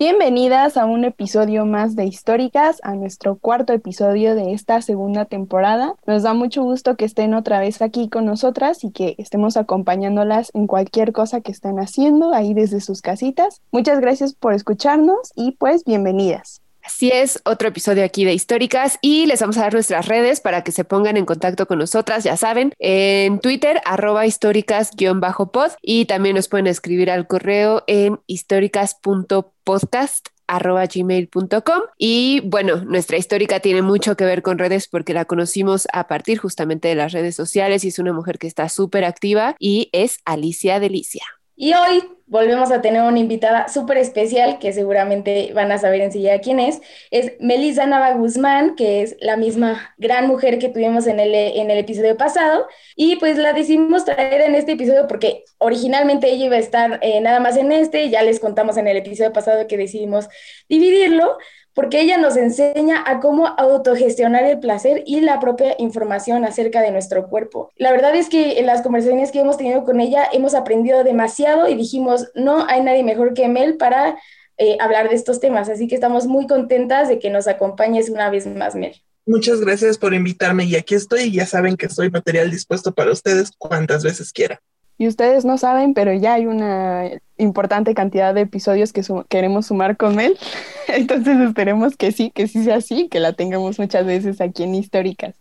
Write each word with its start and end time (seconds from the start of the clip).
Bienvenidas 0.00 0.76
a 0.76 0.86
un 0.86 1.04
episodio 1.04 1.66
más 1.66 1.96
de 1.96 2.04
Históricas, 2.04 2.78
a 2.84 2.94
nuestro 2.94 3.36
cuarto 3.36 3.72
episodio 3.72 4.36
de 4.36 4.52
esta 4.52 4.80
segunda 4.80 5.24
temporada. 5.24 5.96
Nos 6.06 6.22
da 6.22 6.34
mucho 6.34 6.62
gusto 6.62 6.96
que 6.96 7.04
estén 7.04 7.34
otra 7.34 7.58
vez 7.58 7.82
aquí 7.82 8.08
con 8.08 8.24
nosotras 8.24 8.84
y 8.84 8.92
que 8.92 9.16
estemos 9.18 9.56
acompañándolas 9.56 10.52
en 10.54 10.68
cualquier 10.68 11.10
cosa 11.10 11.40
que 11.40 11.50
estén 11.50 11.80
haciendo 11.80 12.32
ahí 12.32 12.54
desde 12.54 12.80
sus 12.80 13.02
casitas. 13.02 13.60
Muchas 13.72 13.98
gracias 13.98 14.34
por 14.34 14.52
escucharnos 14.52 15.32
y 15.34 15.56
pues 15.58 15.82
bienvenidas. 15.82 16.62
Así 16.88 17.10
es, 17.12 17.38
otro 17.44 17.68
episodio 17.68 18.02
aquí 18.02 18.24
de 18.24 18.32
Históricas 18.32 18.98
y 19.02 19.26
les 19.26 19.42
vamos 19.42 19.58
a 19.58 19.60
dar 19.60 19.74
nuestras 19.74 20.08
redes 20.08 20.40
para 20.40 20.64
que 20.64 20.72
se 20.72 20.84
pongan 20.84 21.18
en 21.18 21.26
contacto 21.26 21.66
con 21.66 21.78
nosotras, 21.78 22.24
ya 22.24 22.38
saben, 22.38 22.72
en 22.78 23.40
Twitter, 23.40 23.82
arroba 23.84 24.24
históricas-pod 24.24 25.72
y 25.82 26.06
también 26.06 26.34
nos 26.34 26.48
pueden 26.48 26.66
escribir 26.66 27.10
al 27.10 27.26
correo 27.26 27.84
en 27.88 28.20
históricas.podcast 28.26 30.28
arroba 30.46 30.84
y 31.98 32.40
bueno, 32.46 32.76
nuestra 32.86 33.18
histórica 33.18 33.60
tiene 33.60 33.82
mucho 33.82 34.16
que 34.16 34.24
ver 34.24 34.40
con 34.40 34.56
redes 34.56 34.88
porque 34.88 35.12
la 35.12 35.26
conocimos 35.26 35.86
a 35.92 36.08
partir 36.08 36.38
justamente 36.38 36.88
de 36.88 36.94
las 36.94 37.12
redes 37.12 37.36
sociales 37.36 37.84
y 37.84 37.88
es 37.88 37.98
una 37.98 38.14
mujer 38.14 38.38
que 38.38 38.46
está 38.46 38.70
súper 38.70 39.04
activa 39.04 39.56
y 39.58 39.90
es 39.92 40.20
Alicia 40.24 40.80
Delicia. 40.80 41.37
Y 41.60 41.74
hoy 41.74 42.04
volvemos 42.26 42.70
a 42.70 42.80
tener 42.80 43.02
una 43.02 43.18
invitada 43.18 43.66
súper 43.66 43.98
especial 43.98 44.60
que 44.60 44.72
seguramente 44.72 45.50
van 45.54 45.72
a 45.72 45.78
saber 45.78 46.02
enseguida 46.02 46.38
quién 46.38 46.60
es. 46.60 46.80
Es 47.10 47.32
Melissa 47.40 47.84
Nava 47.84 48.12
Guzmán, 48.12 48.76
que 48.76 49.02
es 49.02 49.16
la 49.20 49.36
misma 49.36 49.92
gran 49.98 50.28
mujer 50.28 50.60
que 50.60 50.68
tuvimos 50.68 51.08
en 51.08 51.18
el, 51.18 51.34
en 51.34 51.68
el 51.68 51.78
episodio 51.78 52.16
pasado. 52.16 52.68
Y 52.94 53.16
pues 53.16 53.38
la 53.38 53.54
decidimos 53.54 54.04
traer 54.04 54.42
en 54.42 54.54
este 54.54 54.72
episodio 54.72 55.08
porque 55.08 55.42
originalmente 55.58 56.30
ella 56.30 56.46
iba 56.46 56.54
a 56.56 56.60
estar 56.60 57.00
eh, 57.02 57.20
nada 57.20 57.40
más 57.40 57.56
en 57.56 57.72
este. 57.72 58.08
Ya 58.08 58.22
les 58.22 58.38
contamos 58.38 58.76
en 58.76 58.86
el 58.86 58.96
episodio 58.96 59.32
pasado 59.32 59.66
que 59.66 59.76
decidimos 59.76 60.28
dividirlo 60.68 61.38
porque 61.78 62.00
ella 62.00 62.18
nos 62.18 62.36
enseña 62.36 63.04
a 63.06 63.20
cómo 63.20 63.46
autogestionar 63.46 64.42
el 64.42 64.58
placer 64.58 65.04
y 65.06 65.20
la 65.20 65.38
propia 65.38 65.76
información 65.78 66.44
acerca 66.44 66.80
de 66.80 66.90
nuestro 66.90 67.28
cuerpo. 67.28 67.70
La 67.76 67.92
verdad 67.92 68.16
es 68.16 68.28
que 68.28 68.58
en 68.58 68.66
las 68.66 68.82
conversaciones 68.82 69.30
que 69.30 69.38
hemos 69.38 69.58
tenido 69.58 69.84
con 69.84 70.00
ella 70.00 70.24
hemos 70.32 70.54
aprendido 70.54 71.04
demasiado 71.04 71.68
y 71.68 71.76
dijimos, 71.76 72.32
no 72.34 72.66
hay 72.66 72.82
nadie 72.82 73.04
mejor 73.04 73.32
que 73.32 73.46
Mel 73.46 73.76
para 73.76 74.18
eh, 74.56 74.76
hablar 74.80 75.08
de 75.08 75.14
estos 75.14 75.38
temas, 75.38 75.68
así 75.68 75.86
que 75.86 75.94
estamos 75.94 76.26
muy 76.26 76.48
contentas 76.48 77.08
de 77.08 77.20
que 77.20 77.30
nos 77.30 77.46
acompañes 77.46 78.10
una 78.10 78.28
vez 78.28 78.48
más, 78.48 78.74
Mel. 78.74 79.00
Muchas 79.24 79.60
gracias 79.60 79.98
por 79.98 80.14
invitarme 80.14 80.64
y 80.64 80.74
aquí 80.74 80.96
estoy 80.96 81.30
ya 81.30 81.46
saben 81.46 81.76
que 81.76 81.88
soy 81.88 82.10
material 82.10 82.50
dispuesto 82.50 82.92
para 82.92 83.12
ustedes 83.12 83.52
cuantas 83.56 84.02
veces 84.02 84.32
quiera. 84.32 84.60
Y 84.98 85.06
ustedes 85.06 85.44
no 85.44 85.58
saben, 85.58 85.94
pero 85.94 86.12
ya 86.12 86.34
hay 86.34 86.46
una 86.46 87.08
importante 87.36 87.94
cantidad 87.94 88.34
de 88.34 88.42
episodios 88.42 88.92
que 88.92 89.02
queremos 89.28 89.66
sumar 89.66 89.96
con 89.96 90.18
él. 90.18 90.36
Entonces 90.88 91.38
esperemos 91.38 91.96
que 91.96 92.10
sí, 92.10 92.30
que 92.30 92.48
sí 92.48 92.64
sea 92.64 92.76
así, 92.76 93.08
que 93.08 93.20
la 93.20 93.32
tengamos 93.32 93.78
muchas 93.78 94.04
veces 94.04 94.40
aquí 94.40 94.64
en 94.64 94.74
Históricas. 94.74 95.36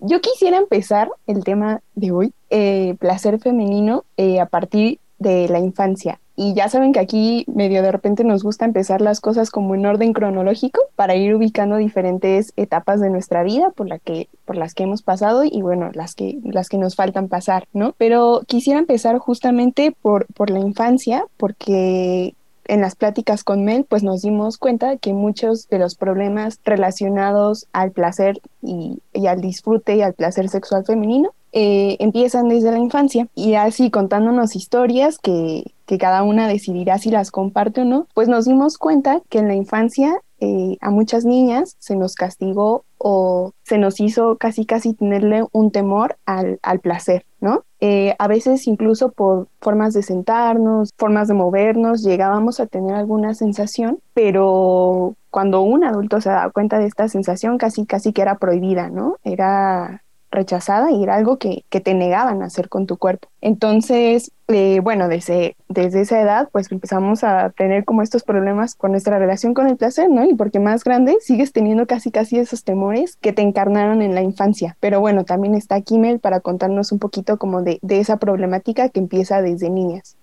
Yo 0.00 0.20
quisiera 0.20 0.58
empezar 0.58 1.10
el 1.26 1.42
tema 1.42 1.80
de 1.94 2.12
hoy, 2.12 2.32
eh, 2.50 2.94
placer 3.00 3.40
femenino, 3.40 4.04
eh, 4.16 4.38
a 4.38 4.46
partir 4.46 5.00
de 5.18 5.48
la 5.48 5.58
infancia. 5.58 6.20
Y 6.40 6.54
ya 6.54 6.68
saben 6.68 6.92
que 6.92 7.00
aquí 7.00 7.44
medio 7.52 7.82
de 7.82 7.90
repente 7.90 8.22
nos 8.22 8.44
gusta 8.44 8.64
empezar 8.64 9.00
las 9.00 9.20
cosas 9.20 9.50
como 9.50 9.74
en 9.74 9.84
orden 9.84 10.12
cronológico 10.12 10.80
para 10.94 11.16
ir 11.16 11.34
ubicando 11.34 11.78
diferentes 11.78 12.52
etapas 12.56 13.00
de 13.00 13.10
nuestra 13.10 13.42
vida 13.42 13.70
por, 13.70 13.88
la 13.88 13.98
que, 13.98 14.28
por 14.44 14.56
las 14.56 14.72
que 14.72 14.84
hemos 14.84 15.02
pasado 15.02 15.42
y 15.42 15.62
bueno, 15.62 15.90
las 15.94 16.14
que, 16.14 16.38
las 16.44 16.68
que 16.68 16.78
nos 16.78 16.94
faltan 16.94 17.26
pasar, 17.26 17.66
¿no? 17.72 17.92
Pero 17.98 18.42
quisiera 18.46 18.78
empezar 18.78 19.18
justamente 19.18 19.92
por, 20.00 20.26
por 20.32 20.50
la 20.50 20.60
infancia 20.60 21.24
porque 21.36 22.36
en 22.68 22.82
las 22.82 22.94
pláticas 22.94 23.42
con 23.42 23.64
Mel, 23.64 23.84
pues 23.84 24.02
nos 24.02 24.22
dimos 24.22 24.58
cuenta 24.58 24.96
que 24.98 25.12
muchos 25.12 25.68
de 25.68 25.78
los 25.78 25.96
problemas 25.96 26.60
relacionados 26.64 27.66
al 27.72 27.90
placer 27.90 28.40
y, 28.62 29.00
al 29.26 29.40
disfrute 29.40 29.96
y 29.96 30.02
al 30.02 30.14
placer 30.14 30.48
sexual 30.48 30.84
femenino 30.84 31.30
eh, 31.52 31.96
empiezan 31.98 32.48
desde 32.48 32.70
la 32.70 32.78
infancia. 32.78 33.26
Y 33.34 33.54
así 33.54 33.90
contándonos 33.90 34.54
historias 34.54 35.18
que, 35.18 35.72
que, 35.86 35.98
cada 35.98 36.22
una 36.22 36.46
decidirá 36.46 36.98
si 36.98 37.10
las 37.10 37.30
comparte 37.30 37.80
o 37.80 37.84
no, 37.84 38.06
pues 38.14 38.28
nos 38.28 38.44
dimos 38.44 38.78
cuenta 38.78 39.22
que 39.30 39.38
en 39.38 39.48
la 39.48 39.54
infancia 39.54 40.20
eh, 40.40 40.76
a 40.80 40.90
muchas 40.90 41.24
niñas 41.24 41.76
se 41.78 41.96
nos 41.96 42.14
castigó 42.14 42.84
o 42.98 43.52
se 43.64 43.78
nos 43.78 44.00
hizo 44.00 44.36
casi 44.36 44.66
casi 44.66 44.94
tenerle 44.94 45.44
un 45.52 45.70
temor 45.70 46.16
al, 46.26 46.58
al 46.62 46.80
placer, 46.80 47.24
¿no? 47.40 47.64
Eh, 47.80 48.14
a 48.18 48.26
veces 48.28 48.66
incluso 48.66 49.12
por 49.12 49.48
formas 49.60 49.94
de 49.94 50.02
sentarnos, 50.02 50.90
formas 50.96 51.28
de 51.28 51.34
movernos, 51.34 52.02
llegábamos 52.02 52.60
a 52.60 52.66
tener 52.66 52.94
alguna 52.94 53.34
sensación, 53.34 54.00
pero 54.14 55.14
cuando 55.30 55.62
un 55.62 55.84
adulto 55.84 56.20
se 56.20 56.30
da 56.30 56.50
cuenta 56.50 56.78
de 56.78 56.86
esta 56.86 57.08
sensación 57.08 57.58
casi 57.58 57.86
casi 57.86 58.12
que 58.12 58.22
era 58.22 58.38
prohibida, 58.38 58.90
¿no? 58.90 59.16
Era 59.22 60.02
rechazada 60.30 60.90
y 60.90 61.02
era 61.02 61.14
algo 61.14 61.38
que, 61.38 61.64
que, 61.68 61.80
te 61.80 61.94
negaban 61.94 62.42
a 62.42 62.46
hacer 62.46 62.68
con 62.68 62.86
tu 62.86 62.96
cuerpo. 62.96 63.28
Entonces, 63.40 64.32
eh, 64.48 64.80
bueno, 64.82 65.08
desde, 65.08 65.56
desde 65.68 66.02
esa 66.02 66.20
edad, 66.20 66.48
pues 66.52 66.70
empezamos 66.70 67.24
a 67.24 67.50
tener 67.50 67.84
como 67.84 68.02
estos 68.02 68.22
problemas 68.22 68.74
con 68.74 68.92
nuestra 68.92 69.18
relación 69.18 69.54
con 69.54 69.68
el 69.68 69.76
placer, 69.76 70.10
¿no? 70.10 70.24
Y 70.24 70.34
porque 70.34 70.60
más 70.60 70.84
grande 70.84 71.16
sigues 71.20 71.52
teniendo 71.52 71.86
casi 71.86 72.10
casi 72.10 72.38
esos 72.38 72.64
temores 72.64 73.16
que 73.16 73.32
te 73.32 73.42
encarnaron 73.42 74.02
en 74.02 74.14
la 74.14 74.22
infancia. 74.22 74.76
Pero 74.80 75.00
bueno, 75.00 75.24
también 75.24 75.54
está 75.54 75.80
Kimmel 75.80 76.20
para 76.20 76.40
contarnos 76.40 76.92
un 76.92 76.98
poquito 76.98 77.38
como 77.38 77.62
de, 77.62 77.78
de 77.82 78.00
esa 78.00 78.18
problemática 78.18 78.88
que 78.88 79.00
empieza 79.00 79.42
desde 79.42 79.70
niñas. 79.70 80.16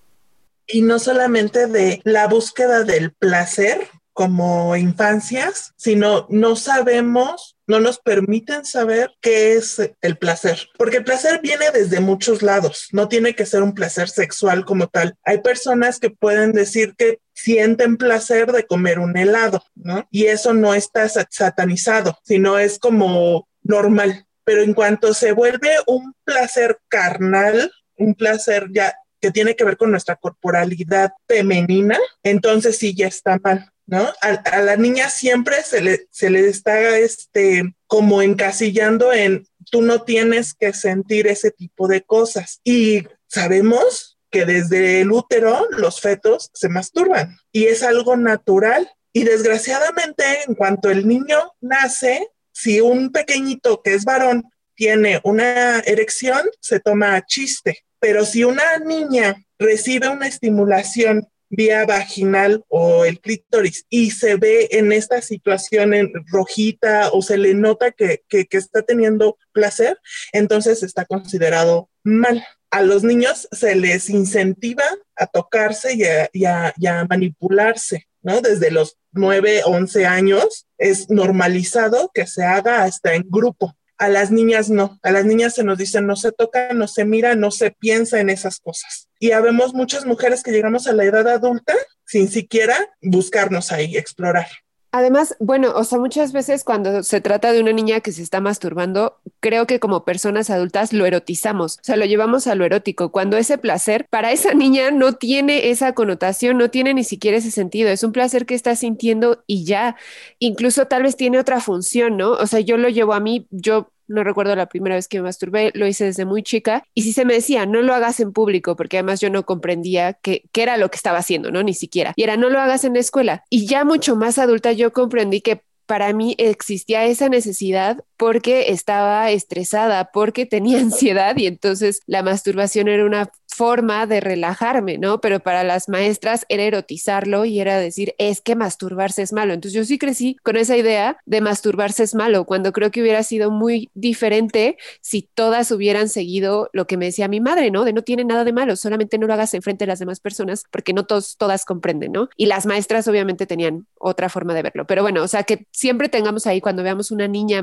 Y 0.67 0.81
no 0.81 0.97
solamente 0.99 1.67
de 1.67 2.01
la 2.03 2.27
búsqueda 2.27 2.83
del 2.83 3.11
placer, 3.13 3.87
como 4.15 4.77
infancias, 4.77 5.73
sino 5.75 6.25
no 6.29 6.55
sabemos, 6.55 7.54
no 7.67 7.79
nos 7.79 7.99
permiten 7.99 8.65
saber 8.65 9.11
qué 9.21 9.55
es 9.55 9.81
el 10.01 10.17
placer, 10.17 10.67
porque 10.77 10.97
el 10.97 11.03
placer 11.03 11.39
viene 11.41 11.71
desde 11.71 11.99
muchos 11.99 12.41
lados, 12.41 12.87
no 12.91 13.07
tiene 13.07 13.35
que 13.35 13.45
ser 13.45 13.63
un 13.63 13.73
placer 13.73 14.09
sexual 14.09 14.65
como 14.65 14.87
tal. 14.87 15.15
Hay 15.23 15.39
personas 15.39 15.99
que 15.99 16.09
pueden 16.09 16.51
decir 16.51 16.95
que 16.97 17.19
sienten 17.33 17.97
placer 17.97 18.51
de 18.51 18.65
comer 18.65 18.99
un 18.99 19.17
helado, 19.17 19.63
¿no? 19.75 20.07
Y 20.11 20.25
eso 20.25 20.53
no 20.53 20.73
está 20.73 21.07
satanizado, 21.09 22.17
sino 22.23 22.57
es 22.57 22.79
como 22.79 23.47
normal. 23.61 24.25
Pero 24.43 24.61
en 24.61 24.73
cuanto 24.73 25.13
se 25.13 25.31
vuelve 25.31 25.71
un 25.87 26.13
placer 26.23 26.79
carnal, 26.87 27.71
un 27.97 28.13
placer 28.13 28.67
ya 28.71 28.95
que 29.19 29.31
tiene 29.31 29.55
que 29.55 29.63
ver 29.63 29.75
con 29.75 29.89
nuestra 29.89 30.15
corporalidad 30.15 31.11
femenina, 31.27 31.97
entonces 32.21 32.77
sí 32.77 32.95
ya 32.95 33.07
está 33.07 33.39
mal. 33.43 33.71
¿No? 33.87 34.11
A, 34.21 34.27
a, 34.27 34.61
la 34.61 34.75
niña 34.75 35.09
siempre 35.09 35.61
se 35.63 35.81
le, 35.81 36.07
se 36.11 36.29
le 36.29 36.47
está 36.47 36.97
este, 36.97 37.75
como 37.87 38.21
encasillando 38.21 39.13
en 39.13 39.47
tú 39.71 39.81
no 39.81 40.03
tienes 40.03 40.53
que 40.53 40.73
sentir 40.73 41.27
ese 41.27 41.51
tipo 41.51 41.87
de 41.87 42.01
cosas. 42.01 42.61
Y 42.63 43.03
sabemos 43.27 44.17
que 44.31 44.45
desde 44.45 45.01
el 45.01 45.11
útero 45.11 45.67
los 45.71 46.01
fetos 46.01 46.49
se 46.53 46.69
masturban 46.69 47.37
y 47.51 47.65
es 47.65 47.83
algo 47.83 48.17
natural. 48.17 48.89
Y 49.13 49.23
desgraciadamente, 49.23 50.23
en 50.47 50.55
cuanto 50.55 50.89
el 50.89 51.07
niño 51.07 51.53
nace, 51.61 52.27
si 52.51 52.81
un 52.81 53.11
pequeñito 53.11 53.81
que 53.81 53.93
es 53.93 54.03
varón 54.03 54.43
tiene 54.75 55.21
una 55.23 55.79
erección, 55.79 56.41
se 56.59 56.79
toma 56.79 57.25
chiste. 57.25 57.85
Pero 57.99 58.25
si 58.25 58.43
una 58.43 58.77
niña 58.77 59.35
recibe 59.57 60.09
una 60.09 60.27
estimulación 60.27 61.27
vía 61.55 61.85
vaginal 61.85 62.63
o 62.67 63.05
el 63.05 63.19
clítoris 63.19 63.85
y 63.89 64.11
se 64.11 64.35
ve 64.35 64.67
en 64.71 64.91
esta 64.91 65.21
situación 65.21 65.93
en 65.93 66.11
rojita 66.27 67.09
o 67.11 67.21
se 67.21 67.37
le 67.37 67.53
nota 67.53 67.91
que, 67.91 68.23
que, 68.27 68.47
está 68.51 68.81
teniendo 68.81 69.37
placer, 69.51 69.99
entonces 70.31 70.83
está 70.83 71.05
considerado 71.05 71.89
mal. 72.03 72.45
A 72.71 72.81
los 72.81 73.03
niños 73.03 73.47
se 73.51 73.75
les 73.75 74.09
incentiva 74.09 74.83
a 75.15 75.27
tocarse 75.27 75.93
y 75.93 76.03
a, 76.03 76.73
y 76.75 76.87
a 76.87 77.05
manipularse, 77.09 78.07
¿no? 78.21 78.41
Desde 78.41 78.71
los 78.71 78.97
9, 79.13 79.61
11 79.65 80.05
años 80.05 80.67
es 80.77 81.09
normalizado 81.09 82.11
que 82.13 82.27
se 82.27 82.43
haga 82.43 82.83
hasta 82.83 83.15
en 83.15 83.23
grupo. 83.29 83.75
A 83.97 84.09
las 84.09 84.31
niñas 84.31 84.69
no, 84.69 84.99
a 85.03 85.11
las 85.11 85.25
niñas 85.25 85.55
se 85.55 85.63
nos 85.63 85.77
dice 85.77 86.01
no 86.01 86.15
se 86.15 86.31
toca, 86.31 86.73
no 86.73 86.87
se 86.87 87.05
mira, 87.05 87.35
no 87.35 87.51
se 87.51 87.71
piensa 87.71 88.19
en 88.19 88.29
esas 88.29 88.59
cosas. 88.59 89.09
Y 89.19 89.31
habemos 89.31 89.73
muchas 89.73 90.05
mujeres 90.05 90.43
que 90.43 90.51
llegamos 90.51 90.87
a 90.87 90.93
la 90.93 91.05
edad 91.05 91.27
adulta 91.27 91.73
sin 92.05 92.27
siquiera 92.27 92.77
buscarnos 93.01 93.71
ahí, 93.71 93.97
explorar. 93.97 94.47
Además, 94.95 95.35
bueno, 95.41 95.73
o 95.75 95.83
sea, 95.83 95.99
muchas 95.99 96.31
veces 96.31 96.63
cuando 96.63 97.03
se 97.03 97.19
trata 97.19 97.51
de 97.51 97.59
una 97.59 97.73
niña 97.73 97.99
que 97.99 98.13
se 98.13 98.23
está 98.23 98.39
masturbando, 98.39 99.17
creo 99.41 99.67
que 99.67 99.81
como 99.81 100.05
personas 100.05 100.49
adultas 100.49 100.93
lo 100.93 101.05
erotizamos, 101.05 101.79
o 101.79 101.83
sea, 101.83 101.97
lo 101.97 102.05
llevamos 102.05 102.47
a 102.47 102.55
lo 102.55 102.63
erótico, 102.63 103.11
cuando 103.11 103.35
ese 103.35 103.57
placer 103.57 104.07
para 104.09 104.31
esa 104.31 104.53
niña 104.53 104.91
no 104.91 105.11
tiene 105.11 105.69
esa 105.69 105.91
connotación, 105.91 106.57
no 106.57 106.69
tiene 106.69 106.93
ni 106.93 107.03
siquiera 107.03 107.35
ese 107.35 107.51
sentido, 107.51 107.89
es 107.89 108.03
un 108.05 108.13
placer 108.13 108.45
que 108.45 108.55
está 108.55 108.73
sintiendo 108.77 109.43
y 109.47 109.65
ya, 109.65 109.97
incluso 110.39 110.85
tal 110.85 111.03
vez 111.03 111.17
tiene 111.17 111.39
otra 111.39 111.59
función, 111.59 112.15
¿no? 112.15 112.31
O 112.31 112.47
sea, 112.47 112.61
yo 112.61 112.77
lo 112.77 112.87
llevo 112.87 113.13
a 113.13 113.19
mí, 113.19 113.47
yo 113.51 113.91
no 114.07 114.23
recuerdo 114.23 114.55
la 114.55 114.67
primera 114.67 114.95
vez 114.95 115.07
que 115.07 115.17
me 115.17 115.23
masturbé, 115.23 115.71
lo 115.73 115.87
hice 115.87 116.05
desde 116.05 116.25
muy 116.25 116.43
chica. 116.43 116.83
Y 116.93 117.03
si 117.03 117.13
se 117.13 117.25
me 117.25 117.33
decía, 117.33 117.65
no 117.65 117.81
lo 117.81 117.93
hagas 117.93 118.19
en 118.19 118.33
público, 118.33 118.75
porque 118.75 118.97
además 118.97 119.21
yo 119.21 119.29
no 119.29 119.45
comprendía 119.45 120.13
qué, 120.13 120.43
era 120.53 120.77
lo 120.77 120.89
que 120.89 120.97
estaba 120.97 121.19
haciendo, 121.19 121.51
¿no? 121.51 121.63
Ni 121.63 121.73
siquiera. 121.73 122.13
Y 122.15 122.23
era, 122.23 122.37
no 122.37 122.49
lo 122.49 122.59
hagas 122.59 122.83
en 122.83 122.93
la 122.93 122.99
escuela. 122.99 123.43
Y 123.49 123.67
ya 123.67 123.83
mucho 123.85 124.15
más 124.15 124.37
adulta 124.37 124.71
yo 124.71 124.91
comprendí 124.93 125.41
que 125.41 125.61
para 125.85 126.13
mí 126.13 126.35
existía 126.39 127.05
esa 127.05 127.29
necesidad 127.29 128.03
porque 128.17 128.71
estaba 128.71 129.31
estresada, 129.31 130.11
porque 130.11 130.45
tenía 130.45 130.79
ansiedad 130.79 131.35
y 131.37 131.47
entonces 131.47 132.01
la 132.05 132.23
masturbación 132.23 132.87
era 132.87 133.05
una 133.05 133.31
forma 133.55 134.05
de 134.05 134.19
relajarme, 134.19 134.97
¿no? 134.97 135.21
Pero 135.21 135.39
para 135.39 135.63
las 135.63 135.87
maestras 135.87 136.45
era 136.49 136.63
erotizarlo 136.63 137.45
y 137.45 137.61
era 137.61 137.79
decir, 137.79 138.13
es 138.17 138.41
que 138.41 138.55
masturbarse 138.55 139.21
es 139.21 139.31
malo. 139.31 139.53
Entonces 139.53 139.73
yo 139.73 139.85
sí 139.85 139.97
crecí 139.97 140.35
con 140.43 140.57
esa 140.57 140.75
idea 140.75 141.17
de 141.25 141.39
masturbarse 141.39 142.03
es 142.03 142.15
malo, 142.15 142.43
cuando 142.45 142.73
creo 142.73 142.91
que 142.91 143.01
hubiera 143.01 143.23
sido 143.23 143.51
muy 143.51 143.89
diferente 143.93 144.77
si 144.99 145.21
todas 145.21 145.71
hubieran 145.71 146.09
seguido 146.09 146.69
lo 146.73 146.85
que 146.85 146.97
me 146.97 147.05
decía 147.05 147.29
mi 147.29 147.39
madre, 147.39 147.71
¿no? 147.71 147.85
De 147.85 147.93
no 147.93 148.01
tiene 148.01 148.25
nada 148.25 148.43
de 148.43 148.51
malo, 148.51 148.75
solamente 148.75 149.17
no 149.17 149.25
lo 149.25 149.33
hagas 149.33 149.53
enfrente 149.53 149.85
de 149.85 149.87
las 149.87 149.99
demás 149.99 150.19
personas 150.19 150.65
porque 150.69 150.93
no 150.93 151.05
todos, 151.05 151.37
todas 151.37 151.63
comprenden, 151.63 152.11
¿no? 152.11 152.29
Y 152.35 152.47
las 152.47 152.65
maestras 152.65 153.07
obviamente 153.07 153.47
tenían 153.47 153.87
otra 153.97 154.27
forma 154.27 154.53
de 154.53 154.63
verlo. 154.63 154.85
Pero 154.85 155.01
bueno, 155.01 155.23
o 155.23 155.27
sea, 155.29 155.43
que 155.43 155.65
siempre 155.71 156.09
tengamos 156.09 156.45
ahí 156.45 156.59
cuando 156.59 156.83
veamos 156.83 157.09
una 157.09 157.27
niña 157.29 157.61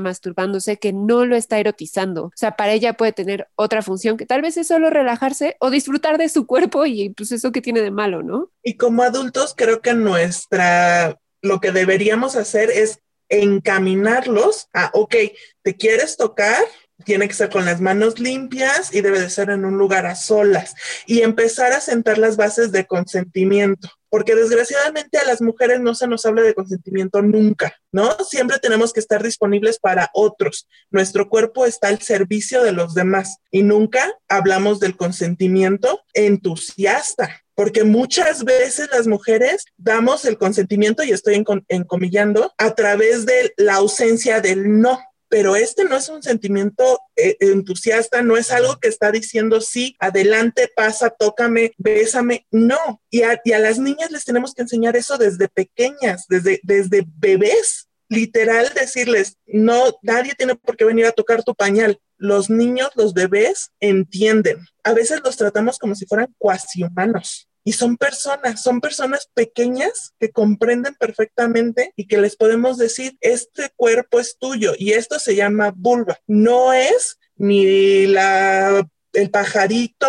que 0.79 0.93
no 0.93 1.25
lo 1.25 1.35
está 1.35 1.59
erotizando. 1.59 2.25
O 2.25 2.31
sea, 2.35 2.55
para 2.55 2.73
ella 2.73 2.93
puede 2.93 3.13
tener 3.13 3.47
otra 3.55 3.81
función 3.81 4.17
que 4.17 4.25
tal 4.25 4.41
vez 4.41 4.57
es 4.57 4.67
solo 4.67 4.89
relajarse 4.89 5.55
o 5.59 5.69
disfrutar 5.69 6.17
de 6.17 6.29
su 6.29 6.45
cuerpo 6.45 6.85
y 6.85 7.09
pues 7.09 7.31
eso 7.31 7.51
que 7.51 7.61
tiene 7.61 7.81
de 7.81 7.91
malo, 7.91 8.23
¿no? 8.23 8.51
Y 8.63 8.75
como 8.75 9.03
adultos 9.03 9.53
creo 9.55 9.81
que 9.81 9.93
nuestra, 9.93 11.19
lo 11.41 11.59
que 11.59 11.71
deberíamos 11.71 12.35
hacer 12.35 12.69
es 12.69 12.99
encaminarlos 13.29 14.67
a, 14.73 14.91
ok, 14.93 15.15
¿te 15.63 15.75
quieres 15.75 16.17
tocar? 16.17 16.63
tiene 17.03 17.27
que 17.27 17.33
ser 17.33 17.49
con 17.49 17.65
las 17.65 17.81
manos 17.81 18.19
limpias 18.19 18.93
y 18.93 19.01
debe 19.01 19.19
de 19.19 19.29
ser 19.29 19.49
en 19.49 19.65
un 19.65 19.77
lugar 19.77 20.05
a 20.05 20.15
solas 20.15 20.73
y 21.05 21.21
empezar 21.21 21.73
a 21.73 21.81
sentar 21.81 22.17
las 22.17 22.37
bases 22.37 22.71
de 22.71 22.85
consentimiento, 22.85 23.89
porque 24.13 24.35
desgraciadamente 24.35 25.17
a 25.17 25.25
las 25.25 25.41
mujeres 25.41 25.79
no 25.79 25.95
se 25.95 26.05
nos 26.05 26.23
habla 26.27 26.43
de 26.43 26.53
consentimiento 26.53 27.23
nunca, 27.23 27.73
¿no? 27.91 28.15
Siempre 28.29 28.59
tenemos 28.59 28.93
que 28.93 28.99
estar 28.99 29.23
disponibles 29.23 29.79
para 29.79 30.11
otros. 30.13 30.67
Nuestro 30.91 31.29
cuerpo 31.29 31.65
está 31.65 31.87
al 31.87 31.99
servicio 31.99 32.61
de 32.61 32.73
los 32.73 32.93
demás 32.93 33.37
y 33.49 33.63
nunca 33.63 34.13
hablamos 34.29 34.79
del 34.79 34.95
consentimiento 34.97 36.01
entusiasta. 36.13 37.41
Porque 37.55 37.85
muchas 37.85 38.43
veces 38.43 38.87
las 38.91 39.07
mujeres 39.07 39.65
damos 39.77 40.25
el 40.25 40.37
consentimiento, 40.37 41.03
y 41.03 41.09
estoy 41.09 41.43
encomillando, 41.67 42.53
a 42.59 42.75
través 42.75 43.25
de 43.25 43.51
la 43.57 43.75
ausencia 43.77 44.41
del 44.41 44.79
no 44.79 44.99
pero 45.33 45.55
este 45.55 45.83
no 45.85 45.97
es 45.97 46.09
un 46.09 46.21
sentimiento 46.21 46.99
eh, 47.15 47.37
entusiasta, 47.39 48.21
no 48.21 48.37
es 48.37 48.51
algo 48.51 48.79
que 48.79 48.87
está 48.87 49.11
diciendo 49.11 49.61
sí, 49.61 49.95
adelante, 49.97 50.69
pasa, 50.75 51.09
tócame, 51.09 51.73
bésame, 51.79 52.45
no. 52.51 53.01
Y 53.09 53.23
a, 53.23 53.41
las 53.57 53.79
niñas 53.79 54.11
les 54.11 54.25
tenemos 54.25 54.53
que 54.53 54.61
enseñar 54.61 54.95
eso 54.95 55.17
desde 55.17 55.47
pequeñas, 55.47 56.25
desde, 56.29 56.59
desde 56.61 57.07
bebés, 57.17 57.89
literal 58.09 58.71
decirles, 58.75 59.39
no, 59.47 59.97
nadie 60.03 60.35
tiene 60.35 60.53
por 60.53 60.77
qué 60.77 60.85
venir 60.85 61.07
a 61.07 61.11
tocar 61.13 61.43
tu 61.43 61.55
pañal. 61.55 61.99
Los 62.17 62.51
niños, 62.51 62.91
los 62.93 63.15
bebés 63.15 63.71
entienden. 63.79 64.63
A 64.83 64.93
veces 64.93 65.19
los 65.23 65.35
tratamos 65.35 65.79
como 65.79 65.95
si 65.95 66.05
fueran 66.05 66.31
cuasi 66.37 66.83
humanos 66.83 67.49
y 67.63 67.73
son 67.73 67.97
personas, 67.97 68.61
son 68.61 68.81
personas 68.81 69.29
pequeñas 69.33 70.13
que 70.19 70.31
comprenden 70.31 70.95
perfectamente 70.95 71.93
y 71.95 72.07
que 72.07 72.17
les 72.17 72.35
podemos 72.35 72.77
decir, 72.77 73.17
este 73.21 73.69
cuerpo 73.75 74.19
es 74.19 74.37
tuyo 74.37 74.73
y 74.77 74.93
esto 74.93 75.19
se 75.19 75.35
llama 75.35 75.73
vulva. 75.75 76.19
No 76.27 76.73
es 76.73 77.19
ni 77.35 78.05
la 78.07 78.85
el 79.13 79.29
pajarito, 79.29 80.07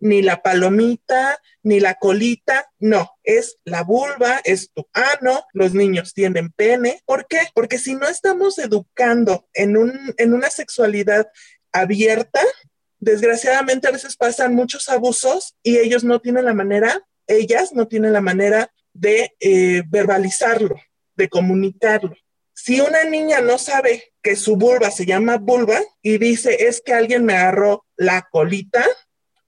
ni 0.00 0.22
la 0.22 0.42
palomita, 0.42 1.38
ni 1.62 1.80
la 1.80 1.94
colita, 1.94 2.70
no, 2.78 3.10
es 3.22 3.58
la 3.64 3.82
vulva, 3.82 4.40
es 4.42 4.70
tu 4.72 4.88
ano, 4.92 5.44
los 5.52 5.74
niños 5.74 6.14
tienen 6.14 6.50
pene. 6.50 7.02
¿Por 7.04 7.26
qué? 7.26 7.40
Porque 7.54 7.78
si 7.78 7.94
no 7.94 8.08
estamos 8.08 8.58
educando 8.58 9.46
en, 9.52 9.76
un, 9.76 9.92
en 10.16 10.32
una 10.32 10.50
sexualidad 10.50 11.28
abierta, 11.72 12.40
desgraciadamente 13.00 13.88
a 13.88 13.92
veces 13.92 14.16
pasan 14.16 14.54
muchos 14.54 14.88
abusos 14.88 15.56
y 15.62 15.78
ellos 15.78 16.04
no 16.04 16.20
tienen 16.20 16.44
la 16.44 16.54
manera, 16.54 17.06
ellas 17.26 17.72
no 17.72 17.86
tienen 17.86 18.12
la 18.12 18.20
manera 18.20 18.72
de 18.92 19.34
eh, 19.40 19.82
verbalizarlo, 19.88 20.76
de 21.14 21.28
comunicarlo. 21.28 22.14
Si 22.54 22.80
una 22.80 23.04
niña 23.04 23.40
no 23.40 23.56
sabe 23.56 24.12
que 24.22 24.34
su 24.34 24.56
vulva 24.56 24.90
se 24.90 25.06
llama 25.06 25.38
vulva 25.38 25.80
y 26.02 26.18
dice 26.18 26.66
es 26.66 26.82
que 26.84 26.92
alguien 26.92 27.24
me 27.24 27.34
agarró 27.34 27.84
la 27.96 28.26
colita, 28.30 28.84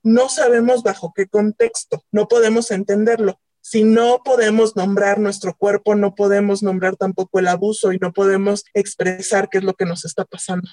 no 0.03 0.29
sabemos 0.29 0.83
bajo 0.83 1.13
qué 1.15 1.27
contexto, 1.27 2.05
no 2.13 2.29
podemos 2.29 2.71
entenderlo. 2.71 3.41
Si 3.63 3.85
no 3.85 4.23
podemos 4.25 4.75
nombrar 4.75 5.19
nuestro 5.19 5.55
cuerpo, 5.55 5.95
no 5.95 6.15
podemos 6.15 6.63
nombrar 6.63 6.97
tampoco 6.97 7.41
el 7.41 7.49
abuso 7.49 7.93
y 7.93 7.99
no 7.99 8.13
podemos 8.13 8.65
expresar 8.73 9.49
qué 9.51 9.59
es 9.59 9.65
lo 9.65 9.75
que 9.75 9.85
nos 9.85 10.05
está 10.05 10.25
pasando. 10.25 10.69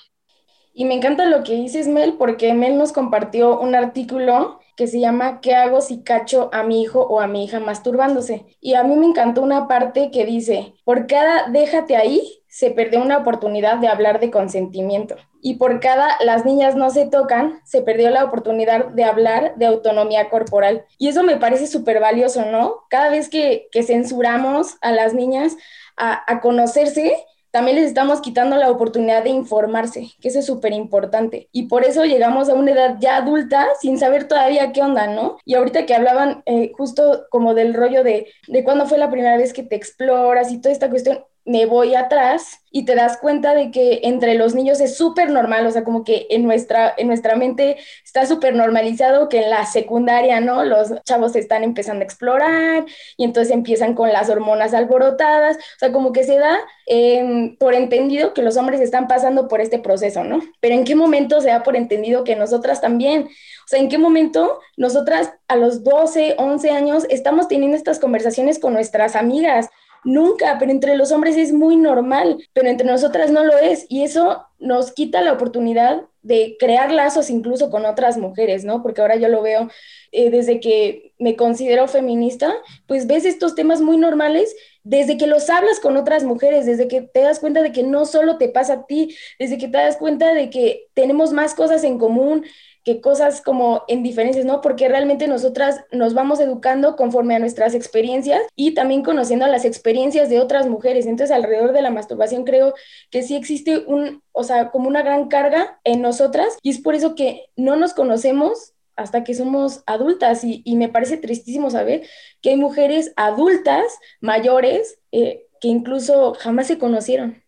Y 0.79 0.85
me 0.85 0.93
encanta 0.93 1.25
lo 1.25 1.43
que 1.43 1.53
dices, 1.53 1.87
Mel, 1.87 2.17
porque 2.19 2.53
Mel 2.53 2.77
nos 2.77 2.93
compartió 2.93 3.59
un 3.59 3.73
artículo 3.73 4.59
que 4.75 4.85
se 4.85 4.99
llama 4.99 5.41
¿Qué 5.41 5.55
hago 5.55 5.81
si 5.81 6.03
cacho 6.03 6.51
a 6.53 6.61
mi 6.61 6.83
hijo 6.83 7.01
o 7.01 7.19
a 7.19 7.25
mi 7.25 7.43
hija 7.43 7.59
masturbándose? 7.59 8.45
Y 8.61 8.75
a 8.75 8.83
mí 8.83 8.95
me 8.95 9.07
encantó 9.07 9.41
una 9.41 9.67
parte 9.67 10.11
que 10.11 10.23
dice, 10.23 10.75
por 10.83 11.07
cada 11.07 11.49
déjate 11.49 11.95
ahí, 11.95 12.43
se 12.47 12.69
perdió 12.69 13.01
una 13.01 13.17
oportunidad 13.17 13.77
de 13.77 13.87
hablar 13.87 14.19
de 14.19 14.29
consentimiento. 14.29 15.15
Y 15.41 15.55
por 15.55 15.79
cada 15.79 16.09
las 16.23 16.45
niñas 16.45 16.75
no 16.75 16.91
se 16.91 17.07
tocan, 17.07 17.59
se 17.65 17.81
perdió 17.81 18.11
la 18.11 18.23
oportunidad 18.23 18.85
de 18.89 19.03
hablar 19.03 19.55
de 19.55 19.65
autonomía 19.65 20.29
corporal. 20.29 20.85
Y 20.99 21.07
eso 21.07 21.23
me 21.23 21.37
parece 21.37 21.65
súper 21.65 21.99
valioso, 21.99 22.45
¿no? 22.45 22.83
Cada 22.91 23.09
vez 23.09 23.29
que, 23.29 23.67
censuramos 23.83 24.77
a 24.81 24.91
las 24.91 25.15
niñas 25.15 25.57
a, 25.97 26.31
a 26.31 26.39
conocerse, 26.39 27.15
también 27.57 27.77
les 27.77 27.87
estamos 27.87 28.21
quitando 28.21 28.55
la 28.55 28.69
oportunidad 28.69 29.23
de 29.23 29.31
informarse, 29.31 30.11
que 30.21 30.27
eso 30.27 30.37
es 30.37 30.45
súper 30.45 30.73
importante. 30.73 31.49
Y 31.51 31.63
por 31.63 31.85
eso 31.85 32.05
llegamos 32.05 32.49
a 32.49 32.53
una 32.53 32.69
edad 32.69 32.97
ya 32.99 33.17
adulta 33.17 33.65
sin 33.81 33.97
saber 33.97 34.27
todavía 34.27 34.71
qué 34.73 34.83
onda, 34.83 35.07
¿no? 35.07 35.37
Y 35.43 35.55
ahorita 35.55 35.87
que 35.87 35.95
hablaban 35.95 36.43
eh, 36.45 36.71
justo 36.77 37.25
como 37.31 37.55
del 37.55 37.73
rollo 37.73 38.03
de, 38.03 38.27
de 38.47 38.63
cuándo 38.63 38.85
fue 38.85 38.99
la 38.99 39.09
primera 39.09 39.37
vez 39.37 39.53
que 39.53 39.63
te 39.63 39.75
exploras 39.75 40.51
y 40.51 40.61
toda 40.61 40.71
esta 40.71 40.91
cuestión, 40.91 41.25
me 41.47 41.65
voy 41.65 41.95
atrás 41.95 42.59
y 42.71 42.83
te 42.83 42.93
das 42.93 43.17
cuenta 43.17 43.55
de 43.55 43.71
que 43.71 44.01
entre 44.03 44.35
los 44.35 44.53
niños 44.53 44.81
es 44.81 44.97
súper 44.97 45.31
normal, 45.31 45.65
o 45.65 45.71
sea, 45.71 45.85
como 45.85 46.03
que 46.03 46.27
en 46.29 46.43
nuestra, 46.43 46.93
en 46.97 47.07
nuestra 47.07 47.37
mente 47.37 47.77
está 48.03 48.25
súper 48.25 48.53
normalizado 48.53 49.29
que 49.29 49.41
en 49.41 49.49
la 49.49 49.65
secundaria, 49.65 50.41
¿no? 50.41 50.65
Los 50.65 50.93
chavos 51.05 51.37
están 51.37 51.63
empezando 51.63 52.01
a 52.01 52.03
explorar 52.03 52.85
y 53.15 53.23
entonces 53.23 53.53
empiezan 53.53 53.93
con 53.93 54.11
las 54.11 54.29
hormonas 54.29 54.73
alborotadas, 54.73 55.55
o 55.55 55.79
sea, 55.79 55.93
como 55.93 56.11
que 56.11 56.25
se 56.25 56.37
da 56.37 56.59
em, 56.85 57.55
por 57.57 57.73
entendido 57.73 58.33
que 58.33 58.41
los 58.41 58.57
hombres 58.57 58.81
están 58.81 59.07
pasando 59.07 59.47
por 59.47 59.61
este 59.61 59.79
proceso, 59.79 60.25
¿no? 60.25 60.41
Pero 60.59 60.75
¿en 60.75 60.83
qué 60.83 60.95
momento 60.95 61.39
se 61.39 61.47
da 61.47 61.63
por 61.63 61.77
entendido 61.77 62.25
que 62.25 62.35
nosotras 62.35 62.81
también? 62.81 63.23
O 63.23 63.67
sea, 63.67 63.79
¿en 63.79 63.87
qué 63.87 63.97
momento 63.97 64.59
nosotras 64.75 65.31
a 65.47 65.55
los 65.55 65.85
12, 65.85 66.35
11 66.37 66.71
años 66.71 67.05
estamos 67.09 67.47
teniendo 67.47 67.77
estas 67.77 67.99
conversaciones 67.99 68.59
con 68.59 68.73
nuestras 68.73 69.15
amigas? 69.15 69.69
Nunca, 70.07 70.55
pero 70.57 70.71
entre 70.71 70.95
los 70.95 71.11
hombres 71.11 71.35
es 71.35 71.51
muy 71.51 71.75
normal, 71.75 72.37
pero 72.53 72.69
entre 72.69 72.87
nosotras 72.87 73.29
no 73.29 73.43
lo 73.43 73.57
es. 73.57 73.85
Y 73.89 74.03
eso 74.03 74.45
nos 74.57 74.93
quita 74.93 75.21
la 75.21 75.33
oportunidad 75.33 76.03
de 76.21 76.55
crear 76.57 76.93
lazos 76.93 77.29
incluso 77.29 77.69
con 77.69 77.85
otras 77.85 78.17
mujeres, 78.17 78.63
¿no? 78.63 78.81
Porque 78.81 79.01
ahora 79.01 79.17
yo 79.17 79.27
lo 79.27 79.41
veo 79.41 79.69
eh, 80.13 80.29
desde 80.29 80.61
que 80.61 81.13
me 81.19 81.35
considero 81.35 81.89
feminista, 81.89 82.53
pues 82.85 83.05
ves 83.05 83.25
estos 83.25 83.53
temas 83.53 83.81
muy 83.81 83.97
normales 83.97 84.55
desde 84.83 85.17
que 85.17 85.27
los 85.27 85.49
hablas 85.49 85.81
con 85.81 85.97
otras 85.97 86.23
mujeres, 86.23 86.65
desde 86.65 86.87
que 86.87 87.01
te 87.01 87.19
das 87.19 87.39
cuenta 87.39 87.61
de 87.61 87.73
que 87.73 87.83
no 87.83 88.05
solo 88.05 88.37
te 88.37 88.47
pasa 88.47 88.73
a 88.73 88.85
ti, 88.85 89.13
desde 89.37 89.57
que 89.57 89.67
te 89.67 89.77
das 89.77 89.97
cuenta 89.97 90.33
de 90.33 90.49
que 90.49 90.87
tenemos 90.93 91.33
más 91.33 91.53
cosas 91.53 91.83
en 91.83 91.97
común, 91.97 92.45
que 92.87 93.01
cosas 93.01 93.41
como 93.41 93.83
en 93.89 94.01
diferencias, 94.01 94.45
¿no? 94.45 94.61
Porque 94.61 94.87
realmente 94.87 95.27
nosotras 95.27 95.83
nos 95.91 96.13
vamos 96.13 96.39
educando 96.39 96.95
conforme 96.95 97.35
a 97.35 97.39
nuestras 97.39 97.75
experiencias 97.75 98.41
y 98.55 98.75
también 98.75 99.03
conociendo 99.03 99.45
las 99.45 99.65
experiencias 99.65 100.29
de 100.29 100.39
otras 100.39 100.67
mujeres. 100.69 101.05
Entonces, 101.05 101.35
alrededor 101.35 101.73
de 101.73 101.81
la 101.81 101.91
masturbación 101.91 102.45
creo 102.45 102.73
que 103.09 103.23
sí 103.23 103.35
existe 103.35 103.79
un, 103.79 104.23
o 104.31 104.45
sea, 104.45 104.71
como 104.71 104.87
una 104.87 105.01
gran 105.01 105.27
carga 105.27 105.81
en 105.83 106.01
nosotras 106.01 106.57
y 106.61 106.69
es 106.69 106.79
por 106.79 106.95
eso 106.95 107.13
que 107.13 107.49
no 107.57 107.75
nos 107.75 107.93
conocemos 107.93 108.73
hasta 108.95 109.25
que 109.25 109.33
somos 109.33 109.83
adultas 109.85 110.45
y, 110.45 110.63
me 110.77 110.87
parece 110.87 111.17
tristísimo 111.17 111.69
saber 111.69 112.07
que 112.39 112.51
hay 112.51 112.55
mujeres 112.55 113.11
adultas, 113.17 113.83
mayores, 114.21 114.97
eh, 115.11 115.45
que 115.59 115.67
incluso 115.67 116.35
jamás 116.35 116.67
se 116.67 116.77
conocieron. 116.77 117.43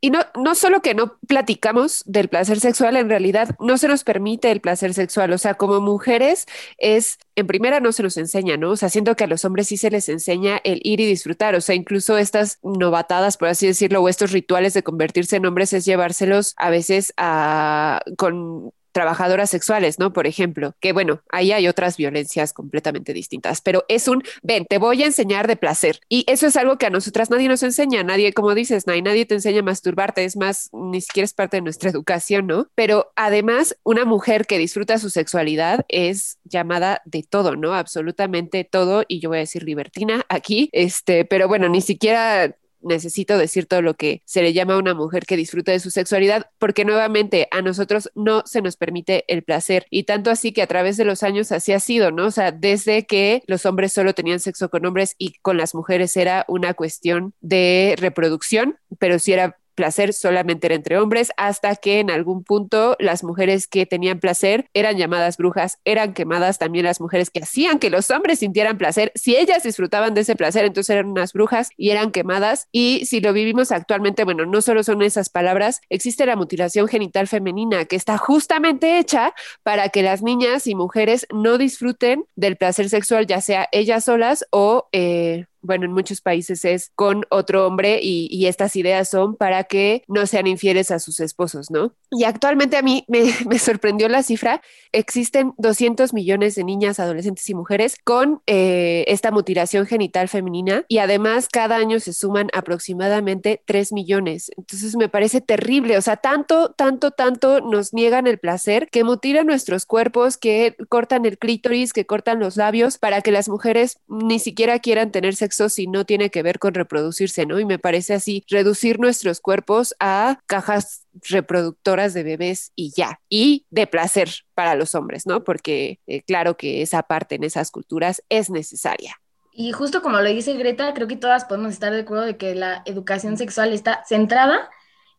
Y 0.00 0.10
no, 0.10 0.20
no 0.34 0.54
solo 0.54 0.80
que 0.80 0.94
no 0.94 1.18
platicamos 1.26 2.02
del 2.06 2.28
placer 2.28 2.58
sexual, 2.58 2.96
en 2.96 3.10
realidad 3.10 3.54
no 3.60 3.76
se 3.76 3.86
nos 3.86 4.02
permite 4.02 4.50
el 4.50 4.60
placer 4.60 4.94
sexual. 4.94 5.32
O 5.32 5.38
sea, 5.38 5.54
como 5.54 5.80
mujeres 5.80 6.46
es, 6.78 7.18
en 7.36 7.46
primera 7.46 7.80
no 7.80 7.92
se 7.92 8.02
nos 8.02 8.16
enseña, 8.16 8.56
¿no? 8.56 8.70
O 8.70 8.76
sea, 8.76 8.88
siento 8.88 9.14
que 9.14 9.24
a 9.24 9.26
los 9.26 9.44
hombres 9.44 9.68
sí 9.68 9.76
se 9.76 9.90
les 9.90 10.08
enseña 10.08 10.58
el 10.64 10.80
ir 10.84 11.00
y 11.00 11.06
disfrutar. 11.06 11.54
O 11.54 11.60
sea, 11.60 11.74
incluso 11.74 12.16
estas 12.16 12.58
novatadas, 12.62 13.36
por 13.36 13.48
así 13.48 13.66
decirlo, 13.66 14.00
o 14.02 14.08
estos 14.08 14.32
rituales 14.32 14.72
de 14.72 14.82
convertirse 14.82 15.36
en 15.36 15.44
hombres 15.46 15.72
es 15.74 15.84
llevárselos 15.84 16.54
a 16.56 16.70
veces 16.70 17.12
a, 17.18 18.00
con 18.16 18.72
trabajadoras 18.92 19.50
sexuales, 19.50 19.98
¿no? 19.98 20.12
Por 20.12 20.26
ejemplo, 20.26 20.74
que 20.80 20.92
bueno, 20.92 21.22
ahí 21.30 21.52
hay 21.52 21.68
otras 21.68 21.96
violencias 21.96 22.52
completamente 22.52 23.12
distintas, 23.12 23.60
pero 23.60 23.84
es 23.88 24.08
un, 24.08 24.22
ven, 24.42 24.66
te 24.66 24.78
voy 24.78 25.02
a 25.02 25.06
enseñar 25.06 25.46
de 25.46 25.56
placer. 25.56 26.00
Y 26.08 26.24
eso 26.28 26.46
es 26.46 26.56
algo 26.56 26.78
que 26.78 26.86
a 26.86 26.90
nosotras 26.90 27.30
nadie 27.30 27.48
nos 27.48 27.62
enseña, 27.62 28.02
nadie, 28.02 28.32
como 28.32 28.54
dices, 28.54 28.86
nadie, 28.86 29.02
nadie 29.02 29.26
te 29.26 29.34
enseña 29.34 29.60
a 29.60 29.64
masturbarte, 29.64 30.24
es 30.24 30.36
más, 30.36 30.70
ni 30.72 31.00
siquiera 31.00 31.24
es 31.24 31.34
parte 31.34 31.58
de 31.58 31.62
nuestra 31.62 31.90
educación, 31.90 32.46
¿no? 32.46 32.68
Pero 32.74 33.12
además, 33.16 33.76
una 33.82 34.04
mujer 34.04 34.46
que 34.46 34.58
disfruta 34.58 34.98
su 34.98 35.10
sexualidad 35.10 35.84
es 35.88 36.38
llamada 36.44 37.02
de 37.04 37.22
todo, 37.22 37.56
¿no? 37.56 37.74
Absolutamente 37.74 38.64
todo, 38.64 39.04
y 39.08 39.20
yo 39.20 39.30
voy 39.30 39.38
a 39.38 39.40
decir 39.40 39.62
libertina 39.62 40.24
aquí, 40.28 40.68
este, 40.72 41.24
pero 41.24 41.48
bueno, 41.48 41.68
ni 41.68 41.80
siquiera 41.80 42.54
necesito 42.82 43.38
decir 43.38 43.66
todo 43.66 43.82
lo 43.82 43.94
que 43.94 44.22
se 44.24 44.42
le 44.42 44.52
llama 44.52 44.74
a 44.74 44.78
una 44.78 44.94
mujer 44.94 45.26
que 45.26 45.36
disfruta 45.36 45.72
de 45.72 45.80
su 45.80 45.90
sexualidad, 45.90 46.50
porque 46.58 46.84
nuevamente 46.84 47.48
a 47.50 47.62
nosotros 47.62 48.10
no 48.14 48.42
se 48.46 48.62
nos 48.62 48.76
permite 48.76 49.24
el 49.28 49.42
placer. 49.42 49.86
Y 49.90 50.04
tanto 50.04 50.30
así 50.30 50.52
que 50.52 50.62
a 50.62 50.66
través 50.66 50.96
de 50.96 51.04
los 51.04 51.22
años 51.22 51.52
así 51.52 51.72
ha 51.72 51.80
sido, 51.80 52.10
¿no? 52.10 52.26
O 52.26 52.30
sea, 52.30 52.52
desde 52.52 53.06
que 53.06 53.42
los 53.46 53.66
hombres 53.66 53.92
solo 53.92 54.14
tenían 54.14 54.40
sexo 54.40 54.68
con 54.70 54.86
hombres 54.86 55.14
y 55.18 55.34
con 55.42 55.56
las 55.56 55.74
mujeres 55.74 56.16
era 56.16 56.44
una 56.48 56.74
cuestión 56.74 57.34
de 57.40 57.94
reproducción, 57.98 58.78
pero 58.98 59.18
si 59.18 59.32
era 59.32 59.59
placer 59.80 60.12
solamente 60.12 60.66
era 60.66 60.74
entre 60.74 60.98
hombres, 60.98 61.32
hasta 61.38 61.74
que 61.74 62.00
en 62.00 62.10
algún 62.10 62.44
punto 62.44 62.96
las 62.98 63.24
mujeres 63.24 63.66
que 63.66 63.86
tenían 63.86 64.20
placer 64.20 64.68
eran 64.74 64.98
llamadas 64.98 65.38
brujas, 65.38 65.78
eran 65.86 66.12
quemadas 66.12 66.58
también 66.58 66.84
las 66.84 67.00
mujeres 67.00 67.30
que 67.30 67.40
hacían 67.40 67.78
que 67.78 67.88
los 67.88 68.10
hombres 68.10 68.40
sintieran 68.40 68.76
placer. 68.76 69.10
Si 69.14 69.36
ellas 69.36 69.62
disfrutaban 69.62 70.12
de 70.12 70.20
ese 70.20 70.36
placer, 70.36 70.66
entonces 70.66 70.90
eran 70.90 71.06
unas 71.06 71.32
brujas 71.32 71.70
y 71.78 71.88
eran 71.88 72.10
quemadas. 72.10 72.68
Y 72.72 73.06
si 73.06 73.22
lo 73.22 73.32
vivimos 73.32 73.72
actualmente, 73.72 74.24
bueno, 74.24 74.44
no 74.44 74.60
solo 74.60 74.82
son 74.82 75.00
esas 75.00 75.30
palabras, 75.30 75.80
existe 75.88 76.26
la 76.26 76.36
mutilación 76.36 76.86
genital 76.86 77.26
femenina 77.26 77.86
que 77.86 77.96
está 77.96 78.18
justamente 78.18 78.98
hecha 78.98 79.32
para 79.62 79.88
que 79.88 80.02
las 80.02 80.20
niñas 80.20 80.66
y 80.66 80.74
mujeres 80.74 81.26
no 81.32 81.56
disfruten 81.56 82.26
del 82.36 82.56
placer 82.56 82.90
sexual, 82.90 83.26
ya 83.26 83.40
sea 83.40 83.66
ellas 83.72 84.04
solas 84.04 84.44
o 84.50 84.90
eh, 84.92 85.46
bueno, 85.62 85.84
en 85.84 85.92
muchos 85.92 86.20
países 86.20 86.64
es 86.64 86.90
con 86.94 87.24
otro 87.30 87.66
hombre 87.66 88.00
y, 88.02 88.40
estas 88.50 88.74
ideas 88.74 89.08
son 89.08 89.36
para 89.36 89.64
que 89.64 90.02
no 90.08 90.26
sean 90.26 90.46
infieles 90.46 90.90
a 90.90 90.98
sus 90.98 91.20
esposos, 91.20 91.70
¿no? 91.70 91.94
Y 92.10 92.24
actualmente 92.24 92.76
a 92.76 92.82
mí 92.82 93.04
me, 93.08 93.58
sorprendió 93.58 94.08
la 94.08 94.22
cifra, 94.22 94.62
existen 94.92 95.52
200 95.58 96.14
millones 96.14 96.54
de 96.54 96.64
niñas, 96.64 96.98
adolescentes 96.98 97.48
y 97.48 97.54
mujeres 97.54 97.96
con 98.02 98.42
eh, 98.46 99.04
esta 99.06 99.30
mutilación 99.30 99.86
genital 99.86 100.28
femenina 100.28 100.84
y 100.88 100.98
además 100.98 101.48
cada 101.48 101.76
año 101.76 102.00
se 102.00 102.12
suman 102.12 102.48
aproximadamente 102.54 103.62
3 103.66 103.92
millones. 103.92 104.50
Entonces 104.56 104.96
me 104.96 105.08
parece 105.08 105.40
terrible, 105.40 105.98
o 105.98 106.02
sea, 106.02 106.16
tanto, 106.16 106.72
tanto, 106.72 107.10
tanto 107.10 107.60
nos 107.60 107.92
niegan 107.92 108.26
el 108.26 108.38
placer 108.38 108.88
que 108.90 109.04
mutilan 109.04 109.46
nuestros 109.46 109.86
cuerpos, 109.86 110.38
que 110.38 110.76
cortan 110.88 111.26
el 111.26 111.38
clítoris, 111.38 111.92
que 111.92 112.06
cortan 112.06 112.40
los 112.40 112.56
labios 112.56 112.98
para 112.98 113.20
que 113.20 113.30
las 113.30 113.48
mujeres 113.48 114.00
ni 114.08 114.38
siquiera 114.38 114.78
quieran 114.80 115.12
tener 115.12 115.36
sexo 115.36 115.49
si 115.50 115.86
no 115.86 116.04
tiene 116.04 116.30
que 116.30 116.42
ver 116.42 116.58
con 116.58 116.74
reproducirse, 116.74 117.46
¿no? 117.46 117.58
Y 117.60 117.64
me 117.64 117.78
parece 117.78 118.14
así, 118.14 118.44
reducir 118.48 119.00
nuestros 119.00 119.40
cuerpos 119.40 119.94
a 120.00 120.38
cajas 120.46 121.06
reproductoras 121.28 122.14
de 122.14 122.22
bebés 122.22 122.72
y 122.74 122.92
ya, 122.96 123.20
y 123.28 123.66
de 123.70 123.86
placer 123.86 124.30
para 124.54 124.74
los 124.74 124.94
hombres, 124.94 125.26
¿no? 125.26 125.44
Porque 125.44 126.00
eh, 126.06 126.22
claro 126.22 126.56
que 126.56 126.82
esa 126.82 127.02
parte 127.02 127.34
en 127.34 127.44
esas 127.44 127.70
culturas 127.70 128.22
es 128.28 128.50
necesaria. 128.50 129.16
Y 129.52 129.72
justo 129.72 130.00
como 130.00 130.20
lo 130.20 130.28
dice 130.28 130.54
Greta, 130.54 130.94
creo 130.94 131.08
que 131.08 131.16
todas 131.16 131.44
podemos 131.44 131.72
estar 131.72 131.92
de 131.92 132.00
acuerdo 132.00 132.24
de 132.24 132.36
que 132.36 132.54
la 132.54 132.82
educación 132.86 133.36
sexual 133.36 133.72
está 133.72 134.04
centrada 134.06 134.70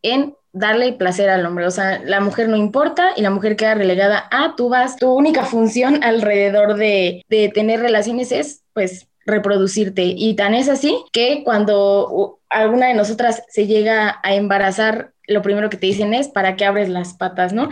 en 0.02 0.34
darle 0.52 0.92
placer 0.92 1.30
al 1.30 1.46
hombre. 1.46 1.66
O 1.66 1.70
sea, 1.70 2.00
la 2.04 2.20
mujer 2.20 2.48
no 2.48 2.56
importa 2.56 3.12
y 3.16 3.22
la 3.22 3.30
mujer 3.30 3.56
queda 3.56 3.74
relegada 3.74 4.28
a 4.30 4.54
tú 4.56 4.68
vas, 4.68 4.96
tu 4.96 5.12
única 5.12 5.44
función 5.44 6.02
alrededor 6.02 6.74
de, 6.74 7.24
de 7.28 7.48
tener 7.48 7.80
relaciones 7.80 8.32
es, 8.32 8.62
pues, 8.72 9.08
reproducirte. 9.26 10.02
Y 10.04 10.34
tan 10.34 10.54
es 10.54 10.68
así 10.68 10.96
que 11.12 11.42
cuando 11.44 12.40
alguna 12.48 12.88
de 12.88 12.94
nosotras 12.94 13.42
se 13.48 13.66
llega 13.66 14.20
a 14.22 14.34
embarazar, 14.34 15.12
lo 15.26 15.42
primero 15.42 15.70
que 15.70 15.76
te 15.76 15.86
dicen 15.86 16.14
es, 16.14 16.28
¿para 16.28 16.56
qué 16.56 16.64
abres 16.64 16.88
las 16.88 17.14
patas? 17.14 17.52
¿No? 17.52 17.68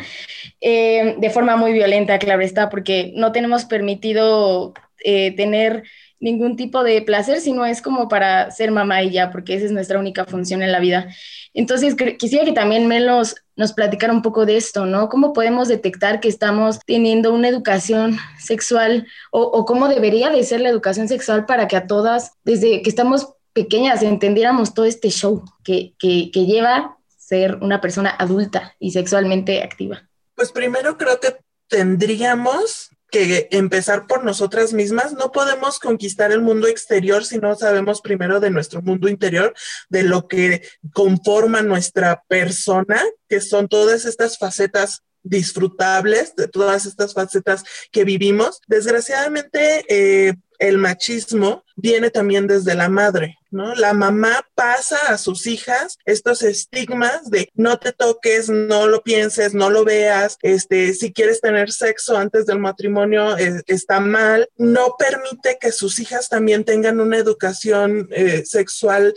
Eh, 0.61 1.17
de 1.19 1.31
forma 1.31 1.57
muy 1.57 1.73
violenta, 1.73 2.19
claro 2.19 2.43
está, 2.43 2.69
porque 2.71 3.13
no 3.17 3.33
tenemos 3.33 3.65
permitido 3.65 4.73
eh, 5.03 5.35
tener 5.37 5.85
ningún 6.21 6.57
tipo 6.57 6.85
de 6.85 7.03
placer, 7.03 7.41
sino 7.41 7.65
es 7.65 7.83
como 7.83 8.09
para 8.09 8.51
ser 8.51 8.71
mamá 8.71 9.03
y 9.03 9.11
ya, 9.11 9.31
porque 9.31 9.55
esa 9.55 9.65
es 9.65 9.73
nuestra 9.73 9.99
única 9.99 10.25
función 10.27 10.63
en 10.63 10.71
la 10.71 10.79
vida. 10.79 11.09
Entonces, 11.55 11.97
quisiera 12.19 12.45
que 12.45 12.53
también 12.53 12.87
Melos 12.87 13.35
nos 13.57 13.73
platicara 13.73 14.13
un 14.13 14.23
poco 14.23 14.47
de 14.47 14.57
esto, 14.57 14.87
¿no? 14.87 15.09
¿Cómo 15.09 15.33
podemos 15.33 15.69
detectar 15.69 16.21
que 16.21 16.29
estamos 16.29 16.79
teniendo 16.87 17.35
una 17.35 17.49
educación 17.49 18.19
sexual 18.39 19.07
o, 19.33 19.65
cómo 19.65 19.89
debería 19.89 20.31
de 20.31 20.45
ser 20.45 20.61
la 20.61 20.69
educación 20.69 21.09
sexual 21.09 21.47
para 21.47 21.67
que 21.67 21.77
a 21.77 21.87
todas, 21.87 22.33
desde 22.45 22.83
que 22.83 22.91
estamos 22.91 23.35
pequeñas, 23.53 24.03
entendiéramos 24.03 24.75
todo 24.75 24.87
este 24.87 25.11
show 25.11 25.43
que, 25.65 25.95
que, 25.99 26.31
que 26.31 26.47
lleva 26.47 26.97
ser 27.31 27.59
una 27.63 27.81
persona 27.81 28.11
adulta 28.11 28.75
y 28.81 28.91
sexualmente 28.91 29.63
activa? 29.63 30.03
Pues 30.35 30.51
primero 30.51 30.99
creo 30.99 31.21
que 31.21 31.37
tendríamos 31.69 32.91
que 33.11 33.49
empezar 33.51 34.07
por 34.07 34.25
nosotras 34.25 34.73
mismas. 34.73 35.13
No 35.13 35.33
podemos 35.33 35.79
conquistar 35.79 36.33
el 36.33 36.43
mundo 36.43 36.67
exterior 36.69 37.25
si 37.25 37.39
no 37.39 37.55
sabemos 37.57 38.01
primero 38.01 38.41
de 38.41 38.51
nuestro 38.51 38.83
mundo 38.83 39.09
interior, 39.09 39.55
de 39.89 40.03
lo 40.03 40.29
que 40.29 40.63
conforma 40.93 41.63
nuestra 41.63 42.23
persona, 42.29 43.03
que 43.29 43.41
son 43.41 43.69
todas 43.69 44.05
estas 44.05 44.39
facetas 44.39 45.03
disfrutables, 45.23 46.35
de 46.37 46.49
todas 46.49 46.87
estas 46.87 47.13
facetas 47.15 47.65
que 47.91 48.05
vivimos. 48.05 48.61
Desgraciadamente, 48.67 49.85
eh, 49.89 50.35
el 50.61 50.77
machismo 50.77 51.65
viene 51.75 52.11
también 52.11 52.47
desde 52.47 52.75
la 52.75 52.91
madre, 52.91 53.39
¿no? 53.51 53.75
La 53.75 53.95
mamá 53.95 54.47
pasa 54.55 54.99
a 55.09 55.17
sus 55.17 55.47
hijas 55.47 55.97
estos 56.05 56.43
estigmas 56.43 57.31
de 57.31 57.51
no 57.55 57.79
te 57.79 57.93
toques, 57.93 58.51
no 58.51 58.87
lo 58.87 59.03
pienses, 59.03 59.55
no 59.55 59.71
lo 59.71 59.85
veas, 59.85 60.37
este, 60.43 60.93
si 60.93 61.13
quieres 61.13 61.41
tener 61.41 61.73
sexo 61.73 62.17
antes 62.17 62.45
del 62.45 62.59
matrimonio 62.59 63.39
eh, 63.39 63.63
está 63.67 64.01
mal, 64.01 64.49
no 64.59 64.97
permite 64.99 65.57
que 65.59 65.73
sus 65.73 65.99
hijas 65.99 66.29
también 66.29 66.65
tengan 66.65 67.01
una 67.01 67.17
educación 67.17 68.09
eh, 68.11 68.45
sexual 68.45 69.15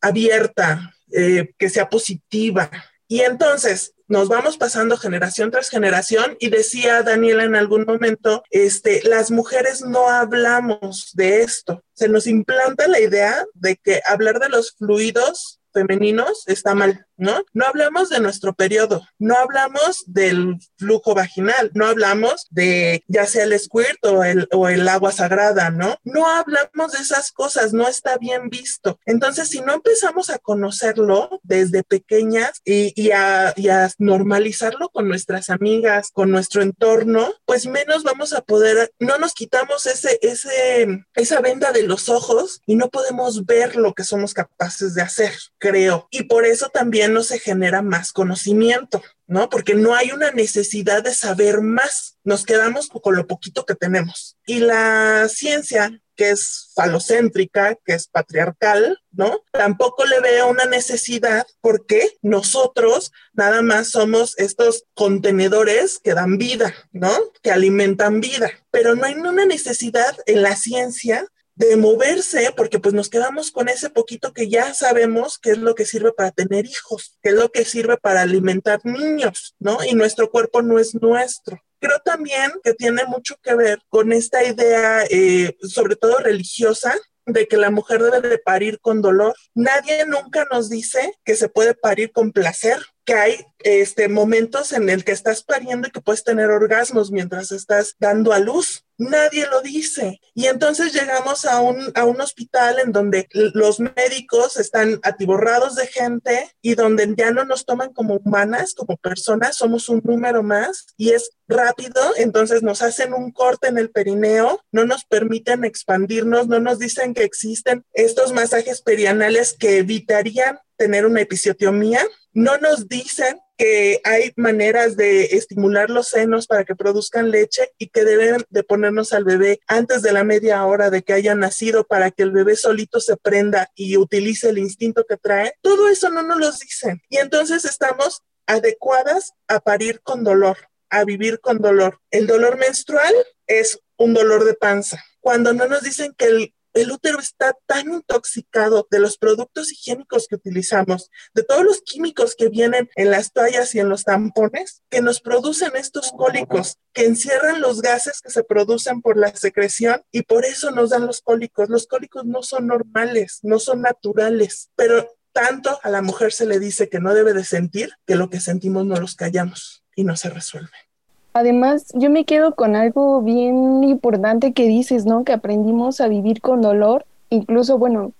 abierta, 0.00 0.94
eh, 1.12 1.50
que 1.58 1.68
sea 1.68 1.88
positiva. 1.88 2.70
Y 3.08 3.22
entonces, 3.22 3.94
nos 4.08 4.28
vamos 4.28 4.56
pasando 4.56 4.96
generación 4.96 5.50
tras 5.50 5.68
generación 5.68 6.36
y 6.40 6.48
decía 6.48 7.02
Daniela 7.02 7.44
en 7.44 7.54
algún 7.54 7.84
momento, 7.84 8.42
este, 8.50 9.02
las 9.04 9.30
mujeres 9.30 9.82
no 9.82 10.08
hablamos 10.08 11.10
de 11.14 11.42
esto. 11.42 11.84
Se 11.92 12.08
nos 12.08 12.26
implanta 12.26 12.88
la 12.88 13.00
idea 13.00 13.44
de 13.54 13.76
que 13.76 14.00
hablar 14.06 14.40
de 14.40 14.48
los 14.48 14.72
fluidos 14.72 15.60
femeninos 15.72 16.44
está 16.46 16.74
mal, 16.74 17.06
¿no? 17.18 17.44
No 17.52 17.66
hablamos 17.66 18.08
de 18.08 18.20
nuestro 18.20 18.54
periodo, 18.54 19.06
no 19.18 19.36
hablamos 19.36 20.04
del 20.06 20.56
flujo 20.76 21.14
vaginal, 21.14 21.70
no 21.74 21.86
hablamos 21.86 22.46
de 22.50 23.04
ya 23.08 23.26
sea 23.26 23.44
el 23.44 23.58
squirt 23.58 24.04
o 24.04 24.24
el, 24.24 24.48
o 24.52 24.68
el 24.68 24.88
agua 24.88 25.12
sagrada, 25.12 25.70
¿no? 25.70 25.96
No 26.04 26.26
hablamos 26.26 26.92
de 26.92 26.98
esas 26.98 27.32
cosas, 27.32 27.72
no 27.72 27.86
está 27.86 28.16
bien 28.18 28.48
visto. 28.48 28.98
Entonces, 29.04 29.48
si 29.48 29.60
no 29.60 29.74
empezamos 29.74 30.30
a 30.30 30.38
conocerlo 30.38 31.40
desde 31.42 31.82
pequeñas 31.82 32.60
y, 32.64 32.92
y, 33.00 33.10
a, 33.10 33.54
normalizarlo 33.98 34.88
con 34.90 35.08
nuestras 35.08 35.50
amigas, 35.50 36.10
con 36.12 36.30
nuestro 36.30 36.62
entorno, 36.62 37.34
pues 37.44 37.66
menos 37.66 38.02
vamos 38.02 38.32
a 38.32 38.42
poder, 38.42 38.92
no 38.98 39.18
nos 39.18 39.34
quitamos 39.34 39.86
ese, 39.86 40.18
ese, 40.22 41.04
esa 41.14 41.40
venda 41.40 41.72
de 41.72 41.82
los 41.82 42.08
ojos 42.08 42.60
y 42.66 42.76
no 42.76 42.88
podemos 42.88 43.44
ver 43.46 43.76
lo 43.76 43.94
que 43.94 44.04
somos 44.04 44.34
capaces 44.34 44.94
de 44.94 45.02
hacer 45.02 45.32
creo. 45.58 46.08
Y 46.10 46.24
por 46.24 46.46
eso 46.46 46.68
también 46.68 47.07
no 47.08 47.22
se 47.22 47.38
genera 47.38 47.82
más 47.82 48.12
conocimiento, 48.12 49.02
¿no? 49.26 49.48
Porque 49.48 49.74
no 49.74 49.94
hay 49.94 50.10
una 50.12 50.30
necesidad 50.30 51.02
de 51.02 51.14
saber 51.14 51.60
más. 51.60 52.16
Nos 52.24 52.44
quedamos 52.44 52.88
con 52.88 53.16
lo 53.16 53.26
poquito 53.26 53.64
que 53.64 53.74
tenemos. 53.74 54.36
Y 54.46 54.60
la 54.60 55.28
ciencia 55.28 56.00
que 56.18 56.30
es 56.30 56.72
falocéntrica, 56.74 57.76
que 57.86 57.94
es 57.94 58.08
patriarcal, 58.08 59.00
¿no? 59.12 59.44
Tampoco 59.52 60.04
le 60.04 60.20
veo 60.20 60.50
una 60.50 60.64
necesidad 60.64 61.46
porque 61.60 62.18
nosotros 62.22 63.12
nada 63.32 63.62
más 63.62 63.90
somos 63.90 64.36
estos 64.36 64.84
contenedores 64.94 66.00
que 66.02 66.14
dan 66.14 66.36
vida, 66.36 66.74
¿no? 66.90 67.12
Que 67.40 67.52
alimentan 67.52 68.20
vida, 68.20 68.50
pero 68.72 68.96
no 68.96 69.04
hay 69.04 69.14
una 69.14 69.46
necesidad 69.46 70.16
en 70.26 70.42
la 70.42 70.56
ciencia 70.56 71.24
de 71.58 71.76
moverse, 71.76 72.52
porque 72.56 72.78
pues 72.78 72.94
nos 72.94 73.08
quedamos 73.08 73.50
con 73.50 73.68
ese 73.68 73.90
poquito 73.90 74.32
que 74.32 74.48
ya 74.48 74.74
sabemos 74.74 75.38
que 75.40 75.50
es 75.50 75.58
lo 75.58 75.74
que 75.74 75.86
sirve 75.86 76.12
para 76.12 76.30
tener 76.30 76.66
hijos, 76.66 77.18
que 77.20 77.30
es 77.30 77.34
lo 77.34 77.50
que 77.50 77.64
sirve 77.64 77.96
para 77.96 78.22
alimentar 78.22 78.80
niños, 78.84 79.56
¿no? 79.58 79.78
Y 79.84 79.94
nuestro 79.94 80.30
cuerpo 80.30 80.62
no 80.62 80.78
es 80.78 80.94
nuestro. 80.94 81.60
Creo 81.80 81.98
también 82.04 82.52
que 82.62 82.74
tiene 82.74 83.04
mucho 83.06 83.36
que 83.42 83.56
ver 83.56 83.80
con 83.88 84.12
esta 84.12 84.44
idea, 84.44 85.02
eh, 85.10 85.56
sobre 85.62 85.96
todo 85.96 86.18
religiosa, 86.18 86.94
de 87.26 87.48
que 87.48 87.56
la 87.56 87.70
mujer 87.70 88.04
debe 88.04 88.26
de 88.28 88.38
parir 88.38 88.78
con 88.80 89.02
dolor. 89.02 89.34
Nadie 89.54 90.06
nunca 90.06 90.46
nos 90.52 90.70
dice 90.70 91.12
que 91.24 91.34
se 91.34 91.48
puede 91.48 91.74
parir 91.74 92.12
con 92.12 92.30
placer, 92.30 92.78
que 93.08 93.14
hay 93.14 93.46
este, 93.60 94.06
momentos 94.06 94.74
en 94.74 94.90
el 94.90 95.02
que 95.02 95.12
estás 95.12 95.42
pariendo 95.42 95.88
y 95.88 95.90
que 95.90 96.02
puedes 96.02 96.24
tener 96.24 96.50
orgasmos 96.50 97.10
mientras 97.10 97.52
estás 97.52 97.96
dando 97.98 98.34
a 98.34 98.38
luz. 98.38 98.84
Nadie 98.98 99.46
lo 99.46 99.62
dice. 99.62 100.20
Y 100.34 100.44
entonces 100.44 100.92
llegamos 100.92 101.46
a 101.46 101.62
un, 101.62 101.90
a 101.94 102.04
un 102.04 102.20
hospital 102.20 102.80
en 102.80 102.92
donde 102.92 103.26
los 103.54 103.80
médicos 103.80 104.58
están 104.58 105.00
atiborrados 105.02 105.74
de 105.76 105.86
gente 105.86 106.54
y 106.60 106.74
donde 106.74 107.14
ya 107.16 107.30
no 107.30 107.46
nos 107.46 107.64
toman 107.64 107.94
como 107.94 108.16
humanas, 108.16 108.74
como 108.74 108.98
personas, 108.98 109.56
somos 109.56 109.88
un 109.88 110.02
número 110.04 110.42
más 110.42 110.88
y 110.98 111.12
es 111.12 111.30
rápido, 111.48 112.02
entonces 112.18 112.62
nos 112.62 112.82
hacen 112.82 113.14
un 113.14 113.32
corte 113.32 113.68
en 113.68 113.78
el 113.78 113.88
perineo, 113.90 114.60
no 114.70 114.84
nos 114.84 115.06
permiten 115.06 115.64
expandirnos, 115.64 116.46
no 116.46 116.60
nos 116.60 116.78
dicen 116.78 117.14
que 117.14 117.24
existen 117.24 117.86
estos 117.94 118.34
masajes 118.34 118.82
perianales 118.82 119.54
que 119.58 119.78
evitarían 119.78 120.58
tener 120.78 121.04
una 121.04 121.20
episiotomía, 121.20 122.00
no 122.32 122.58
nos 122.58 122.88
dicen 122.88 123.40
que 123.56 124.00
hay 124.04 124.32
maneras 124.36 124.96
de 124.96 125.24
estimular 125.36 125.90
los 125.90 126.08
senos 126.08 126.46
para 126.46 126.64
que 126.64 126.76
produzcan 126.76 127.30
leche 127.30 127.72
y 127.76 127.88
que 127.88 128.04
deben 128.04 128.44
de 128.50 128.62
ponernos 128.62 129.12
al 129.12 129.24
bebé 129.24 129.60
antes 129.66 130.02
de 130.02 130.12
la 130.12 130.22
media 130.22 130.64
hora 130.64 130.90
de 130.90 131.02
que 131.02 131.12
haya 131.12 131.34
nacido 131.34 131.84
para 131.84 132.12
que 132.12 132.22
el 132.22 132.30
bebé 132.30 132.54
solito 132.54 133.00
se 133.00 133.16
prenda 133.16 133.70
y 133.74 133.96
utilice 133.96 134.50
el 134.50 134.58
instinto 134.58 135.04
que 135.08 135.16
trae. 135.16 135.54
Todo 135.60 135.88
eso 135.88 136.08
no 136.10 136.22
nos 136.22 136.38
lo 136.38 136.52
dicen. 136.52 137.02
Y 137.08 137.16
entonces 137.18 137.64
estamos 137.64 138.22
adecuadas 138.46 139.32
a 139.48 139.58
parir 139.60 140.00
con 140.02 140.22
dolor, 140.22 140.56
a 140.88 141.04
vivir 141.04 141.40
con 141.40 141.58
dolor. 141.58 142.00
El 142.10 142.26
dolor 142.28 142.58
menstrual 142.58 143.14
es 143.46 143.80
un 143.96 144.14
dolor 144.14 144.44
de 144.44 144.54
panza. 144.54 145.04
Cuando 145.20 145.52
no 145.52 145.66
nos 145.66 145.82
dicen 145.82 146.14
que 146.16 146.26
el 146.26 146.54
el 146.78 146.92
útero 146.92 147.18
está 147.18 147.56
tan 147.66 147.92
intoxicado 147.92 148.86
de 148.90 149.00
los 149.00 149.18
productos 149.18 149.72
higiénicos 149.72 150.26
que 150.28 150.36
utilizamos, 150.36 151.10
de 151.34 151.42
todos 151.42 151.64
los 151.64 151.82
químicos 151.82 152.34
que 152.36 152.48
vienen 152.48 152.88
en 152.96 153.10
las 153.10 153.32
toallas 153.32 153.74
y 153.74 153.80
en 153.80 153.88
los 153.88 154.04
tampones, 154.04 154.82
que 154.90 155.00
nos 155.00 155.20
producen 155.20 155.76
estos 155.76 156.12
cólicos, 156.12 156.76
que 156.92 157.06
encierran 157.06 157.60
los 157.60 157.82
gases 157.82 158.20
que 158.20 158.30
se 158.30 158.44
producen 158.44 159.02
por 159.02 159.16
la 159.16 159.34
secreción 159.34 160.02
y 160.12 160.22
por 160.22 160.44
eso 160.44 160.70
nos 160.70 160.90
dan 160.90 161.06
los 161.06 161.20
cólicos. 161.20 161.68
Los 161.68 161.86
cólicos 161.86 162.24
no 162.24 162.42
son 162.42 162.66
normales, 162.66 163.40
no 163.42 163.58
son 163.58 163.82
naturales, 163.82 164.70
pero 164.76 165.14
tanto 165.32 165.78
a 165.82 165.90
la 165.90 166.02
mujer 166.02 166.32
se 166.32 166.46
le 166.46 166.58
dice 166.58 166.88
que 166.88 167.00
no 167.00 167.14
debe 167.14 167.32
de 167.32 167.44
sentir 167.44 167.90
que 168.06 168.16
lo 168.16 168.30
que 168.30 168.40
sentimos 168.40 168.84
no 168.86 168.96
los 168.96 169.14
callamos 169.14 169.84
y 169.94 170.04
no 170.04 170.16
se 170.16 170.30
resuelve. 170.30 170.87
Además, 171.32 171.92
yo 171.94 172.10
me 172.10 172.24
quedo 172.24 172.54
con 172.54 172.74
algo 172.74 173.22
bien 173.22 173.84
importante 173.84 174.52
que 174.52 174.66
dices, 174.66 175.06
¿no? 175.06 175.24
Que 175.24 175.32
aprendimos 175.32 176.00
a 176.00 176.08
vivir 176.08 176.40
con 176.40 176.62
dolor, 176.62 177.04
incluso, 177.30 177.78
bueno, 177.78 178.12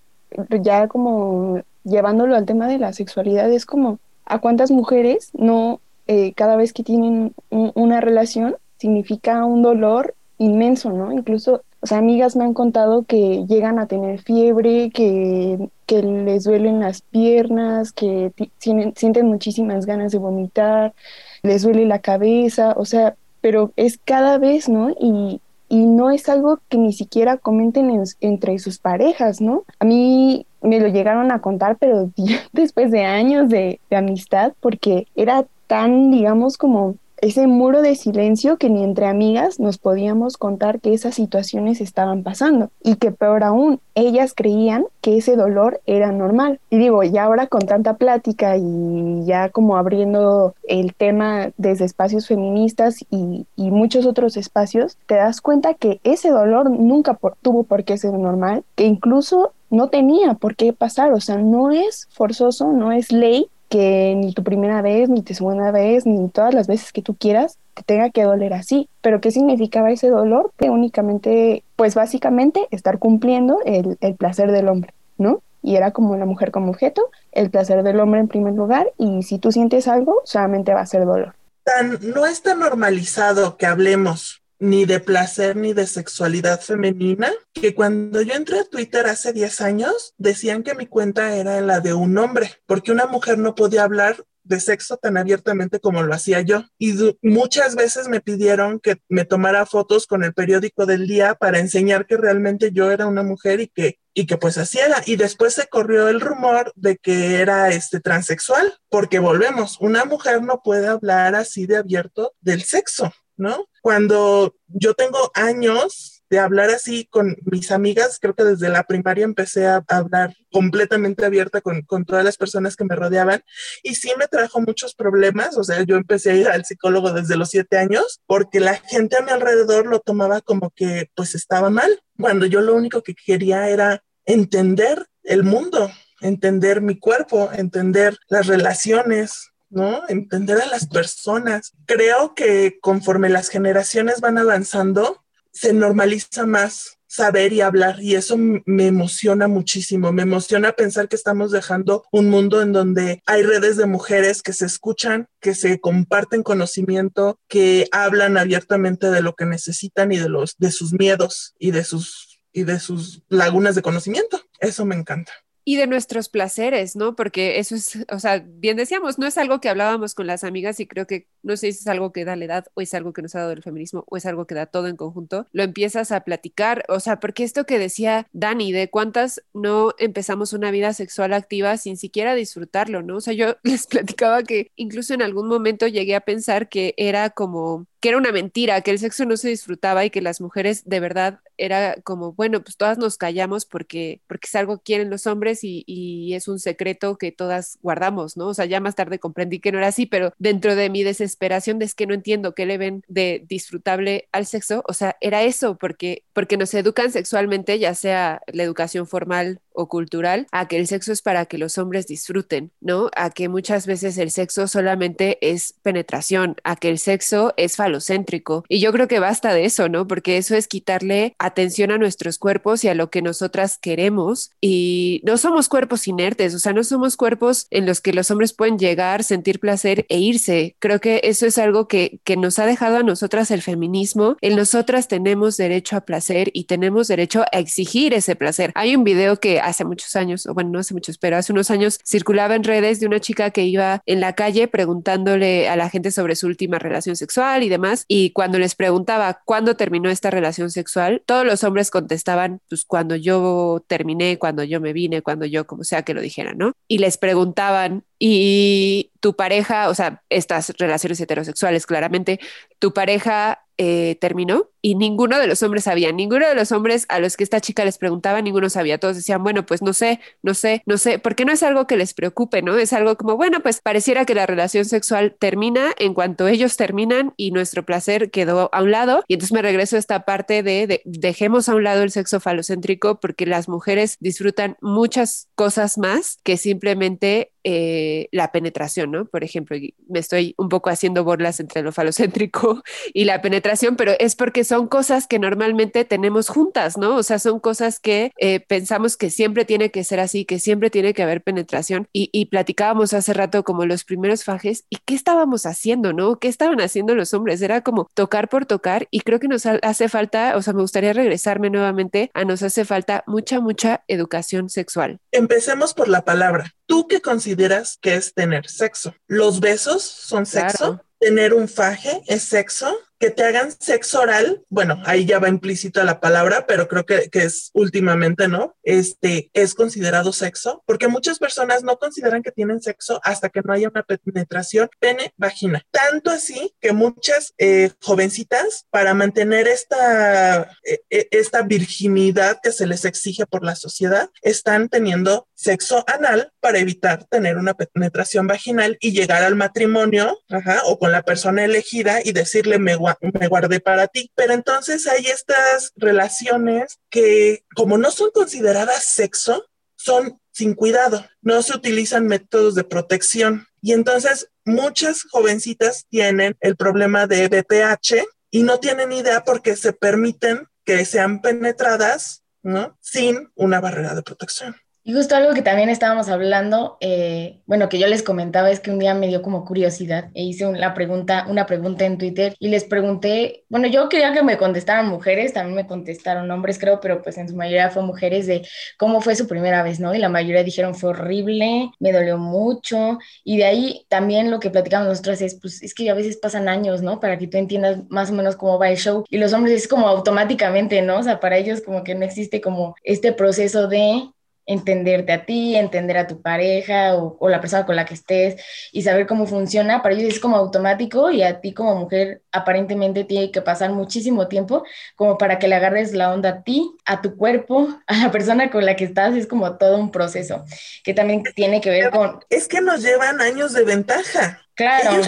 ya 0.60 0.88
como 0.88 1.62
llevándolo 1.84 2.36
al 2.36 2.46
tema 2.46 2.68
de 2.68 2.78
la 2.78 2.92
sexualidad, 2.92 3.50
es 3.50 3.66
como 3.66 3.98
a 4.24 4.38
cuántas 4.40 4.70
mujeres 4.70 5.30
no, 5.32 5.80
eh, 6.06 6.32
cada 6.34 6.56
vez 6.56 6.72
que 6.72 6.84
tienen 6.84 7.34
una 7.50 8.00
relación, 8.00 8.56
significa 8.78 9.44
un 9.44 9.62
dolor 9.62 10.14
inmenso, 10.36 10.92
¿no? 10.92 11.12
Incluso, 11.12 11.62
o 11.80 11.86
sea, 11.86 11.98
amigas 11.98 12.36
me 12.36 12.44
han 12.44 12.54
contado 12.54 13.04
que 13.04 13.44
llegan 13.46 13.78
a 13.78 13.86
tener 13.86 14.20
fiebre, 14.20 14.90
que, 14.90 15.70
que 15.86 16.02
les 16.02 16.44
duelen 16.44 16.80
las 16.80 17.02
piernas, 17.02 17.92
que 17.92 18.32
sienten 18.58 19.26
muchísimas 19.26 19.86
ganas 19.86 20.12
de 20.12 20.18
vomitar, 20.18 20.94
les 21.42 21.62
duele 21.62 21.86
la 21.86 21.98
cabeza, 22.00 22.74
o 22.76 22.84
sea, 22.84 23.16
pero 23.40 23.72
es 23.76 23.98
cada 24.04 24.38
vez, 24.38 24.68
¿no? 24.68 24.90
Y, 25.00 25.40
y 25.68 25.86
no 25.86 26.10
es 26.10 26.28
algo 26.28 26.60
que 26.68 26.78
ni 26.78 26.92
siquiera 26.92 27.36
comenten 27.36 28.02
entre 28.20 28.58
sus 28.58 28.78
parejas, 28.78 29.40
¿no? 29.40 29.64
A 29.78 29.84
mí 29.84 30.46
me 30.62 30.80
lo 30.80 30.88
llegaron 30.88 31.30
a 31.30 31.40
contar, 31.40 31.76
pero 31.78 32.10
después 32.52 32.90
de 32.90 33.04
años 33.04 33.48
de, 33.48 33.80
de 33.90 33.96
amistad, 33.96 34.52
porque 34.60 35.06
era 35.14 35.44
tan, 35.66 36.10
digamos, 36.10 36.56
como 36.56 36.96
ese 37.20 37.46
muro 37.46 37.82
de 37.82 37.94
silencio 37.94 38.56
que 38.56 38.70
ni 38.70 38.82
entre 38.82 39.06
amigas 39.06 39.60
nos 39.60 39.78
podíamos 39.78 40.36
contar 40.36 40.80
que 40.80 40.94
esas 40.94 41.14
situaciones 41.14 41.80
estaban 41.80 42.22
pasando 42.22 42.70
y 42.82 42.96
que 42.96 43.12
peor 43.12 43.44
aún, 43.44 43.80
ellas 43.94 44.32
creían 44.34 44.86
que 45.00 45.16
ese 45.16 45.36
dolor 45.36 45.80
era 45.86 46.12
normal. 46.12 46.60
Y 46.70 46.78
digo, 46.78 47.02
ya 47.02 47.24
ahora 47.24 47.48
con 47.48 47.62
tanta 47.62 47.94
plática 47.94 48.56
y 48.56 49.24
ya 49.24 49.48
como 49.48 49.76
abriendo 49.76 50.54
el 50.68 50.94
tema 50.94 51.50
desde 51.56 51.84
espacios 51.84 52.28
feministas 52.28 53.04
y, 53.10 53.46
y 53.56 53.70
muchos 53.70 54.06
otros 54.06 54.36
espacios, 54.36 54.96
te 55.06 55.16
das 55.16 55.40
cuenta 55.40 55.74
que 55.74 56.00
ese 56.04 56.30
dolor 56.30 56.70
nunca 56.70 57.18
tuvo 57.42 57.64
por 57.64 57.84
qué 57.84 57.98
ser 57.98 58.12
normal, 58.12 58.64
que 58.76 58.84
incluso 58.84 59.52
no 59.70 59.88
tenía 59.88 60.34
por 60.34 60.56
qué 60.56 60.72
pasar, 60.72 61.12
o 61.12 61.20
sea, 61.20 61.36
no 61.38 61.70
es 61.70 62.08
forzoso, 62.10 62.72
no 62.72 62.92
es 62.92 63.12
ley 63.12 63.48
que 63.68 64.14
ni 64.16 64.32
tu 64.32 64.42
primera 64.42 64.82
vez, 64.82 65.08
ni 65.08 65.22
tu 65.22 65.34
segunda 65.34 65.70
vez, 65.70 66.06
ni 66.06 66.28
todas 66.28 66.54
las 66.54 66.66
veces 66.66 66.92
que 66.92 67.02
tú 67.02 67.14
quieras 67.14 67.58
te 67.74 67.82
tenga 67.82 68.10
que 68.10 68.24
doler 68.24 68.54
así. 68.54 68.88
Pero 69.00 69.20
¿qué 69.20 69.30
significaba 69.30 69.90
ese 69.90 70.08
dolor? 70.08 70.52
Que 70.58 70.70
únicamente, 70.70 71.62
pues 71.76 71.94
básicamente, 71.94 72.66
estar 72.70 72.98
cumpliendo 72.98 73.58
el, 73.64 73.98
el 74.00 74.14
placer 74.14 74.50
del 74.52 74.68
hombre, 74.68 74.92
¿no? 75.16 75.42
Y 75.62 75.76
era 75.76 75.90
como 75.90 76.16
la 76.16 76.24
mujer 76.24 76.50
como 76.50 76.70
objeto, 76.70 77.10
el 77.32 77.50
placer 77.50 77.82
del 77.82 78.00
hombre 78.00 78.20
en 78.20 78.28
primer 78.28 78.54
lugar, 78.54 78.92
y 78.96 79.22
si 79.22 79.38
tú 79.38 79.52
sientes 79.52 79.88
algo, 79.88 80.20
solamente 80.24 80.72
va 80.72 80.80
a 80.80 80.86
ser 80.86 81.04
dolor. 81.04 81.34
Tan, 81.64 81.98
no 82.14 82.26
está 82.26 82.54
normalizado 82.54 83.56
que 83.56 83.66
hablemos 83.66 84.37
ni 84.58 84.84
de 84.84 85.00
placer 85.00 85.56
ni 85.56 85.72
de 85.72 85.86
sexualidad 85.86 86.60
femenina, 86.60 87.32
que 87.52 87.74
cuando 87.74 88.22
yo 88.22 88.34
entré 88.34 88.60
a 88.60 88.64
Twitter 88.64 89.06
hace 89.06 89.32
10 89.32 89.60
años, 89.60 90.14
decían 90.18 90.62
que 90.62 90.74
mi 90.74 90.86
cuenta 90.86 91.36
era 91.36 91.60
la 91.60 91.80
de 91.80 91.94
un 91.94 92.16
hombre, 92.18 92.50
porque 92.66 92.92
una 92.92 93.06
mujer 93.06 93.38
no 93.38 93.54
podía 93.54 93.84
hablar 93.84 94.24
de 94.48 94.60
sexo 94.60 94.96
tan 94.96 95.16
abiertamente 95.16 95.78
como 95.78 96.02
lo 96.02 96.14
hacía 96.14 96.40
yo. 96.40 96.64
Y 96.78 96.94
muchas 97.22 97.76
veces 97.76 98.08
me 98.08 98.20
pidieron 98.20 98.80
que 98.80 98.96
me 99.08 99.24
tomara 99.24 99.66
fotos 99.66 100.06
con 100.06 100.24
el 100.24 100.32
periódico 100.32 100.86
del 100.86 101.06
día 101.06 101.34
para 101.34 101.58
enseñar 101.58 102.06
que 102.06 102.16
realmente 102.16 102.72
yo 102.72 102.90
era 102.90 103.06
una 103.06 103.22
mujer 103.22 103.60
y 103.60 103.68
que 103.68 103.98
y 104.14 104.26
que 104.26 104.36
pues 104.36 104.58
así 104.58 104.80
era. 104.80 105.00
Y 105.06 105.14
después 105.14 105.54
se 105.54 105.68
corrió 105.68 106.08
el 106.08 106.20
rumor 106.20 106.72
de 106.74 106.96
que 106.96 107.36
era 107.40 107.68
este 107.68 108.00
transexual, 108.00 108.74
porque 108.88 109.20
volvemos, 109.20 109.78
una 109.80 110.04
mujer 110.04 110.42
no 110.42 110.60
puede 110.64 110.88
hablar 110.88 111.36
así 111.36 111.66
de 111.66 111.76
abierto 111.76 112.34
del 112.40 112.64
sexo. 112.64 113.12
¿No? 113.38 113.66
Cuando 113.80 114.54
yo 114.66 114.94
tengo 114.94 115.30
años 115.34 116.22
de 116.30 116.38
hablar 116.38 116.70
así 116.70 117.06
con 117.06 117.36
mis 117.50 117.70
amigas, 117.70 118.18
creo 118.20 118.34
que 118.34 118.44
desde 118.44 118.68
la 118.68 118.82
primaria 118.84 119.24
empecé 119.24 119.66
a 119.66 119.82
hablar 119.88 120.34
completamente 120.52 121.24
abierta 121.24 121.60
con, 121.60 121.82
con, 121.82 122.04
todas 122.04 122.24
las 122.24 122.36
personas 122.36 122.76
que 122.76 122.84
me 122.84 122.96
rodeaban 122.96 123.42
y 123.82 123.94
sí 123.94 124.10
me 124.18 124.28
trajo 124.28 124.60
muchos 124.60 124.94
problemas, 124.94 125.56
o 125.56 125.64
sea, 125.64 125.82
yo 125.82 125.96
empecé 125.96 126.32
a 126.32 126.34
ir 126.34 126.48
al 126.48 126.64
psicólogo 126.66 127.12
desde 127.12 127.36
los 127.36 127.48
siete 127.48 127.78
años 127.78 128.20
porque 128.26 128.60
la 128.60 128.74
gente 128.74 129.16
a 129.16 129.22
mi 129.22 129.30
alrededor 129.30 129.86
lo 129.86 130.00
tomaba 130.00 130.42
como 130.42 130.70
que 130.70 131.10
pues 131.14 131.34
estaba 131.34 131.70
mal, 131.70 132.02
cuando 132.18 132.44
yo 132.44 132.60
lo 132.60 132.74
único 132.74 133.02
que 133.02 133.14
quería 133.14 133.70
era 133.70 134.02
entender 134.26 135.06
el 135.22 135.44
mundo, 135.44 135.90
entender 136.20 136.80
mi 136.80 136.98
cuerpo, 136.98 137.50
entender 137.52 138.18
las 138.28 138.46
relaciones, 138.46 139.50
¿no? 139.70 140.02
Entender 140.08 140.60
a 140.60 140.66
las 140.66 140.86
personas. 140.86 141.72
Creo 141.86 142.34
que 142.34 142.78
conforme 142.80 143.28
las 143.28 143.48
generaciones 143.48 144.20
van 144.20 144.38
avanzando, 144.38 145.24
se 145.52 145.72
normaliza 145.72 146.46
más 146.46 146.98
saber 147.08 147.54
y 147.54 147.62
hablar 147.62 148.00
y 148.00 148.14
eso 148.14 148.36
me 148.36 148.86
emociona 148.86 149.48
muchísimo. 149.48 150.12
Me 150.12 150.22
emociona 150.22 150.72
pensar 150.72 151.08
que 151.08 151.16
estamos 151.16 151.50
dejando 151.50 152.04
un 152.12 152.28
mundo 152.28 152.62
en 152.62 152.72
donde 152.72 153.22
hay 153.26 153.42
redes 153.42 153.76
de 153.76 153.86
mujeres 153.86 154.42
que 154.42 154.52
se 154.52 154.66
escuchan, 154.66 155.26
que 155.40 155.54
se 155.54 155.80
comparten 155.80 156.42
conocimiento, 156.42 157.40
que 157.48 157.88
hablan 157.92 158.36
abiertamente 158.36 159.10
de 159.10 159.22
lo 159.22 159.34
que 159.34 159.46
necesitan 159.46 160.12
y 160.12 160.18
de 160.18 160.28
los 160.28 160.56
de 160.58 160.70
sus 160.70 160.92
miedos 160.92 161.54
y 161.58 161.70
de 161.70 161.84
sus 161.84 162.40
y 162.52 162.64
de 162.64 162.78
sus 162.78 163.22
lagunas 163.28 163.74
de 163.74 163.82
conocimiento. 163.82 164.40
Eso 164.60 164.84
me 164.84 164.94
encanta 164.94 165.32
y 165.68 165.76
de 165.76 165.86
nuestros 165.86 166.30
placeres, 166.30 166.96
¿no? 166.96 167.14
Porque 167.14 167.58
eso 167.58 167.74
es, 167.74 167.98
o 168.10 168.18
sea, 168.18 168.42
bien 168.42 168.78
decíamos, 168.78 169.18
no 169.18 169.26
es 169.26 169.36
algo 169.36 169.60
que 169.60 169.68
hablábamos 169.68 170.14
con 170.14 170.26
las 170.26 170.42
amigas 170.42 170.80
y 170.80 170.86
creo 170.86 171.06
que 171.06 171.26
no 171.42 171.58
sé 171.58 171.72
si 171.72 171.80
es 171.80 171.86
algo 171.88 172.10
que 172.10 172.24
da 172.24 172.36
la 172.36 172.46
edad 172.46 172.66
o 172.72 172.80
es 172.80 172.94
algo 172.94 173.12
que 173.12 173.20
nos 173.20 173.34
ha 173.34 173.40
dado 173.40 173.52
el 173.52 173.62
feminismo 173.62 174.02
o 174.08 174.16
es 174.16 174.24
algo 174.24 174.46
que 174.46 174.54
da 174.54 174.64
todo 174.64 174.86
en 174.86 174.96
conjunto, 174.96 175.46
lo 175.52 175.62
empiezas 175.62 176.10
a 176.10 176.20
platicar, 176.24 176.86
o 176.88 177.00
sea, 177.00 177.20
porque 177.20 177.44
esto 177.44 177.66
que 177.66 177.78
decía 177.78 178.28
Dani, 178.32 178.72
de 178.72 178.88
cuántas 178.88 179.42
no 179.52 179.92
empezamos 179.98 180.54
una 180.54 180.70
vida 180.70 180.94
sexual 180.94 181.34
activa 181.34 181.76
sin 181.76 181.98
siquiera 181.98 182.34
disfrutarlo, 182.34 183.02
¿no? 183.02 183.16
O 183.16 183.20
sea, 183.20 183.34
yo 183.34 183.56
les 183.62 183.86
platicaba 183.86 184.44
que 184.44 184.72
incluso 184.74 185.12
en 185.12 185.20
algún 185.20 185.48
momento 185.48 185.86
llegué 185.86 186.16
a 186.16 186.22
pensar 186.22 186.70
que 186.70 186.94
era 186.96 187.28
como 187.28 187.86
que 188.00 188.08
era 188.08 188.18
una 188.18 188.32
mentira, 188.32 188.80
que 188.80 188.92
el 188.92 188.98
sexo 188.98 189.26
no 189.26 189.36
se 189.36 189.48
disfrutaba 189.48 190.04
y 190.06 190.10
que 190.10 190.22
las 190.22 190.40
mujeres 190.40 190.84
de 190.86 191.00
verdad 191.00 191.40
era 191.58 191.96
como, 192.02 192.32
bueno, 192.32 192.62
pues 192.62 192.76
todas 192.76 192.98
nos 192.98 193.18
callamos 193.18 193.66
porque, 193.66 194.20
porque 194.26 194.46
es 194.46 194.54
algo 194.54 194.78
que 194.78 194.84
quieren 194.84 195.10
los 195.10 195.26
hombres 195.26 195.64
y, 195.64 195.84
y 195.86 196.34
es 196.34 196.48
un 196.48 196.58
secreto 196.58 197.18
que 197.18 197.32
todas 197.32 197.78
guardamos, 197.82 198.36
¿no? 198.36 198.48
O 198.48 198.54
sea, 198.54 198.64
ya 198.64 198.80
más 198.80 198.94
tarde 198.94 199.18
comprendí 199.18 199.60
que 199.60 199.72
no 199.72 199.78
era 199.78 199.88
así, 199.88 200.06
pero 200.06 200.32
dentro 200.38 200.76
de 200.76 200.90
mi 200.90 201.02
desesperación 201.02 201.78
de 201.78 201.88
es 201.88 201.94
que 201.94 202.06
no 202.06 202.14
entiendo 202.14 202.54
qué 202.54 202.66
le 202.66 202.78
ven 202.78 203.02
de 203.08 203.44
disfrutable 203.48 204.28
al 204.30 204.46
sexo, 204.46 204.84
o 204.86 204.92
sea, 204.92 205.16
era 205.20 205.42
eso, 205.42 205.76
porque, 205.76 206.24
porque 206.32 206.56
nos 206.56 206.72
educan 206.74 207.10
sexualmente, 207.10 207.78
ya 207.78 207.94
sea 207.94 208.42
la 208.46 208.62
educación 208.62 209.06
formal 209.06 209.60
o 209.72 209.88
cultural, 209.88 210.46
a 210.50 210.68
que 210.68 210.76
el 210.76 210.86
sexo 210.86 211.12
es 211.12 211.22
para 211.22 211.46
que 211.46 211.56
los 211.56 211.78
hombres 211.78 212.06
disfruten, 212.06 212.72
¿no? 212.80 213.10
A 213.16 213.30
que 213.30 213.48
muchas 213.48 213.86
veces 213.86 214.18
el 214.18 214.30
sexo 214.30 214.66
solamente 214.68 215.38
es 215.40 215.74
penetración, 215.82 216.56
a 216.64 216.76
que 216.76 216.90
el 216.90 216.98
sexo 216.98 217.54
es 217.56 217.76
falocéntrico. 217.76 218.64
Y 218.68 218.80
yo 218.80 218.92
creo 218.92 219.08
que 219.08 219.20
basta 219.20 219.54
de 219.54 219.64
eso, 219.64 219.88
¿no? 219.88 220.06
Porque 220.06 220.36
eso 220.36 220.56
es 220.56 220.66
quitarle 220.66 221.36
atención 221.48 221.90
a 221.90 221.98
nuestros 221.98 222.38
cuerpos 222.38 222.84
y 222.84 222.88
a 222.88 222.94
lo 222.94 223.10
que 223.10 223.22
nosotras 223.22 223.78
queremos. 223.78 224.50
Y 224.60 225.20
no 225.24 225.36
somos 225.36 225.68
cuerpos 225.68 226.08
inertes, 226.08 226.54
o 226.54 226.58
sea, 226.58 226.72
no 226.72 226.84
somos 226.84 227.16
cuerpos 227.16 227.66
en 227.70 227.86
los 227.86 228.00
que 228.00 228.12
los 228.12 228.30
hombres 228.30 228.52
pueden 228.52 228.78
llegar, 228.78 229.24
sentir 229.24 229.60
placer 229.60 230.06
e 230.08 230.18
irse. 230.18 230.76
Creo 230.78 231.00
que 231.00 231.20
eso 231.24 231.46
es 231.46 231.58
algo 231.58 231.88
que, 231.88 232.20
que 232.24 232.36
nos 232.36 232.58
ha 232.58 232.66
dejado 232.66 232.98
a 232.98 233.02
nosotras 233.02 233.50
el 233.50 233.62
feminismo. 233.62 234.36
En 234.40 234.56
nosotras 234.56 235.08
tenemos 235.08 235.56
derecho 235.56 235.96
a 235.96 236.02
placer 236.02 236.50
y 236.52 236.64
tenemos 236.64 237.08
derecho 237.08 237.42
a 237.52 237.58
exigir 237.58 238.14
ese 238.14 238.36
placer. 238.36 238.72
Hay 238.74 238.94
un 238.94 239.04
video 239.04 239.40
que 239.40 239.60
hace 239.60 239.84
muchos 239.84 240.16
años, 240.16 240.46
o 240.46 240.54
bueno, 240.54 240.70
no 240.70 240.78
hace 240.78 240.94
muchos, 240.94 241.18
pero 241.18 241.36
hace 241.36 241.52
unos 241.52 241.70
años 241.70 242.00
circulaba 242.06 242.54
en 242.54 242.64
redes 242.64 243.00
de 243.00 243.06
una 243.06 243.20
chica 243.20 243.50
que 243.50 243.64
iba 243.64 244.02
en 244.06 244.20
la 244.20 244.34
calle 244.34 244.68
preguntándole 244.68 245.68
a 245.68 245.76
la 245.76 245.90
gente 245.90 246.10
sobre 246.10 246.36
su 246.36 246.46
última 246.46 246.78
relación 246.78 247.16
sexual 247.16 247.62
y 247.62 247.68
demás. 247.68 248.04
Y 248.08 248.30
cuando 248.30 248.58
les 248.58 248.74
preguntaba 248.74 249.40
cuándo 249.44 249.76
terminó 249.76 250.10
esta 250.10 250.30
relación 250.30 250.70
sexual, 250.70 251.22
todos 251.38 251.46
los 251.46 251.62
hombres 251.62 251.92
contestaban, 251.92 252.60
pues 252.68 252.84
cuando 252.84 253.14
yo 253.14 253.84
terminé, 253.86 254.40
cuando 254.40 254.64
yo 254.64 254.80
me 254.80 254.92
vine, 254.92 255.22
cuando 255.22 255.46
yo, 255.46 255.68
como 255.68 255.84
sea 255.84 256.02
que 256.02 256.12
lo 256.12 256.20
dijeran, 256.20 256.58
¿no? 256.58 256.72
Y 256.88 256.98
les 256.98 257.16
preguntaban, 257.16 258.02
y 258.18 259.12
tu 259.20 259.34
pareja, 259.36 259.88
o 259.88 259.94
sea, 259.94 260.22
estas 260.28 260.72
relaciones 260.78 261.20
heterosexuales, 261.20 261.86
claramente, 261.86 262.40
tu 262.78 262.92
pareja 262.92 263.64
eh, 263.80 264.16
terminó 264.20 264.70
y 264.82 264.96
ninguno 264.96 265.38
de 265.38 265.46
los 265.46 265.62
hombres 265.62 265.84
sabía, 265.84 266.10
ninguno 266.10 266.48
de 266.48 266.54
los 266.56 266.72
hombres 266.72 267.06
a 267.08 267.20
los 267.20 267.36
que 267.36 267.44
esta 267.44 267.60
chica 267.60 267.84
les 267.84 267.98
preguntaba, 267.98 268.42
ninguno 268.42 268.70
sabía, 268.70 268.98
todos 268.98 269.16
decían, 269.16 269.42
bueno, 269.44 269.66
pues 269.66 269.82
no 269.82 269.92
sé, 269.92 270.18
no 270.42 270.54
sé, 270.54 270.82
no 270.86 270.98
sé, 270.98 271.20
porque 271.20 271.44
no 271.44 271.52
es 271.52 271.62
algo 271.62 271.86
que 271.86 271.96
les 271.96 272.12
preocupe, 272.12 272.60
¿no? 272.62 272.76
Es 272.76 272.92
algo 272.92 273.16
como, 273.16 273.36
bueno, 273.36 273.60
pues 273.60 273.80
pareciera 273.80 274.24
que 274.24 274.34
la 274.34 274.46
relación 274.46 274.84
sexual 274.84 275.36
termina 275.38 275.92
en 275.98 276.14
cuanto 276.14 276.48
ellos 276.48 276.76
terminan 276.76 277.34
y 277.36 277.52
nuestro 277.52 277.84
placer 277.84 278.32
quedó 278.32 278.68
a 278.72 278.82
un 278.82 278.90
lado 278.90 279.22
y 279.28 279.34
entonces 279.34 279.52
me 279.52 279.62
regreso 279.62 279.94
a 279.94 280.00
esta 280.00 280.24
parte 280.24 280.64
de, 280.64 280.86
de 280.88 281.02
dejemos 281.04 281.68
a 281.68 281.76
un 281.76 281.84
lado 281.84 282.02
el 282.02 282.10
sexo 282.10 282.40
falocéntrico 282.40 283.20
porque 283.20 283.46
las 283.46 283.68
mujeres 283.68 284.16
disfrutan 284.18 284.76
muchas 284.80 285.48
cosas 285.54 285.98
más 285.98 286.38
que 286.42 286.56
simplemente 286.56 287.52
eh, 287.70 288.07
la 288.32 288.52
penetración, 288.52 289.10
¿no? 289.10 289.24
Por 289.26 289.44
ejemplo, 289.44 289.76
me 290.08 290.18
estoy 290.18 290.54
un 290.58 290.68
poco 290.68 290.90
haciendo 290.90 291.24
borlas 291.24 291.60
entre 291.60 291.82
lo 291.82 291.92
falocéntrico 291.92 292.82
y 293.14 293.24
la 293.24 293.40
penetración, 293.40 293.96
pero 293.96 294.12
es 294.18 294.34
porque 294.34 294.64
son 294.64 294.88
cosas 294.88 295.26
que 295.26 295.38
normalmente 295.38 296.04
tenemos 296.04 296.48
juntas, 296.48 296.96
¿no? 296.98 297.16
O 297.16 297.22
sea, 297.22 297.38
son 297.38 297.60
cosas 297.60 298.00
que 298.00 298.32
eh, 298.38 298.60
pensamos 298.60 299.16
que 299.16 299.30
siempre 299.30 299.64
tiene 299.64 299.90
que 299.90 300.04
ser 300.04 300.20
así, 300.20 300.44
que 300.44 300.58
siempre 300.58 300.90
tiene 300.90 301.14
que 301.14 301.22
haber 301.22 301.42
penetración 301.42 302.08
y, 302.12 302.30
y, 302.32 302.46
platicábamos 302.46 303.12
hace 303.12 303.32
rato 303.34 303.62
como 303.62 303.84
los 303.84 304.04
primeros 304.04 304.44
fajes 304.44 304.84
y 304.88 304.96
qué 305.04 305.14
estábamos 305.14 305.66
haciendo, 305.66 306.12
¿no? 306.12 306.38
¿Qué 306.38 306.48
estaban 306.48 306.80
haciendo 306.80 307.14
los 307.14 307.34
hombres? 307.34 307.60
Era 307.62 307.82
como 307.82 308.08
tocar 308.14 308.48
por 308.48 308.66
tocar 308.66 309.06
y 309.10 309.20
creo 309.20 309.38
que 309.38 309.48
nos 309.48 309.66
hace 309.66 310.08
falta, 310.08 310.56
o 310.56 310.62
sea, 310.62 310.72
me 310.72 310.82
gustaría 310.82 311.12
regresarme 311.12 311.70
nuevamente 311.70 312.30
a 312.34 312.44
nos 312.44 312.62
hace 312.62 312.84
falta 312.84 313.24
mucha, 313.26 313.60
mucha 313.60 314.04
educación 314.08 314.70
sexual. 314.70 315.20
Empecemos 315.32 315.94
por 315.94 316.08
la 316.08 316.24
palabra. 316.24 316.74
¿Tú 316.86 317.06
qué 317.06 317.20
consideras 317.20 317.97
que 318.00 318.14
es 318.14 318.34
tener 318.34 318.68
sexo? 318.68 319.14
¿Los 319.26 319.60
besos 319.60 320.02
son 320.02 320.46
sexo? 320.46 320.76
Claro. 320.76 321.04
¿Tener 321.18 321.54
un 321.54 321.68
faje 321.68 322.22
es 322.26 322.42
sexo? 322.42 322.96
Que 323.18 323.30
te 323.30 323.44
hagan 323.44 323.72
sexo 323.72 324.20
oral, 324.20 324.62
bueno, 324.68 325.02
ahí 325.04 325.26
ya 325.26 325.38
va 325.38 325.48
implícita 325.48 326.04
la 326.04 326.20
palabra, 326.20 326.66
pero 326.66 326.88
creo 326.88 327.04
que, 327.04 327.28
que, 327.30 327.44
es 327.44 327.70
últimamente, 327.74 328.48
¿no? 328.48 328.76
Este 328.82 329.50
es 329.54 329.74
considerado 329.74 330.32
sexo, 330.32 330.82
porque 330.86 331.08
muchas 331.08 331.38
personas 331.38 331.82
no 331.82 331.98
consideran 331.98 332.42
que 332.42 332.52
tienen 332.52 332.80
sexo 332.80 333.20
hasta 333.24 333.48
que 333.48 333.60
no 333.64 333.72
haya 333.72 333.88
una 333.88 334.04
penetración 334.04 334.88
pene-vagina. 335.00 335.84
Tanto 335.90 336.30
así 336.30 336.74
que 336.80 336.92
muchas 336.92 337.54
eh, 337.58 337.90
jovencitas, 338.00 338.86
para 338.90 339.14
mantener 339.14 339.68
esta, 339.68 340.70
eh, 340.84 341.28
esta 341.30 341.62
virginidad 341.62 342.60
que 342.62 342.72
se 342.72 342.86
les 342.86 343.04
exige 343.04 343.46
por 343.46 343.64
la 343.64 343.76
sociedad, 343.76 344.30
están 344.42 344.88
teniendo 344.88 345.48
sexo 345.54 346.04
anal 346.06 346.52
para 346.60 346.78
evitar 346.78 347.24
tener 347.24 347.56
una 347.56 347.74
penetración 347.74 348.46
vaginal 348.46 348.96
y 349.00 349.12
llegar 349.12 349.42
al 349.42 349.56
matrimonio, 349.56 350.38
ajá, 350.48 350.82
o 350.84 350.98
con 350.98 351.10
la 351.10 351.22
persona 351.22 351.64
elegida 351.64 352.20
y 352.22 352.32
decirle 352.32 352.78
me 352.78 352.94
me 353.20 353.48
guardé 353.48 353.80
para 353.80 354.08
ti. 354.08 354.30
Pero 354.34 354.52
entonces 354.52 355.06
hay 355.06 355.26
estas 355.26 355.92
relaciones 355.96 356.98
que 357.10 357.64
como 357.74 357.98
no 357.98 358.10
son 358.10 358.30
consideradas 358.32 359.04
sexo, 359.04 359.64
son 359.96 360.40
sin 360.52 360.74
cuidado, 360.74 361.24
no 361.40 361.62
se 361.62 361.76
utilizan 361.76 362.26
métodos 362.26 362.74
de 362.74 362.84
protección. 362.84 363.66
Y 363.80 363.92
entonces 363.92 364.50
muchas 364.64 365.22
jovencitas 365.22 366.06
tienen 366.08 366.56
el 366.60 366.76
problema 366.76 367.26
de 367.26 367.48
BPH 367.48 368.26
y 368.50 368.62
no 368.62 368.80
tienen 368.80 369.12
idea 369.12 369.44
porque 369.44 369.76
se 369.76 369.92
permiten 369.92 370.66
que 370.84 371.04
sean 371.04 371.40
penetradas 371.42 372.42
¿no? 372.62 372.96
sin 373.00 373.50
una 373.54 373.80
barrera 373.80 374.14
de 374.14 374.22
protección. 374.22 374.76
Y 375.08 375.14
justo 375.14 375.34
algo 375.36 375.54
que 375.54 375.62
también 375.62 375.88
estábamos 375.88 376.28
hablando, 376.28 376.98
eh, 377.00 377.62
bueno, 377.64 377.88
que 377.88 377.98
yo 377.98 378.06
les 378.08 378.22
comentaba 378.22 378.70
es 378.70 378.78
que 378.78 378.90
un 378.90 378.98
día 378.98 379.14
me 379.14 379.26
dio 379.26 379.40
como 379.40 379.64
curiosidad 379.64 380.28
e 380.34 380.42
hice 380.42 380.66
una 380.66 380.92
pregunta, 380.92 381.46
una 381.48 381.64
pregunta 381.64 382.04
en 382.04 382.18
Twitter 382.18 382.54
y 382.58 382.68
les 382.68 382.84
pregunté, 382.84 383.64
bueno, 383.70 383.86
yo 383.88 384.10
quería 384.10 384.34
que 384.34 384.42
me 384.42 384.58
contestaran 384.58 385.08
mujeres, 385.08 385.54
también 385.54 385.76
me 385.76 385.86
contestaron 385.86 386.50
hombres, 386.50 386.78
creo, 386.78 387.00
pero 387.00 387.22
pues 387.22 387.38
en 387.38 387.48
su 387.48 387.56
mayoría 387.56 387.88
fue 387.88 388.02
mujeres 388.02 388.46
de 388.46 388.68
cómo 388.98 389.22
fue 389.22 389.34
su 389.34 389.48
primera 389.48 389.82
vez, 389.82 389.98
¿no? 389.98 390.14
Y 390.14 390.18
la 390.18 390.28
mayoría 390.28 390.62
dijeron 390.62 390.94
fue 390.94 391.08
horrible, 391.08 391.90
me 391.98 392.12
dolió 392.12 392.36
mucho 392.36 393.18
y 393.44 393.56
de 393.56 393.64
ahí 393.64 394.04
también 394.10 394.50
lo 394.50 394.60
que 394.60 394.68
platicamos 394.68 395.08
nosotros 395.08 395.40
es, 395.40 395.54
pues 395.54 395.82
es 395.82 395.94
que 395.94 396.10
a 396.10 396.14
veces 396.14 396.36
pasan 396.36 396.68
años, 396.68 397.00
¿no? 397.00 397.18
Para 397.18 397.38
que 397.38 397.46
tú 397.46 397.56
entiendas 397.56 398.00
más 398.10 398.30
o 398.30 398.34
menos 398.34 398.56
cómo 398.56 398.78
va 398.78 398.90
el 398.90 398.98
show 398.98 399.24
y 399.30 399.38
los 399.38 399.54
hombres 399.54 399.74
es 399.74 399.88
como 399.88 400.06
automáticamente, 400.06 401.00
¿no? 401.00 401.20
O 401.20 401.22
sea, 401.22 401.40
para 401.40 401.56
ellos 401.56 401.80
como 401.80 402.04
que 402.04 402.14
no 402.14 402.26
existe 402.26 402.60
como 402.60 402.94
este 403.04 403.32
proceso 403.32 403.88
de 403.88 404.28
entenderte 404.68 405.32
a 405.32 405.46
ti, 405.46 405.74
entender 405.76 406.18
a 406.18 406.26
tu 406.26 406.42
pareja 406.42 407.16
o, 407.16 407.48
la 407.48 407.60
persona 407.60 407.86
con 407.86 407.96
la 407.96 408.04
que 408.04 408.14
estés 408.14 408.62
y 408.92 409.02
saber 409.02 409.26
cómo 409.26 409.46
funciona, 409.46 410.02
para 410.02 410.14
ellos 410.14 410.34
es 410.34 410.40
como 410.40 410.56
automático 410.56 411.30
y 411.30 411.42
a 411.42 411.60
ti 411.60 411.72
como 411.72 411.96
mujer 411.96 412.42
aparentemente 412.52 413.24
tiene 413.24 413.50
que 413.50 413.62
pasar 413.62 413.90
muchísimo 413.92 414.46
tiempo 414.46 414.84
como 415.16 415.38
para 415.38 415.58
que 415.58 415.68
le 415.68 415.74
agarres 415.74 416.12
la 416.12 416.32
onda 416.32 416.50
a 416.50 416.62
ti, 416.62 416.88
a 417.06 417.22
tu 417.22 417.36
cuerpo, 417.36 417.88
a 418.06 418.16
la 418.18 418.30
persona 418.30 418.70
con 418.70 418.84
la 418.84 418.94
que 418.94 419.04
estás, 419.04 419.34
es 419.34 419.46
como 419.46 419.78
todo 419.78 419.98
un 419.98 420.12
proceso 420.12 420.64
que 421.02 421.14
también 421.14 421.42
tiene 421.56 421.80
que 421.80 421.90
ver 421.90 422.10
con... 422.10 422.40
Es 422.50 422.68
que 422.68 422.82
nos 422.82 423.02
llevan 423.02 423.40
años 423.40 423.72
de 423.72 423.84
ventaja. 423.84 424.62
Claro 424.74 425.22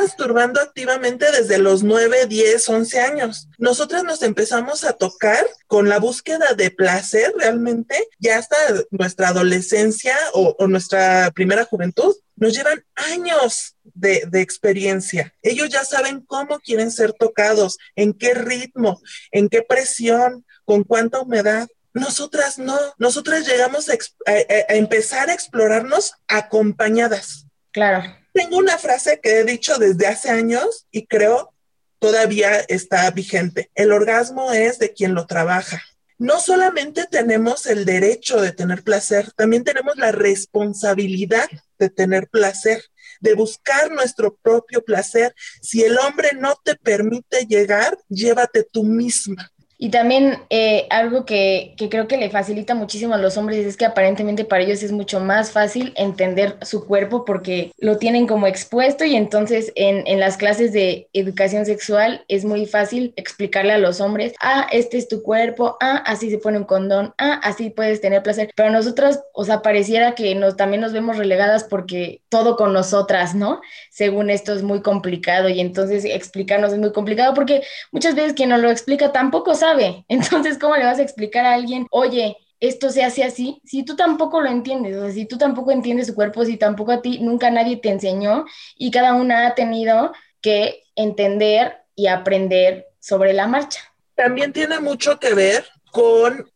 masturbando 0.00 0.60
activamente 0.60 1.30
desde 1.32 1.58
los 1.58 1.82
9, 1.82 2.26
10, 2.26 2.68
11 2.68 3.00
años. 3.00 3.48
Nosotras 3.58 4.04
nos 4.04 4.22
empezamos 4.22 4.84
a 4.84 4.92
tocar 4.92 5.44
con 5.66 5.88
la 5.88 5.98
búsqueda 5.98 6.54
de 6.54 6.70
placer 6.70 7.32
realmente 7.36 7.96
ya 8.18 8.38
hasta 8.38 8.56
nuestra 8.90 9.28
adolescencia 9.28 10.16
o, 10.32 10.54
o 10.58 10.66
nuestra 10.66 11.30
primera 11.34 11.64
juventud. 11.64 12.14
Nos 12.36 12.54
llevan 12.54 12.84
años 12.94 13.76
de, 13.82 14.24
de, 14.30 14.40
experiencia. 14.42 15.32
Ellos 15.42 15.70
ya 15.70 15.84
saben 15.84 16.20
cómo 16.20 16.58
quieren 16.58 16.90
ser 16.90 17.12
tocados, 17.14 17.78
en 17.94 18.12
qué 18.12 18.34
ritmo, 18.34 19.00
en 19.30 19.48
qué 19.48 19.62
presión, 19.62 20.44
con 20.64 20.84
cuánta 20.84 21.20
humedad. 21.20 21.68
Nosotras 21.94 22.58
no, 22.58 22.78
nosotras 22.98 23.46
llegamos 23.46 23.88
a, 23.88 23.94
a, 23.94 24.32
a 24.68 24.74
empezar 24.74 25.30
a 25.30 25.34
explorarnos 25.34 26.12
acompañadas. 26.28 27.46
Claro 27.72 28.25
tengo 28.36 28.58
una 28.58 28.76
frase 28.76 29.18
que 29.22 29.40
he 29.40 29.44
dicho 29.44 29.78
desde 29.78 30.06
hace 30.06 30.28
años 30.28 30.86
y 30.90 31.06
creo 31.06 31.54
todavía 31.98 32.60
está 32.68 33.10
vigente. 33.10 33.70
El 33.74 33.92
orgasmo 33.92 34.52
es 34.52 34.78
de 34.78 34.92
quien 34.92 35.14
lo 35.14 35.26
trabaja. 35.26 35.82
No 36.18 36.38
solamente 36.38 37.06
tenemos 37.10 37.64
el 37.66 37.86
derecho 37.86 38.40
de 38.42 38.52
tener 38.52 38.82
placer, 38.82 39.32
también 39.32 39.64
tenemos 39.64 39.96
la 39.96 40.12
responsabilidad 40.12 41.48
de 41.78 41.88
tener 41.88 42.28
placer, 42.28 42.84
de 43.20 43.32
buscar 43.32 43.90
nuestro 43.90 44.36
propio 44.36 44.84
placer. 44.84 45.34
Si 45.62 45.82
el 45.82 45.98
hombre 45.98 46.32
no 46.38 46.56
te 46.62 46.74
permite 46.74 47.46
llegar, 47.46 47.96
llévate 48.08 48.64
tú 48.64 48.84
misma. 48.84 49.50
Y 49.78 49.90
también 49.90 50.38
eh, 50.50 50.86
algo 50.90 51.24
que, 51.24 51.74
que, 51.76 51.88
creo 51.88 52.08
que 52.08 52.16
le 52.16 52.30
facilita 52.30 52.74
muchísimo 52.74 53.14
a 53.14 53.18
los 53.18 53.36
hombres 53.36 53.64
es 53.66 53.76
que 53.76 53.84
aparentemente 53.84 54.44
para 54.44 54.62
ellos 54.62 54.82
es 54.82 54.92
mucho 54.92 55.20
más 55.20 55.50
fácil 55.50 55.92
entender 55.96 56.56
su 56.62 56.86
cuerpo 56.86 57.24
porque 57.24 57.72
lo 57.78 57.98
tienen 57.98 58.26
como 58.26 58.46
expuesto 58.46 59.04
y 59.04 59.16
entonces 59.16 59.72
en, 59.74 60.06
en 60.06 60.20
las 60.20 60.36
clases 60.36 60.72
de 60.72 61.08
educación 61.12 61.66
sexual 61.66 62.24
es 62.28 62.44
muy 62.44 62.66
fácil 62.66 63.12
explicarle 63.16 63.72
a 63.72 63.78
los 63.78 64.00
hombres, 64.00 64.34
ah, 64.40 64.66
este 64.72 64.98
es 64.98 65.08
tu 65.08 65.22
cuerpo, 65.22 65.76
ah, 65.80 66.02
así 66.06 66.30
se 66.30 66.38
pone 66.38 66.58
un 66.58 66.64
condón, 66.64 67.14
ah, 67.18 67.40
así 67.42 67.70
puedes 67.70 68.00
tener 68.00 68.22
placer. 68.22 68.50
Pero 68.56 68.70
nosotras, 68.70 69.22
o 69.32 69.44
sea, 69.44 69.62
pareciera 69.62 70.14
que 70.14 70.34
nos, 70.34 70.56
también 70.56 70.80
nos 70.80 70.92
vemos 70.92 71.16
relegadas 71.16 71.64
porque 71.64 72.22
todo 72.28 72.56
con 72.56 72.72
nosotras, 72.72 73.34
¿no? 73.34 73.60
Según 73.90 74.30
esto 74.30 74.54
es 74.54 74.62
muy 74.62 74.82
complicado 74.82 75.48
y 75.48 75.60
entonces 75.60 76.04
explicarnos 76.04 76.72
es 76.72 76.78
muy 76.78 76.92
complicado 76.92 77.34
porque 77.34 77.62
muchas 77.92 78.14
veces 78.14 78.34
quien 78.34 78.50
nos 78.50 78.60
lo 78.60 78.70
explica 78.70 79.12
tampoco 79.12 79.54
sabe. 79.66 80.04
Entonces, 80.08 80.58
¿cómo 80.58 80.76
le 80.76 80.84
vas 80.84 80.98
a 80.98 81.02
explicar 81.02 81.44
a 81.44 81.54
alguien, 81.54 81.86
oye, 81.90 82.36
esto 82.60 82.90
se 82.90 83.04
hace 83.04 83.22
así, 83.22 83.60
si 83.64 83.82
tú 83.84 83.96
tampoco 83.96 84.40
lo 84.40 84.48
entiendes, 84.48 84.96
o 84.96 85.02
sea, 85.02 85.12
si 85.12 85.26
tú 85.26 85.36
tampoco 85.36 85.72
entiendes 85.72 86.06
su 86.06 86.14
cuerpo, 86.14 86.44
si 86.44 86.56
tampoco 86.56 86.92
a 86.92 87.02
ti 87.02 87.18
nunca 87.20 87.50
nadie 87.50 87.76
te 87.76 87.90
enseñó 87.90 88.46
y 88.76 88.90
cada 88.90 89.12
una 89.12 89.46
ha 89.46 89.54
tenido 89.54 90.12
que 90.40 90.84
entender 90.94 91.76
y 91.94 92.06
aprender 92.06 92.86
sobre 92.98 93.34
la 93.34 93.46
marcha. 93.46 93.80
También 94.14 94.54
tiene 94.54 94.80
mucho 94.80 95.20
que 95.20 95.34
ver 95.34 95.66
con 95.92 96.50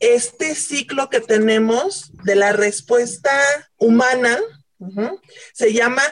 este 0.00 0.54
ciclo 0.54 1.08
que 1.08 1.20
tenemos 1.20 2.12
de 2.24 2.36
la 2.36 2.52
respuesta 2.52 3.32
humana, 3.78 4.38
se 5.54 5.72
llama 5.72 6.02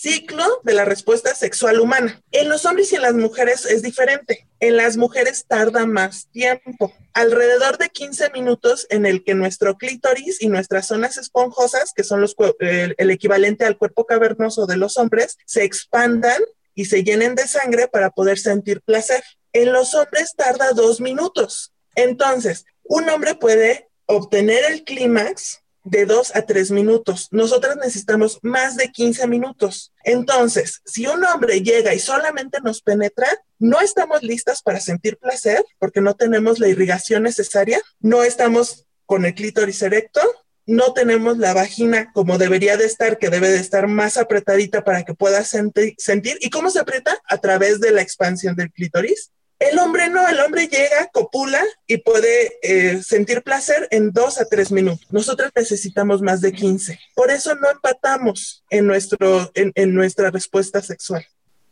ciclo 0.00 0.44
de 0.62 0.74
la 0.74 0.84
respuesta 0.84 1.34
sexual 1.34 1.80
humana. 1.80 2.22
En 2.30 2.48
los 2.48 2.64
hombres 2.64 2.92
y 2.92 2.96
en 2.96 3.02
las 3.02 3.14
mujeres 3.14 3.64
es 3.64 3.82
diferente. 3.82 4.46
En 4.60 4.76
las 4.76 4.96
mujeres 4.96 5.44
tarda 5.46 5.86
más 5.86 6.28
tiempo, 6.30 6.92
alrededor 7.14 7.78
de 7.78 7.88
15 7.88 8.30
minutos 8.30 8.86
en 8.90 9.06
el 9.06 9.24
que 9.24 9.34
nuestro 9.34 9.76
clítoris 9.76 10.40
y 10.40 10.48
nuestras 10.48 10.86
zonas 10.86 11.16
esponjosas, 11.18 11.92
que 11.94 12.04
son 12.04 12.20
los, 12.20 12.36
el, 12.60 12.94
el 12.96 13.10
equivalente 13.10 13.64
al 13.64 13.76
cuerpo 13.76 14.06
cavernoso 14.06 14.66
de 14.66 14.76
los 14.76 14.96
hombres, 14.98 15.36
se 15.46 15.64
expandan 15.64 16.40
y 16.74 16.84
se 16.84 17.02
llenen 17.02 17.34
de 17.34 17.48
sangre 17.48 17.88
para 17.88 18.10
poder 18.10 18.38
sentir 18.38 18.80
placer. 18.82 19.22
En 19.52 19.72
los 19.72 19.94
hombres 19.94 20.34
tarda 20.36 20.72
dos 20.72 21.00
minutos. 21.00 21.72
Entonces, 21.96 22.64
un 22.84 23.08
hombre 23.10 23.34
puede 23.34 23.88
obtener 24.06 24.64
el 24.70 24.84
clímax 24.84 25.62
de 25.84 26.06
dos 26.06 26.34
a 26.34 26.42
tres 26.42 26.70
minutos. 26.70 27.28
Nosotras 27.30 27.76
necesitamos 27.76 28.38
más 28.42 28.76
de 28.76 28.90
15 28.90 29.26
minutos. 29.26 29.92
Entonces, 30.04 30.80
si 30.84 31.06
un 31.06 31.24
hombre 31.24 31.62
llega 31.62 31.94
y 31.94 31.98
solamente 31.98 32.58
nos 32.62 32.82
penetra, 32.82 33.28
no 33.58 33.80
estamos 33.80 34.22
listas 34.22 34.62
para 34.62 34.80
sentir 34.80 35.18
placer 35.18 35.64
porque 35.78 36.00
no 36.00 36.14
tenemos 36.14 36.58
la 36.58 36.68
irrigación 36.68 37.22
necesaria, 37.22 37.80
no 38.00 38.22
estamos 38.22 38.86
con 39.06 39.24
el 39.24 39.34
clítoris 39.34 39.82
erecto, 39.82 40.20
no 40.68 40.92
tenemos 40.92 41.38
la 41.38 41.54
vagina 41.54 42.12
como 42.12 42.36
debería 42.36 42.76
de 42.76 42.84
estar, 42.84 43.18
que 43.18 43.30
debe 43.30 43.48
de 43.48 43.56
estar 43.56 43.88
más 43.88 44.18
apretadita 44.18 44.84
para 44.84 45.02
que 45.02 45.14
pueda 45.14 45.42
sentir. 45.42 46.38
¿Y 46.40 46.50
cómo 46.50 46.68
se 46.68 46.78
aprieta? 46.78 47.18
A 47.26 47.38
través 47.38 47.80
de 47.80 47.90
la 47.90 48.02
expansión 48.02 48.54
del 48.54 48.70
clítoris. 48.70 49.32
El 49.58 49.78
hombre 49.80 50.08
no, 50.08 50.26
el 50.28 50.38
hombre 50.38 50.68
llega, 50.68 51.08
copula 51.12 51.60
y 51.86 51.98
puede 51.98 52.52
eh, 52.62 53.02
sentir 53.02 53.42
placer 53.42 53.88
en 53.90 54.12
dos 54.12 54.40
a 54.40 54.44
tres 54.44 54.70
minutos. 54.70 55.06
Nosotros 55.10 55.50
necesitamos 55.54 56.22
más 56.22 56.40
de 56.40 56.52
15. 56.52 56.98
Por 57.14 57.30
eso 57.30 57.54
no 57.56 57.68
empatamos 57.68 58.64
en, 58.70 58.86
nuestro, 58.86 59.50
en, 59.54 59.72
en 59.74 59.94
nuestra 59.94 60.30
respuesta 60.30 60.80
sexual. 60.80 61.26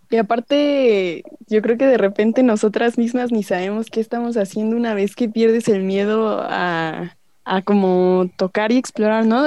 Y 0.09 0.16
aparte, 0.16 1.25
yo 1.49 1.62
creo 1.62 1.77
que 1.77 1.87
de 1.87 1.99
repente 1.99 2.42
nosotras 2.42 2.96
mismas 2.96 3.33
ni 3.33 3.42
sabemos 3.42 3.87
qué 3.90 4.01
estamos 4.01 4.37
haciendo 4.37 4.77
una 4.77 4.94
vez 4.94 5.16
que 5.16 5.29
pierdes 5.29 5.68
el 5.68 5.83
miedo 5.83 6.40
a, 6.42 7.15
a 7.46 7.62
como 7.62 8.28
tocar 8.37 8.72
y 8.72 8.76
explorar, 8.76 9.24
¿no? 9.24 9.44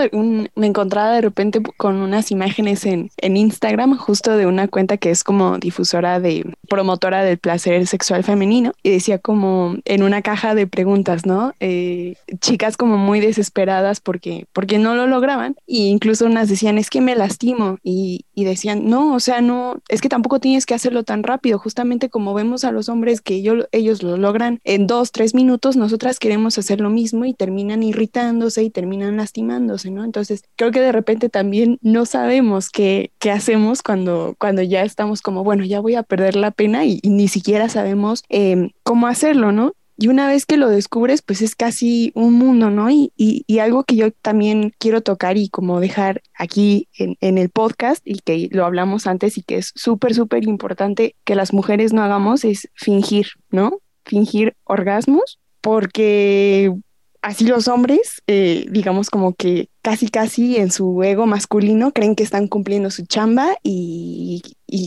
me 0.56 0.68
encontraba 0.68 1.12
de 1.12 1.22
repente 1.22 1.62
con 1.78 1.98
unas 1.98 2.32
imágenes 2.32 2.86
en, 2.86 3.12
en, 3.18 3.36
Instagram, 3.36 3.98
justo 3.98 4.38
de 4.38 4.46
una 4.46 4.70
cuenta 4.70 4.98
que 4.98 5.12
es 5.12 5.24
como 5.24 5.58
difusora 5.58 6.22
de, 6.22 6.46
promotora 6.70 7.24
del 7.24 7.38
placer 7.38 7.86
sexual 7.88 8.24
femenino, 8.24 8.72
y 8.84 8.92
decía 8.92 9.20
como 9.20 9.76
en 9.84 10.04
una 10.04 10.22
caja 10.22 10.56
de 10.56 10.66
preguntas, 10.66 11.26
¿no? 11.26 11.54
Eh, 11.60 12.16
chicas 12.40 12.78
como 12.78 12.98
muy 12.98 13.20
desesperadas 13.20 14.00
porque, 14.00 14.46
porque 14.54 14.80
no 14.80 14.96
lo 14.96 15.06
lograban, 15.06 15.58
e 15.68 15.88
incluso 15.90 16.26
unas 16.26 16.48
decían, 16.48 16.78
es 16.78 16.90
que 16.90 17.02
me 17.02 17.16
lastimo, 17.16 17.80
y, 17.84 18.26
y 18.34 18.46
decían, 18.46 18.90
no, 18.90 19.14
o 19.14 19.20
sea, 19.20 19.42
no, 19.42 19.82
es 19.90 20.00
que 20.00 20.10
tampoco 20.10 20.40
tienes 20.40 20.66
que 20.66 20.74
hacerlo 20.74 21.04
tan 21.04 21.24
rápido, 21.24 21.60
justamente 21.60 22.10
como 22.10 22.34
vemos 22.34 22.64
a 22.64 22.72
los 22.72 22.88
hombres 22.88 23.20
que 23.20 23.36
ellos, 23.36 23.68
ellos 23.74 24.04
lo 24.04 24.16
logran 24.16 24.62
en 24.64 24.88
dos, 24.88 25.12
tres 25.12 25.36
minutos, 25.36 25.76
nosotras 25.76 26.18
queremos 26.18 26.58
hacer 26.58 26.80
lo 26.80 26.90
mismo 26.90 27.26
y 27.26 27.34
terminan 27.34 27.84
irritándose 27.90 28.64
y 28.64 28.70
terminan 28.70 29.18
lastimándose, 29.18 29.92
¿no? 29.92 30.04
Entonces, 30.04 30.44
creo 30.56 30.72
que 30.72 30.80
de 30.80 30.92
repente 30.92 31.30
también 31.30 31.78
no 31.82 32.06
sabemos 32.06 32.70
qué, 32.70 33.12
qué 33.20 33.32
hacemos 33.32 33.82
cuando, 33.82 34.36
cuando 34.40 34.62
ya 34.62 34.84
estamos 34.84 35.22
como, 35.22 35.44
bueno, 35.44 35.66
ya 35.66 35.80
voy 35.80 35.96
a 35.96 36.04
perder 36.04 36.36
la 36.36 36.52
pena 36.52 36.86
y, 36.86 37.02
ni 37.04 37.28
siquiera 37.28 37.70
sabemos 37.70 38.24
em, 38.30 38.72
cómo 38.84 39.08
hacerlo, 39.08 39.52
¿no? 39.52 39.74
Y 39.98 40.08
una 40.08 40.30
vez 40.30 40.46
que 40.46 40.56
lo 40.56 40.70
descubres, 40.70 41.22
pues 41.22 41.42
es 41.42 41.56
casi 41.56 42.14
un 42.16 42.34
mundo, 42.34 42.70
¿no? 42.70 42.90
Y, 42.90 43.12
y, 43.18 43.60
algo 43.60 43.84
que 43.84 43.98
yo 43.98 44.12
también 44.12 44.74
quiero 44.80 45.02
tocar 45.02 45.38
y 45.38 45.50
como 45.50 45.82
dejar 45.82 46.22
aquí 46.34 46.88
en, 46.98 47.18
en 47.20 47.38
el 47.38 47.50
podcast 47.50 48.02
y 48.06 48.20
que 48.20 48.48
lo 48.52 48.66
hablamos 48.66 49.08
antes 49.08 49.38
y 49.38 49.44
que 49.44 49.58
es 49.58 49.74
súper, 49.76 50.14
súper 50.14 50.46
importante 50.46 51.16
que 51.26 51.36
las 51.36 51.52
mujeres 51.52 51.92
no 51.92 52.02
hagamos 52.02 52.46
es 52.46 52.70
fingir, 52.76 53.28
¿no? 53.52 53.80
Fingir 54.06 54.56
orgasmos 54.64 55.40
porque 55.62 56.74
así 57.22 57.46
los 57.46 57.68
hombres, 57.68 58.22
eh, 58.28 58.66
digamos 58.70 59.10
como 59.10 59.34
que 59.34 59.70
casi 59.82 60.10
casi 60.10 60.58
en 60.58 60.72
su 60.72 61.04
ego 61.04 61.26
masculino 61.26 61.92
creen 61.92 62.16
que 62.16 62.24
están 62.24 62.48
cumpliendo 62.48 62.92
su 62.92 63.06
chamba 63.06 63.58
y, 63.64 64.42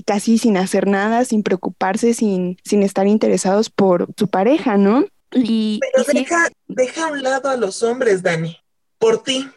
casi 0.07 0.39
sin 0.39 0.57
hacer 0.57 0.87
nada, 0.87 1.25
sin 1.25 1.43
preocuparse, 1.43 2.15
sin, 2.15 2.57
sin 2.65 2.83
estar 2.83 3.07
interesados 3.07 3.71
por 3.71 4.09
su 4.17 4.29
pareja, 4.29 4.77
¿no? 4.77 5.05
Y, 5.33 5.81
Pero 5.81 6.05
deja, 6.13 6.49
deja 6.69 7.09
a 7.09 7.13
un 7.13 7.23
lado 7.23 7.49
a 7.49 7.57
los 7.57 7.83
hombres, 7.83 8.23
Dani, 8.23 8.57
por 8.99 9.23
ti. 9.23 9.49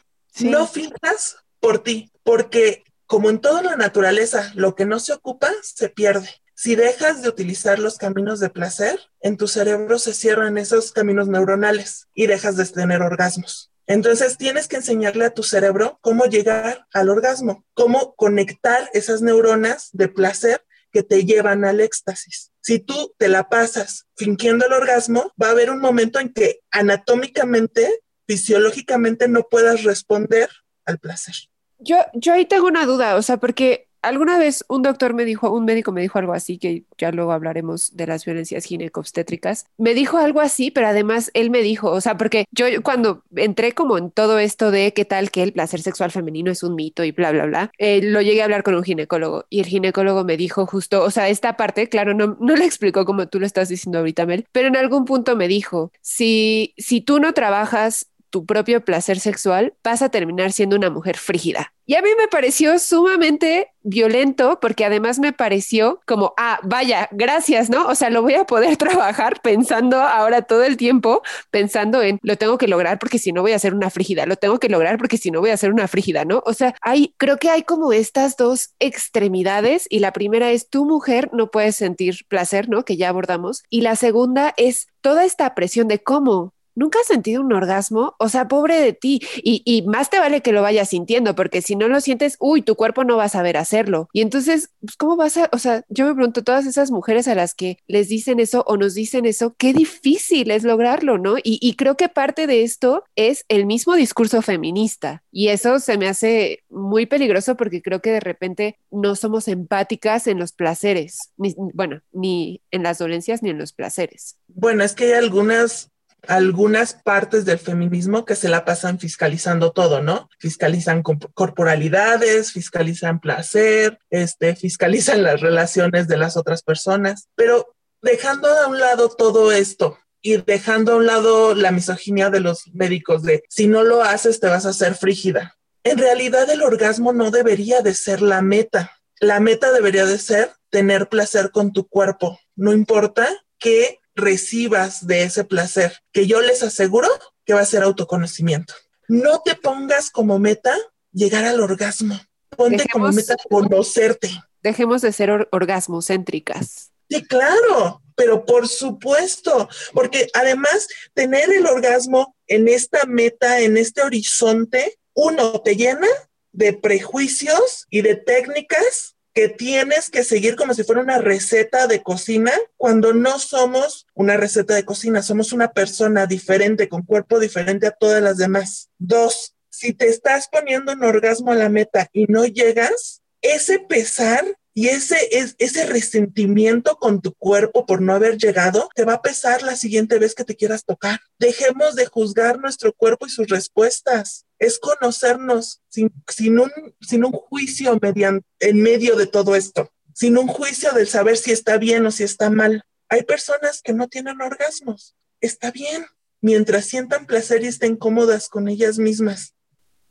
No 0.42 0.68
fijas 0.68 1.38
por 1.60 1.80
ti, 1.80 2.12
porque 2.24 2.84
como 3.06 3.30
en 3.30 3.40
toda 3.40 3.62
la 3.62 3.76
naturaleza, 3.76 4.52
lo 4.56 4.76
que 4.76 4.86
no 4.86 5.00
se 5.00 5.14
ocupa 5.14 5.50
se 5.64 5.90
pierde. 5.90 6.30
Si 6.66 6.76
dejas 6.76 7.22
de 7.22 7.30
utilizar 7.30 7.78
los 7.78 8.00
caminos 8.00 8.40
de 8.40 8.50
placer, 8.50 9.00
en 9.22 9.38
tu 9.38 9.48
cerebro 9.48 10.00
se 10.00 10.16
cierran 10.16 10.58
esos 10.58 10.92
caminos 10.92 11.28
neuronales 11.28 12.08
y 12.16 12.26
dejas 12.26 12.58
de 12.58 12.66
tener 12.66 13.04
orgasmos. 13.04 13.72
Entonces 13.86 14.36
tienes 14.36 14.68
que 14.68 14.78
enseñarle 14.78 15.26
a 15.26 15.30
tu 15.30 15.44
cerebro 15.44 16.00
cómo 16.02 16.26
llegar 16.26 16.88
al 16.92 17.10
orgasmo, 17.10 17.64
cómo 17.76 18.16
conectar 18.16 18.90
esas 18.94 19.22
neuronas 19.22 19.90
de 19.94 20.08
placer 20.08 20.66
que 20.92 21.04
te 21.04 21.24
llevan 21.24 21.66
al 21.66 21.82
éxtasis. 21.82 22.52
Si 22.62 22.80
tú 22.80 23.14
te 23.20 23.28
la 23.28 23.48
pasas 23.48 24.08
fingiendo 24.16 24.66
el 24.66 24.74
orgasmo, 24.74 25.32
va 25.40 25.50
a 25.50 25.52
haber 25.52 25.70
un 25.70 25.82
momento 25.82 26.20
en 26.20 26.34
que 26.34 26.62
anatómicamente, 26.72 28.02
fisiológicamente 28.26 29.28
no 29.28 29.44
puedas 29.44 29.84
responder 29.84 30.50
al 30.84 30.98
placer. 30.98 31.36
Yo, 31.78 31.98
yo 32.14 32.34
ahí 32.34 32.46
tengo 32.46 32.66
una 32.66 32.88
duda, 32.88 33.18
o 33.18 33.22
sea, 33.22 33.38
porque 33.38 33.85
alguna 34.06 34.38
vez 34.38 34.64
un 34.68 34.82
doctor 34.82 35.14
me 35.14 35.26
dijo, 35.26 35.52
un 35.52 35.66
médico 35.66 35.92
me 35.92 36.02
dijo 36.02 36.20
algo 36.20 36.34
así, 36.34 36.58
que 36.58 36.84
ya 36.98 37.12
luego 37.12 37.32
hablaremos 37.32 37.96
de 37.96 38.08
las 38.08 38.26
violencias 38.26 38.66
ginecobstétricas. 38.66 39.66
Me 39.78 39.94
dijo 39.94 40.18
algo 40.18 40.42
así, 40.42 40.72
pero 40.72 40.88
además 40.88 41.32
él 41.34 41.50
me 41.50 41.62
dijo, 41.62 41.92
o 41.92 42.02
sea, 42.02 42.18
porque 42.18 42.46
yo 42.52 42.66
cuando 42.84 43.24
entré 43.36 43.74
como 43.74 43.98
en 43.98 44.12
todo 44.12 44.40
esto 44.40 44.72
de 44.72 44.94
qué 44.94 45.06
tal 45.06 45.32
que 45.32 45.44
el 45.44 45.54
placer 45.54 45.82
sexual 45.82 46.12
femenino 46.12 46.52
es 46.52 46.64
un 46.64 46.76
mito 46.76 47.04
y 47.04 47.12
bla, 47.12 47.32
bla, 47.32 47.46
bla, 47.46 47.72
eh, 47.78 48.02
lo 48.02 48.22
llegué 48.22 48.42
a 48.42 48.46
hablar 48.46 48.64
con 48.64 48.76
un 48.76 48.84
ginecólogo 48.84 49.46
y 49.50 49.60
el 49.60 49.66
ginecólogo 49.66 50.24
me 50.24 50.38
dijo 50.38 50.66
justo, 50.66 51.04
o 51.04 51.12
sea, 51.12 51.30
esta 51.30 51.58
parte, 51.58 51.90
claro, 51.90 52.14
no, 52.14 52.38
no 52.40 52.56
le 52.56 52.66
explicó 52.66 53.06
como 53.06 53.28
tú 53.28 53.40
lo 53.40 53.46
estás 53.46 53.70
diciendo 53.70 54.00
ahorita, 54.00 54.26
Mel, 54.26 54.46
pero 54.52 54.68
en 54.68 54.78
algún 54.78 55.06
punto 55.06 55.36
me 55.36 55.48
dijo, 55.48 55.92
si, 56.02 56.74
si 56.78 57.02
tú 57.02 57.20
no 57.20 57.34
trabajas 57.34 58.08
tu 58.36 58.46
propio 58.46 58.84
placer 58.84 59.18
sexual, 59.22 59.76
vas 59.82 60.02
a 60.02 60.10
terminar 60.10 60.52
siendo 60.52 60.76
una 60.76 60.90
mujer 60.90 61.16
frígida. 61.16 61.72
Y 61.86 61.96
a 61.96 62.02
mí 62.02 62.10
me 62.18 62.28
pareció 62.28 62.80
sumamente 62.80 63.72
violento 63.82 64.60
porque 64.60 64.84
además 64.84 65.20
me 65.20 65.32
pareció 65.32 66.02
como, 66.06 66.34
ah, 66.36 66.60
vaya, 66.64 67.08
gracias, 67.12 67.70
¿no? 67.70 67.88
O 67.88 67.96
sea, 67.96 68.10
lo 68.10 68.24
voy 68.24 68.34
a 68.34 68.44
poder 68.44 68.76
trabajar 68.78 69.40
pensando 69.42 70.02
ahora 70.02 70.42
todo 70.42 70.64
el 70.64 70.76
tiempo, 70.76 71.22
pensando 71.50 72.02
en, 72.02 72.20
lo 72.24 72.36
tengo 72.38 72.58
que 72.58 72.68
lograr 72.68 73.00
porque 73.00 73.20
si 73.20 73.32
no 73.32 73.42
voy 73.42 73.54
a 73.54 73.60
ser 73.60 73.74
una 73.74 73.90
frígida, 73.90 74.26
lo 74.26 74.36
tengo 74.36 74.60
que 74.60 74.68
lograr 74.68 74.98
porque 74.98 75.18
si 75.18 75.32
no 75.32 75.40
voy 75.40 75.52
a 75.52 75.58
ser 75.58 75.72
una 75.72 75.88
frígida, 75.88 76.26
¿no? 76.26 76.44
O 76.46 76.54
sea, 76.54 76.76
hay, 76.82 77.14
creo 77.16 77.38
que 77.38 77.50
hay 77.52 77.64
como 77.64 77.94
estas 77.94 78.36
dos 78.36 78.74
extremidades 78.80 79.88
y 79.90 80.00
la 80.00 80.12
primera 80.12 80.52
es 80.52 80.68
tu 80.68 80.84
mujer 80.84 81.30
no 81.32 81.52
puedes 81.52 81.78
sentir 81.78 82.26
placer, 82.28 82.68
¿no? 82.68 82.84
Que 82.84 82.98
ya 82.98 83.08
abordamos. 83.08 83.64
Y 83.70 83.80
la 83.80 83.96
segunda 83.96 84.54
es 84.58 84.88
toda 85.02 85.24
esta 85.24 85.54
presión 85.54 85.88
de 85.88 86.02
cómo 86.02 86.55
¿nunca 86.76 87.00
has 87.00 87.08
sentido 87.08 87.42
un 87.42 87.54
orgasmo? 87.54 88.16
O 88.20 88.30
sea, 88.30 88.48
pobre 88.48 88.80
de 88.80 88.94
ti. 88.94 89.22
Y, 89.44 89.84
más 89.88 90.10
te 90.10 90.20
vale 90.20 90.42
que 90.42 90.52
lo 90.52 90.62
vayas 90.62 90.90
sintiendo, 90.90 91.36
porque 91.36 91.62
si 91.62 91.76
no 91.76 91.88
lo 91.88 92.02
sientes, 92.02 92.38
uy, 92.40 92.62
tu 92.62 92.76
cuerpo 92.76 93.04
no 93.04 93.18
va 93.18 93.26
a 93.26 93.30
saber 93.30 93.58
hacerlo. 93.58 94.10
Y 94.14 94.22
entonces, 94.22 94.70
pues, 94.82 94.96
¿cómo 94.96 95.16
vas 95.16 95.38
a, 95.38 95.50
o 95.52 95.58
sea, 95.58 95.84
yo 95.90 96.06
me 96.06 96.14
pregunto, 96.14 96.44
todas 96.44 96.66
esas 96.66 96.92
mujeres 96.92 97.28
a 97.28 97.36
las 97.36 97.54
que 97.54 97.78
les 97.88 98.10
dicen 98.10 98.40
eso 98.40 98.64
o 98.68 98.78
nos 98.78 98.94
dicen 98.94 99.26
eso, 99.26 99.56
qué 99.58 99.74
difícil 99.74 100.52
es 100.52 100.64
lograrlo, 100.64 101.18
¿no? 101.18 101.38
Y, 101.38 101.60
y 101.62 101.76
creo 101.76 101.96
que 101.98 102.10
parte 102.10 102.48
de 102.48 102.64
esto 102.64 103.04
es 103.16 103.46
el 103.48 103.66
mismo 103.66 103.96
discurso 103.96 104.42
feminista. 104.42 105.24
Y 105.32 105.50
eso 105.50 105.80
se 105.80 105.98
me 105.98 106.08
hace 106.08 106.64
muy 106.70 107.06
peligroso 107.06 107.56
porque 107.56 107.82
creo 107.82 108.02
que 108.02 108.12
de 108.12 108.20
repente 108.20 108.80
no 108.92 109.16
somos 109.16 109.48
empáticas 109.48 110.28
en 110.28 110.40
los 110.40 110.54
placeres, 110.54 111.32
ni, 111.38 111.56
bueno, 111.74 112.02
ni 112.12 112.62
en 112.72 112.84
las 112.84 112.98
dolencias 112.98 113.44
ni 113.44 113.50
en 113.50 113.58
los 113.58 113.74
placeres. 113.74 114.38
Bueno, 114.48 114.84
es 114.84 114.94
que 114.94 115.06
hay 115.06 115.14
algunas 115.14 115.92
algunas 116.28 116.94
partes 116.94 117.46
del 117.46 117.60
feminismo 117.60 118.26
que 118.26 118.36
se 118.36 118.50
la 118.50 118.66
pasan 118.66 119.00
fiscalizando 119.00 119.72
todo, 119.72 120.02
¿no? 120.02 120.30
Fiscalizan 120.40 121.04
corporalidades, 121.04 122.52
fiscalizan 122.52 123.20
placer, 123.20 124.00
este, 124.10 124.56
fiscalizan 124.56 125.24
las 125.24 125.42
relaciones 125.42 126.08
de 126.08 126.18
las 126.18 126.38
otras 126.38 126.64
personas, 126.64 127.30
pero 127.36 127.76
dejando 128.02 128.48
a 128.48 128.68
un 128.68 128.80
lado 128.80 129.10
todo 129.10 129.52
esto 129.52 129.98
y 130.22 130.38
dejando 130.38 130.94
a 130.94 130.96
un 130.98 131.06
lado 131.06 131.54
la 131.54 131.72
misoginia 131.72 132.30
de 132.30 132.40
los 132.40 132.74
médicos 132.74 133.24
de 133.24 133.44
si 133.50 133.68
no 133.68 133.84
lo 133.84 134.04
haces 134.04 134.40
te 134.40 134.48
vas 134.48 134.66
a 134.66 134.70
hacer 134.70 134.96
frígida. 134.96 135.56
En 135.84 135.98
realidad 136.00 136.50
el 136.50 136.64
orgasmo 136.64 137.14
no 137.14 137.30
debería 137.30 137.82
de 137.82 137.94
ser 137.94 138.22
la 138.22 138.42
meta. 138.42 138.92
La 139.20 139.40
meta 139.40 139.72
debería 139.72 140.06
de 140.06 140.18
ser 140.18 140.52
tener 140.72 141.10
placer 141.10 141.52
con 141.52 141.74
tu 141.74 141.88
cuerpo. 141.88 142.40
No 142.56 142.74
importa 142.74 143.28
que 143.60 144.00
recibas 144.16 145.06
de 145.06 145.24
ese 145.24 145.44
placer, 145.44 146.00
que 146.12 146.28
yo 146.28 146.42
les 146.42 146.64
aseguro 146.64 147.08
que 147.46 147.54
va 147.54 147.62
a 147.62 147.66
ser 147.66 147.84
autoconocimiento. 147.84 148.74
No 149.08 149.42
te 149.42 149.56
pongas 149.56 150.10
como 150.10 150.40
meta 150.40 150.76
llegar 151.12 151.46
al 151.46 151.60
orgasmo. 151.62 152.20
Ponte 152.50 152.86
como 152.92 153.12
meta 153.12 153.36
conocerte. 153.50 154.32
Dejemos 154.64 155.02
de 155.02 155.12
ser 155.12 155.48
orgasmocéntricas. 155.52 156.92
Sí, 157.10 157.24
claro, 157.26 158.02
pero 158.16 158.46
por 158.46 158.68
supuesto, 158.68 159.70
porque 159.94 160.28
además 160.34 160.88
tener 161.14 161.52
el 161.52 161.68
orgasmo 161.68 162.36
en 162.48 162.68
esta 162.68 163.06
meta, 163.06 163.60
en 163.60 163.78
este 163.78 164.02
horizonte, 164.02 164.98
uno 165.14 165.62
te 165.62 165.76
llena 165.76 166.08
de 166.52 166.74
prejuicios 166.74 167.86
y 167.90 168.02
de 168.02 168.16
técnicas 168.16 169.15
que 169.36 169.50
tienes 169.50 170.10
que 170.10 170.24
seguir 170.24 170.56
como 170.56 170.74
si 170.74 170.86
fuera 170.86 171.02
una 171.02 171.18
receta 171.18 171.88
de 171.88 172.02
cocina 172.02 172.54
cuando 172.78 173.14
no 173.14 173.38
somos 173.38 174.08
una 174.14 174.38
receta 174.38 174.74
de 174.74 174.86
cocina, 174.86 175.22
somos 175.22 175.52
una 175.52 175.74
persona 175.74 176.26
diferente, 176.26 176.88
con 176.88 177.04
cuerpo 177.04 177.38
diferente 177.40 177.86
a 177.86 177.92
todas 177.92 178.24
las 178.24 178.38
demás. 178.38 178.90
Dos, 178.98 179.54
si 179.70 179.94
te 179.94 180.08
estás 180.08 180.48
poniendo 180.48 180.94
un 180.94 181.04
orgasmo 181.04 181.52
a 181.52 181.56
la 181.56 181.68
meta 181.68 182.10
y 182.14 182.28
no 182.28 182.46
llegas, 182.46 183.22
ese 183.42 183.80
pesar 183.80 184.58
y 184.74 184.88
ese, 184.88 185.18
ese 185.58 185.86
resentimiento 185.86 186.96
con 186.96 187.22
tu 187.22 187.34
cuerpo 187.34 187.86
por 187.86 188.02
no 188.02 188.14
haber 188.14 188.38
llegado 188.38 188.90
te 188.96 189.04
va 189.04 189.16
a 189.16 189.22
pesar 189.22 189.64
la 189.64 189.76
siguiente 189.76 190.18
vez 190.18 190.34
que 190.34 190.46
te 190.46 190.56
quieras 190.56 190.86
tocar. 190.86 191.20
Dejemos 191.40 191.96
de 191.96 192.06
juzgar 192.06 192.60
nuestro 192.60 192.94
cuerpo 192.94 193.26
y 193.26 193.30
sus 193.30 193.48
respuestas. 193.48 194.45
Es 194.66 194.80
conocernos 194.80 195.82
sin, 195.90 196.12
sin, 196.28 196.60
un, 196.60 196.72
sin 197.02 197.24
un 197.24 197.32
juicio 197.32 197.98
mediante, 198.02 198.46
en 198.60 198.82
medio 198.82 199.16
de 199.16 199.28
todo 199.28 199.56
esto, 199.56 199.92
sin 200.14 200.38
un 200.38 200.48
juicio 200.48 200.92
del 200.94 201.08
saber 201.08 201.38
si 201.38 201.52
está 201.52 201.78
bien 201.78 202.06
o 202.06 202.12
si 202.12 202.24
está 202.24 202.50
mal. 202.50 202.84
Hay 203.10 203.24
personas 203.24 203.82
que 203.82 203.94
no 203.94 204.08
tienen 204.08 204.42
orgasmos. 204.42 205.16
Está 205.42 205.72
bien, 205.72 206.06
mientras 206.42 206.86
sientan 206.86 207.26
placer 207.26 207.64
y 207.64 207.68
estén 207.68 207.96
cómodas 207.96 208.50
con 208.50 208.68
ellas 208.68 208.98
mismas. 208.98 209.56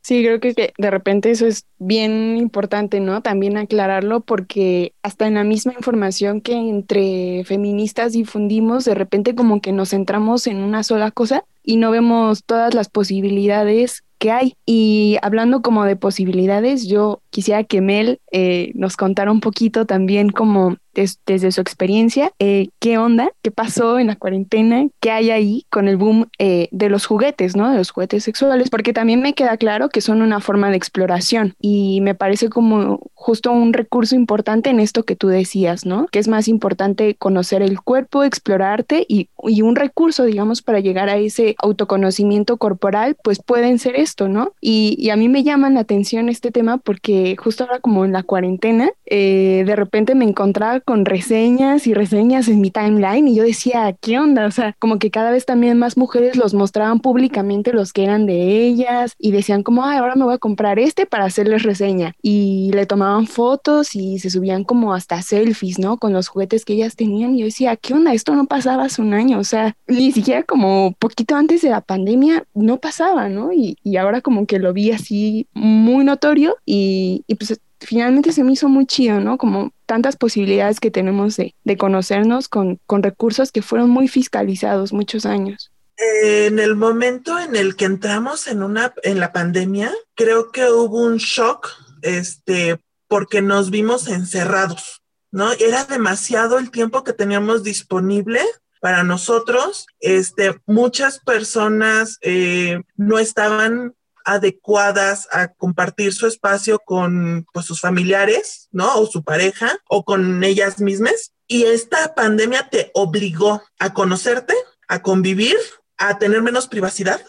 Sí, 0.03 0.23
creo 0.23 0.38
que, 0.38 0.55
que, 0.55 0.75
de 0.77 0.90
repente 0.90 1.31
eso 1.31 1.47
es 1.47 1.64
bien 1.79 2.37
importante, 2.37 3.01
¿no? 3.01 3.23
También 3.23 3.57
aclararlo 3.57 4.21
porque 4.21 4.93
hasta 5.03 5.27
en 5.27 5.35
la 5.35 5.45
misma 5.45 5.73
información 5.73 6.43
que 6.43 6.53
entre 6.53 7.43
feministas 7.45 8.12
difundimos, 8.12 8.85
de 8.85 8.95
repente 8.95 9.35
como 9.35 9.62
que 9.62 9.73
nos 9.73 9.90
centramos 9.90 10.47
en 10.47 10.59
una 10.59 10.83
sola 10.83 11.11
cosa 11.11 11.45
y 11.62 11.79
no 11.79 11.90
vemos 11.90 12.45
todas 12.45 12.75
las 12.75 12.90
posibilidades 12.90 14.04
que 14.25 14.31
hay. 14.31 14.57
Y 14.65 15.19
hablando 15.21 15.61
como 15.61 15.85
de 15.85 15.97
posibilidades, 15.97 16.89
yo 16.89 17.21
quisiera 17.35 17.64
que 17.64 17.81
Mel 17.81 18.20
eh, 18.31 18.70
nos 18.77 18.97
contara 18.97 19.33
un 19.33 19.40
poquito 19.40 19.87
también 19.87 20.31
como 20.31 20.77
desde 20.94 21.51
su 21.51 21.61
experiencia, 21.61 22.33
eh, 22.38 22.68
qué 22.79 22.99
onda, 22.99 23.33
qué 23.42 23.51
pasó 23.51 23.99
en 23.99 24.07
la 24.07 24.14
cuarentena, 24.14 24.87
qué 25.01 25.11
hay 25.11 25.31
ahí 25.31 25.66
con 25.68 25.88
el 25.88 25.97
boom 25.97 26.29
eh, 26.38 26.68
de 26.70 26.88
los 26.88 27.07
juguetes, 27.07 27.57
¿no? 27.57 27.70
De 27.70 27.79
los 27.79 27.90
juguetes 27.90 28.23
sexuales, 28.23 28.70
porque 28.70 28.92
también 28.92 29.20
me 29.20 29.35
queda 29.35 29.57
claro 29.57 29.88
que 29.88 30.01
son 30.01 30.23
una 30.23 30.38
forma 30.38 30.70
de 30.70 30.77
exploración 30.77 31.55
y 31.61 32.01
me 32.03 32.14
parece 32.14 32.49
como 32.49 33.01
justo 33.14 33.51
un 33.51 33.73
recurso 33.73 34.14
importante 34.14 34.70
en 34.70 34.79
esto 34.79 35.03
que 35.03 35.16
tú 35.16 35.27
decías, 35.27 35.85
¿no? 35.85 36.07
Que 36.12 36.20
es 36.20 36.29
más 36.29 36.47
importante 36.47 37.16
conocer 37.16 37.62
el 37.62 37.81
cuerpo, 37.81 38.23
explorarte 38.23 39.05
y, 39.09 39.29
y 39.42 39.62
un 39.62 39.75
recurso, 39.75 40.25
digamos, 40.25 40.62
para 40.62 40.79
llegar 40.79 41.09
a 41.09 41.16
ese 41.16 41.57
autoconocimiento 41.59 42.57
corporal, 42.57 43.16
pues 43.25 43.42
pueden 43.42 43.79
ser 43.79 43.97
esto, 43.97 44.29
¿no? 44.29 44.53
Y, 44.61 44.94
y 44.99 45.11
a 45.11 45.16
mí 45.16 45.29
me 45.29 45.42
llama 45.42 45.70
la 45.70 45.81
atención 45.81 46.29
este 46.29 46.53
tema 46.53 46.79
porque 46.79 47.24
justo 47.37 47.65
ahora 47.65 47.81
como 47.81 48.05
en 48.05 48.13
la 48.13 48.23
cuarentena, 48.23 48.91
eh, 49.07 49.65
de 49.67 49.77
repente 49.77 50.15
me 50.15 50.25
encontraba 50.25 50.81
con 50.81 51.05
reseñas 51.05 51.87
y 51.87 51.95
reseñas 51.95 52.49
en 52.49 52.61
mi 52.61 52.71
timeline 52.71 53.29
y 53.29 53.35
yo 53.35 53.45
decía, 53.45 53.95
¿qué 54.01 54.19
onda? 54.19 54.47
O 54.47 54.51
sea, 54.51 54.77
como 54.79 54.99
que 54.99 55.11
cada 55.11 55.31
vez 55.31 55.47
también 55.47 55.79
más 55.79 55.97
mujeres 55.97 56.37
los 56.37 56.55
mostraban 56.55 57.01
públicamente 57.01 57.73
los 57.73 57.93
que 57.93 58.05
eran 58.05 58.27
de 58.27 58.67
ellas 58.67 59.15
y 59.19 59.33
decían 59.33 59.63
como, 59.63 59.85
ay, 59.85 59.99
ahora 59.99 60.15
me 60.15 60.25
voy 60.25 60.35
a 60.35 60.39
comprar 60.39 60.79
este 60.79 61.07
para 61.07 61.25
hacerles 61.25 61.63
reseña. 61.63 62.15
Y 62.23 62.71
le 62.75 62.87
tomaban 62.87 63.27
fotos 63.27 63.95
y 63.95 64.19
se 64.19 64.31
subían 64.31 64.65
como 64.65 64.95
hasta 64.95 65.23
selfies, 65.23 65.79
¿no? 65.79 65.97
Con 65.99 66.13
los 66.13 66.29
juguetes 66.29 66.65
que 66.65 66.75
ellas 66.75 66.97
tenían 66.97 67.35
y 67.35 67.41
yo 67.41 67.45
decía, 67.47 67.77
¿qué 67.77 67.95
onda? 67.95 68.13
Esto 68.13 68.35
no 68.35 68.47
pasaba 68.47 68.85
hace 68.85 69.03
un 69.03 69.15
año, 69.15 69.39
o 69.39 69.45
sea, 69.45 69.77
ni 69.87 70.13
siquiera 70.13 70.43
como 70.43 70.93
poquito 70.99 71.37
antes 71.37 71.63
de 71.63 71.71
la 71.71 71.81
pandemia 71.81 72.45
no 72.55 72.79
pasaba, 72.79 73.29
¿no? 73.29 73.53
Y, 73.53 73.79
y 73.83 73.97
ahora 73.97 74.21
como 74.21 74.47
que 74.47 74.59
lo 74.59 74.73
vi 74.73 74.91
así 74.91 75.47
muy 75.55 76.05
notorio 76.05 76.57
y, 76.67 77.13
y 77.27 77.35
pues 77.35 77.61
finalmente 77.81 78.33
se 78.33 78.42
me 78.42 78.53
hizo 78.53 78.68
muy 78.68 78.87
chido, 78.87 79.20
¿no? 79.20 79.38
Como 79.38 79.72
tantas 79.87 80.16
posibilidades 80.16 80.81
que 80.81 80.90
tenemos 80.90 81.37
de, 81.37 81.55
de 81.64 81.77
conocernos 81.77 82.48
con, 82.48 82.81
con, 82.87 83.03
recursos 83.03 83.53
que 83.53 83.62
fueron 83.62 83.90
muy 83.90 84.09
fiscalizados 84.09 84.92
muchos 84.92 85.27
años. 85.27 85.70
En 85.96 86.59
el 86.59 86.74
momento 86.74 87.38
en 87.38 87.55
el 87.55 87.77
que 87.77 87.85
entramos 87.85 88.48
en 88.48 88.62
una 88.62 88.94
en 89.03 89.20
la 89.20 89.33
pandemia, 89.33 89.92
creo 90.14 90.50
que 90.50 90.68
hubo 90.70 91.03
un 91.03 91.18
shock, 91.18 91.68
este, 92.03 92.81
porque 93.07 93.42
nos 93.42 93.70
vimos 93.70 94.09
encerrados, 94.09 95.03
¿no? 95.31 95.53
Era 95.53 95.85
demasiado 95.85 96.59
el 96.59 96.70
tiempo 96.70 97.05
que 97.05 97.12
teníamos 97.12 97.62
disponible 97.62 98.40
para 98.81 99.05
nosotros. 99.05 99.87
Este, 100.00 100.61
muchas 100.66 101.20
personas 101.20 102.18
eh, 102.22 102.83
no 102.96 103.18
estaban 103.18 103.94
adecuadas 104.25 105.29
a 105.31 105.49
compartir 105.49 106.13
su 106.13 106.27
espacio 106.27 106.79
con 106.79 107.47
pues, 107.53 107.67
sus 107.67 107.81
familiares, 107.81 108.69
¿no? 108.73 108.97
O 108.97 109.07
su 109.07 109.23
pareja 109.23 109.79
o 109.89 110.05
con 110.05 110.43
ellas 110.43 110.81
mismas. 110.81 111.33
Y 111.47 111.65
esta 111.65 112.15
pandemia 112.15 112.69
te 112.71 112.91
obligó 112.95 113.63
a 113.79 113.93
conocerte, 113.93 114.55
a 114.89 115.03
convivir, 115.03 115.57
a 115.99 116.19
tener 116.19 116.43
menos 116.43 116.69
privacidad, 116.69 117.21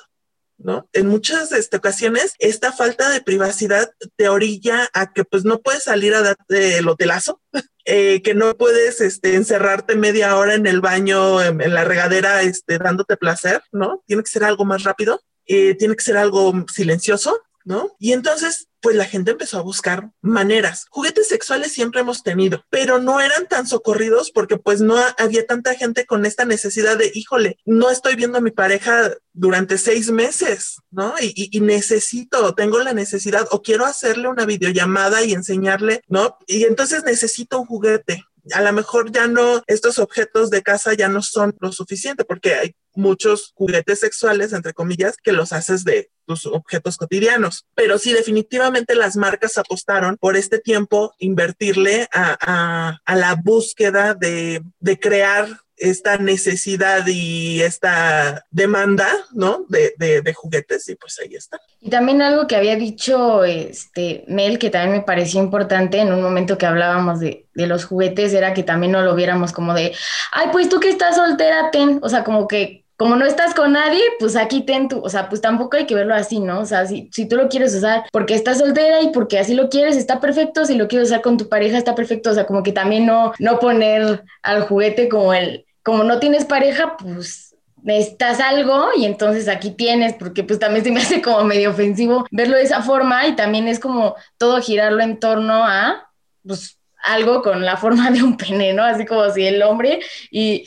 ¿no? 0.58 0.90
En 0.94 1.08
muchas 1.08 1.52
este, 1.52 1.78
ocasiones, 1.78 2.34
esta 2.40 2.72
falta 2.72 3.10
de 3.10 3.22
privacidad 3.22 3.92
te 4.16 4.30
orilla 4.30 4.90
a 4.94 5.12
que 5.12 5.26
pues 5.26 5.44
no 5.44 5.60
puedes 5.60 5.84
salir 5.84 6.16
a 6.16 6.22
darte 6.22 6.78
el 6.78 6.88
hotelazo, 6.88 7.42
eh, 7.86 8.22
que 8.22 8.34
no 8.34 8.56
puedes 8.56 9.02
este, 9.02 9.36
encerrarte 9.36 9.96
media 9.96 10.38
hora 10.38 10.54
en 10.56 10.66
el 10.66 10.82
baño, 10.82 11.42
en, 11.42 11.74
la 11.74 11.84
regadera, 11.84 12.42
este, 12.42 12.78
dándote 12.78 13.18
placer, 13.18 13.62
¿no? 13.72 14.04
Tiene 14.08 14.24
que 14.24 14.30
ser 14.30 14.44
algo 14.44 14.66
más 14.66 14.84
rápido. 14.84 15.22
Eh, 15.48 15.76
tiene 15.76 15.96
que 15.96 16.04
ser 16.04 16.18
algo 16.18 16.54
silencioso, 16.74 17.42
¿no? 17.66 17.96
Y 18.00 18.14
entonces, 18.14 18.68
pues 18.80 18.96
la 18.96 19.06
gente 19.06 19.32
empezó 19.32 19.58
a 19.58 19.64
buscar 19.64 20.12
maneras. 20.22 20.86
Juguetes 20.90 21.28
sexuales 21.28 21.74
siempre 21.74 22.02
hemos 22.02 22.22
tenido, 22.22 22.64
pero 22.70 23.00
no 23.00 23.20
eran 23.20 23.48
tan 23.48 23.68
socorridos 23.68 24.32
porque 24.32 24.58
pues 24.58 24.82
no 24.82 24.96
había 25.18 25.46
tanta 25.48 25.74
gente 25.74 26.06
con 26.06 26.26
esta 26.26 26.46
necesidad 26.46 26.98
de, 26.98 27.12
híjole, 27.14 27.58
no 27.66 27.90
estoy 27.90 28.16
viendo 28.16 28.38
a 28.38 28.42
mi 28.42 28.52
pareja 28.52 29.12
durante 29.34 29.80
seis 29.80 30.12
meses, 30.12 30.78
¿no? 30.92 31.16
Y, 31.20 31.34
y, 31.36 31.58
y 31.58 31.62
necesito, 31.62 32.54
tengo 32.54 32.80
la 32.80 32.94
necesidad 32.94 33.48
o 33.52 33.64
quiero 33.64 33.86
hacerle 33.86 34.28
una 34.28 34.46
videollamada 34.46 35.24
y 35.24 35.34
enseñarle, 35.34 36.02
¿no? 36.08 36.38
Y 36.46 36.66
entonces 36.66 37.04
necesito 37.04 37.60
un 37.60 37.66
juguete 37.66 38.24
a 38.54 38.62
lo 38.62 38.74
mejor 38.74 39.12
ya 39.12 39.28
no, 39.28 39.64
estos 39.68 40.00
objetos 40.00 40.50
de 40.50 40.62
casa 40.62 40.94
ya 40.94 41.08
no 41.08 41.22
son 41.22 41.56
lo 41.60 41.72
suficiente 41.72 42.26
porque 42.26 42.54
hay 42.54 42.76
muchos 42.96 43.52
juguetes 43.56 44.00
sexuales, 44.00 44.54
entre 44.54 44.74
comillas, 44.74 45.18
que 45.18 45.32
los 45.32 45.54
haces 45.54 45.84
de 45.84 46.10
tus 46.26 46.46
objetos 46.46 46.98
cotidianos. 46.98 47.66
Pero 47.76 47.98
sí, 47.98 48.14
definitivamente 48.14 48.96
las 48.96 49.16
marcas 49.16 49.58
apostaron 49.58 50.18
por 50.18 50.36
este 50.36 50.60
tiempo 50.60 51.14
invertirle 51.20 52.08
a, 52.14 52.98
a, 53.06 53.16
la 53.16 53.36
búsqueda 53.36 54.14
de, 54.14 54.62
de 54.80 55.00
crear 55.00 55.48
esta 55.78 56.18
necesidad 56.18 57.06
y 57.06 57.62
esta 57.62 58.46
demanda, 58.50 59.08
¿no? 59.34 59.66
De, 59.68 59.94
de, 59.98 60.34
juguetes 60.34 60.88
y 60.90 60.96
pues 60.96 61.20
ahí 61.20 61.36
está. 61.36 61.60
Y 61.82 61.90
también 61.90 62.22
algo 62.22 62.48
que 62.48 62.56
había 62.56 62.76
dicho 62.76 63.44
este 63.44 64.24
Mel, 64.28 64.58
que 64.58 64.70
también 64.70 65.00
me 65.00 65.06
pareció 65.06 65.42
importante 65.42 66.00
en 66.00 66.14
un 66.14 66.22
momento 66.22 66.58
que 66.58 66.66
hablábamos 66.66 67.20
de, 67.20 67.48
de 67.54 67.68
los 67.68 67.86
juguetes, 67.86 68.34
era 68.34 68.54
que 68.54 68.64
también 68.64 68.94
no 68.94 69.02
lo 69.02 69.16
viéramos 69.16 69.52
como 69.52 69.74
de, 69.74 69.94
ay, 70.32 70.48
pues 70.52 70.70
tú 70.70 70.80
que 70.80 70.90
estás 70.90 71.16
soltera, 71.16 71.72
ten, 71.72 72.00
o 72.02 72.10
sea, 72.10 72.24
como 72.24 72.48
que 72.48 72.85
como 72.98 73.16
no 73.16 73.26
estás 73.26 73.54
con 73.54 73.74
nadie, 73.74 74.02
pues 74.20 74.36
aquí 74.36 74.62
ten 74.62 74.88
tu, 74.88 75.00
o 75.00 75.10
sea, 75.10 75.28
pues 75.28 75.42
tampoco 75.42 75.78
hay 75.78 75.86
que 75.86 75.96
verlo 75.96 76.16
así, 76.16 76.40
¿no? 76.40 76.60
O 76.60 76.66
sea, 76.66 76.86
si, 76.86 77.10
si 77.12 77.28
tú 77.28 77.36
lo 77.36 77.50
quieres 77.50 77.76
usar 77.76 78.06
porque 78.12 78.36
estás 78.36 78.60
soltera 78.60 79.02
y 79.02 79.12
porque 79.12 79.38
así 79.40 79.54
lo 79.54 79.70
quieres, 79.70 79.98
está 79.98 80.20
perfecto, 80.20 80.66
si 80.66 80.76
lo 80.76 80.88
quieres 80.88 81.10
usar 81.10 81.22
con 81.22 81.38
tu 81.38 81.50
pareja, 81.50 81.78
está 81.78 81.96
perfecto, 81.96 82.32
o 82.32 82.34
sea, 82.34 82.46
como 82.46 82.64
que 82.64 82.72
también 82.72 83.06
no, 83.06 83.34
no 83.40 83.60
poner 83.60 84.24
al 84.44 84.62
juguete 84.62 85.10
como 85.10 85.34
el, 85.34 85.66
como 85.84 86.04
no 86.04 86.20
tienes 86.20 86.46
pareja, 86.46 86.96
pues 86.98 87.56
necesitas 87.84 88.40
algo 88.40 88.88
y 88.98 89.06
entonces 89.06 89.48
aquí 89.48 89.72
tienes, 89.72 90.14
porque 90.14 90.44
pues 90.44 90.58
también 90.60 90.84
se 90.84 90.92
me 90.92 91.02
hace 91.02 91.22
como 91.22 91.44
medio 91.44 91.70
ofensivo 91.70 92.26
verlo 92.32 92.58
de 92.58 92.64
esa 92.64 92.82
forma 92.82 93.28
y 93.28 93.36
también 93.36 93.68
es 93.68 93.80
como 93.80 94.16
todo 94.38 94.62
girarlo 94.62 95.04
en 95.04 95.20
torno 95.20 95.64
a, 95.64 96.10
pues 96.46 96.80
algo 97.06 97.42
con 97.42 97.64
la 97.64 97.78
forma 97.78 98.12
de 98.12 98.24
un 98.24 98.38
pene, 98.38 98.74
¿no? 98.74 98.84
Así 98.84 99.06
como 99.06 99.30
si 99.32 99.46
el 99.46 99.62
hombre 99.64 100.00
y, 100.32 100.66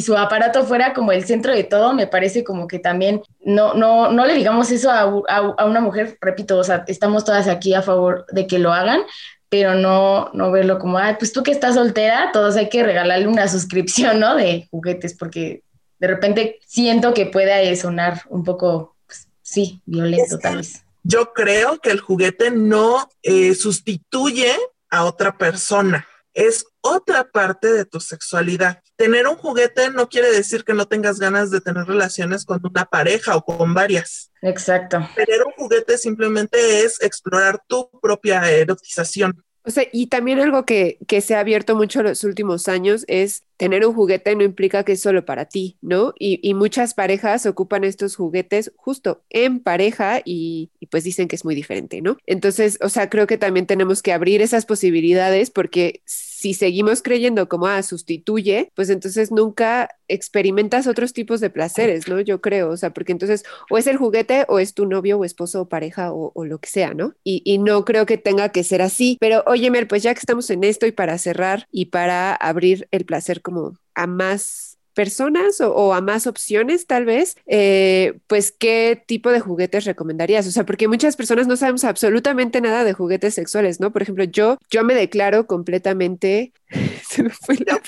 su 0.00 0.16
aparato 0.16 0.64
fuera 0.64 0.94
como 0.94 1.12
el 1.12 1.24
centro 1.24 1.52
de 1.52 1.64
todo, 1.64 1.92
me 1.92 2.06
parece 2.06 2.42
como 2.42 2.66
que 2.66 2.78
también 2.78 3.22
no, 3.40 3.74
no, 3.74 4.10
no 4.10 4.24
le 4.24 4.34
digamos 4.34 4.70
eso 4.70 4.90
a, 4.90 5.64
una 5.66 5.80
mujer, 5.80 6.16
repito, 6.20 6.56
o 6.58 6.64
sea, 6.64 6.84
estamos 6.86 7.24
todas 7.24 7.48
aquí 7.48 7.74
a 7.74 7.82
favor 7.82 8.24
de 8.30 8.46
que 8.46 8.58
lo 8.58 8.72
hagan, 8.72 9.02
pero 9.48 9.74
no, 9.74 10.30
no 10.32 10.50
verlo 10.50 10.78
como, 10.78 10.96
ay, 10.98 11.16
pues 11.18 11.32
tú 11.32 11.42
que 11.42 11.50
estás 11.50 11.74
soltera, 11.74 12.30
todos 12.32 12.56
hay 12.56 12.68
que 12.68 12.82
regalarle 12.82 13.26
una 13.26 13.48
suscripción, 13.48 14.20
¿no? 14.20 14.36
De 14.36 14.68
juguetes, 14.70 15.14
porque 15.14 15.64
de 15.98 16.06
repente 16.06 16.60
siento 16.66 17.12
que 17.12 17.26
puede 17.26 17.74
sonar 17.76 18.22
un 18.28 18.44
poco, 18.44 18.96
pues, 19.06 19.28
sí, 19.42 19.82
violento 19.84 20.38
tal 20.38 20.58
vez. 20.58 20.84
Yo 21.02 21.32
creo 21.32 21.78
que 21.78 21.90
el 21.90 22.00
juguete 22.00 22.50
no 22.50 23.08
eh, 23.22 23.54
sustituye 23.54 24.52
a 24.90 25.04
otra 25.04 25.36
persona. 25.36 26.06
Es 26.32 26.64
otra 26.80 27.24
parte 27.24 27.72
de 27.72 27.84
tu 27.84 28.00
sexualidad. 28.00 28.82
Tener 28.96 29.26
un 29.26 29.36
juguete 29.36 29.90
no 29.90 30.08
quiere 30.08 30.30
decir 30.30 30.64
que 30.64 30.74
no 30.74 30.86
tengas 30.86 31.18
ganas 31.18 31.50
de 31.50 31.60
tener 31.60 31.84
relaciones 31.86 32.44
con 32.44 32.60
una 32.62 32.84
pareja 32.84 33.36
o 33.36 33.44
con 33.44 33.74
varias. 33.74 34.30
Exacto. 34.42 34.98
Tener 35.16 35.42
un 35.44 35.52
juguete 35.52 35.98
simplemente 35.98 36.84
es 36.84 37.00
explorar 37.02 37.60
tu 37.66 37.90
propia 38.00 38.48
erotización. 38.50 39.44
O 39.64 39.70
sea, 39.70 39.84
y 39.92 40.06
también 40.06 40.40
algo 40.40 40.64
que, 40.64 40.98
que 41.06 41.20
se 41.20 41.34
ha 41.34 41.40
abierto 41.40 41.74
mucho 41.74 42.00
en 42.00 42.06
los 42.06 42.24
últimos 42.24 42.68
años 42.68 43.04
es 43.08 43.42
tener 43.60 43.86
un 43.86 43.94
juguete 43.94 44.34
no 44.34 44.42
implica 44.42 44.84
que 44.84 44.92
es 44.92 45.02
solo 45.02 45.26
para 45.26 45.44
ti, 45.44 45.76
¿no? 45.82 46.14
Y, 46.18 46.40
y 46.42 46.54
muchas 46.54 46.94
parejas 46.94 47.44
ocupan 47.44 47.84
estos 47.84 48.16
juguetes 48.16 48.72
justo 48.74 49.22
en 49.28 49.60
pareja 49.60 50.22
y, 50.24 50.70
y, 50.80 50.86
pues 50.86 51.04
dicen 51.04 51.28
que 51.28 51.36
es 51.36 51.44
muy 51.44 51.54
diferente, 51.54 52.00
¿no? 52.00 52.16
Entonces, 52.24 52.78
o 52.80 52.88
sea, 52.88 53.10
creo 53.10 53.26
que 53.26 53.36
también 53.36 53.66
tenemos 53.66 54.00
que 54.00 54.14
abrir 54.14 54.40
esas 54.40 54.64
posibilidades 54.64 55.50
porque 55.50 56.00
si 56.40 56.54
seguimos 56.54 57.02
creyendo 57.02 57.50
como, 57.50 57.66
ah, 57.66 57.82
sustituye, 57.82 58.72
pues 58.74 58.88
entonces 58.88 59.30
nunca 59.30 59.90
experimentas 60.08 60.86
otros 60.86 61.12
tipos 61.12 61.40
de 61.40 61.50
placeres, 61.50 62.08
¿no? 62.08 62.18
Yo 62.18 62.40
creo, 62.40 62.70
o 62.70 62.76
sea, 62.78 62.94
porque 62.94 63.12
entonces 63.12 63.44
o 63.68 63.76
es 63.76 63.86
el 63.86 63.98
juguete 63.98 64.46
o 64.48 64.58
es 64.58 64.72
tu 64.72 64.86
novio 64.86 65.18
o 65.18 65.26
esposo 65.26 65.60
o 65.60 65.68
pareja 65.68 66.14
o, 66.14 66.32
o 66.34 66.44
lo 66.46 66.58
que 66.58 66.70
sea, 66.70 66.94
¿no? 66.94 67.12
Y, 67.24 67.42
y, 67.44 67.58
no 67.58 67.84
creo 67.84 68.06
que 68.06 68.16
tenga 68.16 68.48
que 68.48 68.64
ser 68.64 68.80
así, 68.80 69.18
pero 69.20 69.44
oye, 69.46 69.70
Mel, 69.70 69.86
pues 69.86 70.02
ya 70.02 70.14
que 70.14 70.20
estamos 70.20 70.48
en 70.48 70.64
esto 70.64 70.86
y 70.86 70.92
para 70.92 71.18
cerrar 71.18 71.66
y 71.70 71.86
para 71.86 72.34
abrir 72.34 72.88
el 72.90 73.04
placer 73.04 73.42
como 73.50 73.74
a 73.94 74.06
más 74.06 74.78
personas 74.94 75.60
o, 75.60 75.94
a 75.94 76.00
más 76.00 76.26
opciones 76.26 76.86
tal 76.86 77.04
vez, 77.04 77.36
eh, 77.46 78.18
pues 78.26 78.52
qué 78.52 79.02
tipo 79.06 79.30
de 79.30 79.40
juguetes 79.40 79.84
recomendarías? 79.84 80.46
O 80.46 80.50
sea, 80.50 80.64
porque 80.64 80.88
muchas 80.88 81.16
personas 81.16 81.46
no 81.46 81.56
sabemos 81.56 81.84
absolutamente 81.84 82.60
nada 82.60 82.84
de 82.84 82.92
juguetes 82.92 83.34
sexuales, 83.34 83.80
¿no? 83.80 83.92
Por 83.92 84.02
ejemplo, 84.02 84.24
yo, 84.24 84.58
yo 84.70 84.84
me 84.84 84.94
declaro 84.94 85.46
completamente... 85.46 86.52
Se 87.08 87.24
me 87.24 87.30
fue 87.30 87.56
la... 87.66 87.80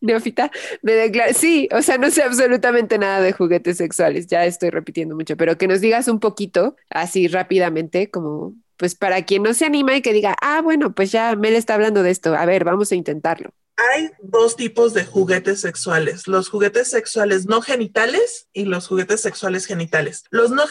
Neófita, 0.00 0.52
me 0.82 0.92
declaro, 0.92 1.32
sí, 1.34 1.68
o 1.72 1.82
sea, 1.82 1.98
no 1.98 2.10
sé 2.10 2.22
absolutamente 2.22 2.98
nada 2.98 3.20
de 3.20 3.32
juguetes 3.32 3.78
sexuales, 3.78 4.28
ya 4.28 4.44
estoy 4.44 4.70
repitiendo 4.70 5.16
mucho, 5.16 5.36
pero 5.36 5.58
que 5.58 5.66
nos 5.66 5.80
digas 5.80 6.06
un 6.06 6.20
poquito, 6.20 6.76
así 6.90 7.26
rápidamente, 7.26 8.08
como 8.08 8.54
pues 8.76 8.94
para 8.94 9.24
quien 9.24 9.42
no 9.42 9.54
se 9.54 9.64
anima 9.64 9.96
y 9.96 10.02
que 10.02 10.12
diga, 10.12 10.36
ah, 10.42 10.60
bueno, 10.62 10.94
pues 10.94 11.10
ya 11.10 11.34
Mel 11.34 11.56
está 11.56 11.74
hablando 11.74 12.02
de 12.02 12.10
esto, 12.10 12.36
a 12.36 12.44
ver, 12.44 12.62
vamos 12.62 12.92
a 12.92 12.94
intentarlo. 12.94 13.50
Hay 13.78 14.10
dos 14.22 14.56
tipos 14.56 14.94
de 14.94 15.04
juguetes 15.04 15.60
sexuales, 15.60 16.26
los 16.26 16.48
juguetes 16.48 16.88
sexuales 16.88 17.44
no 17.44 17.60
genitales 17.60 18.48
y 18.54 18.64
los 18.64 18.88
juguetes 18.88 19.20
sexuales 19.20 19.66
genitales. 19.66 20.24
Los 20.30 20.50
no 20.50 20.64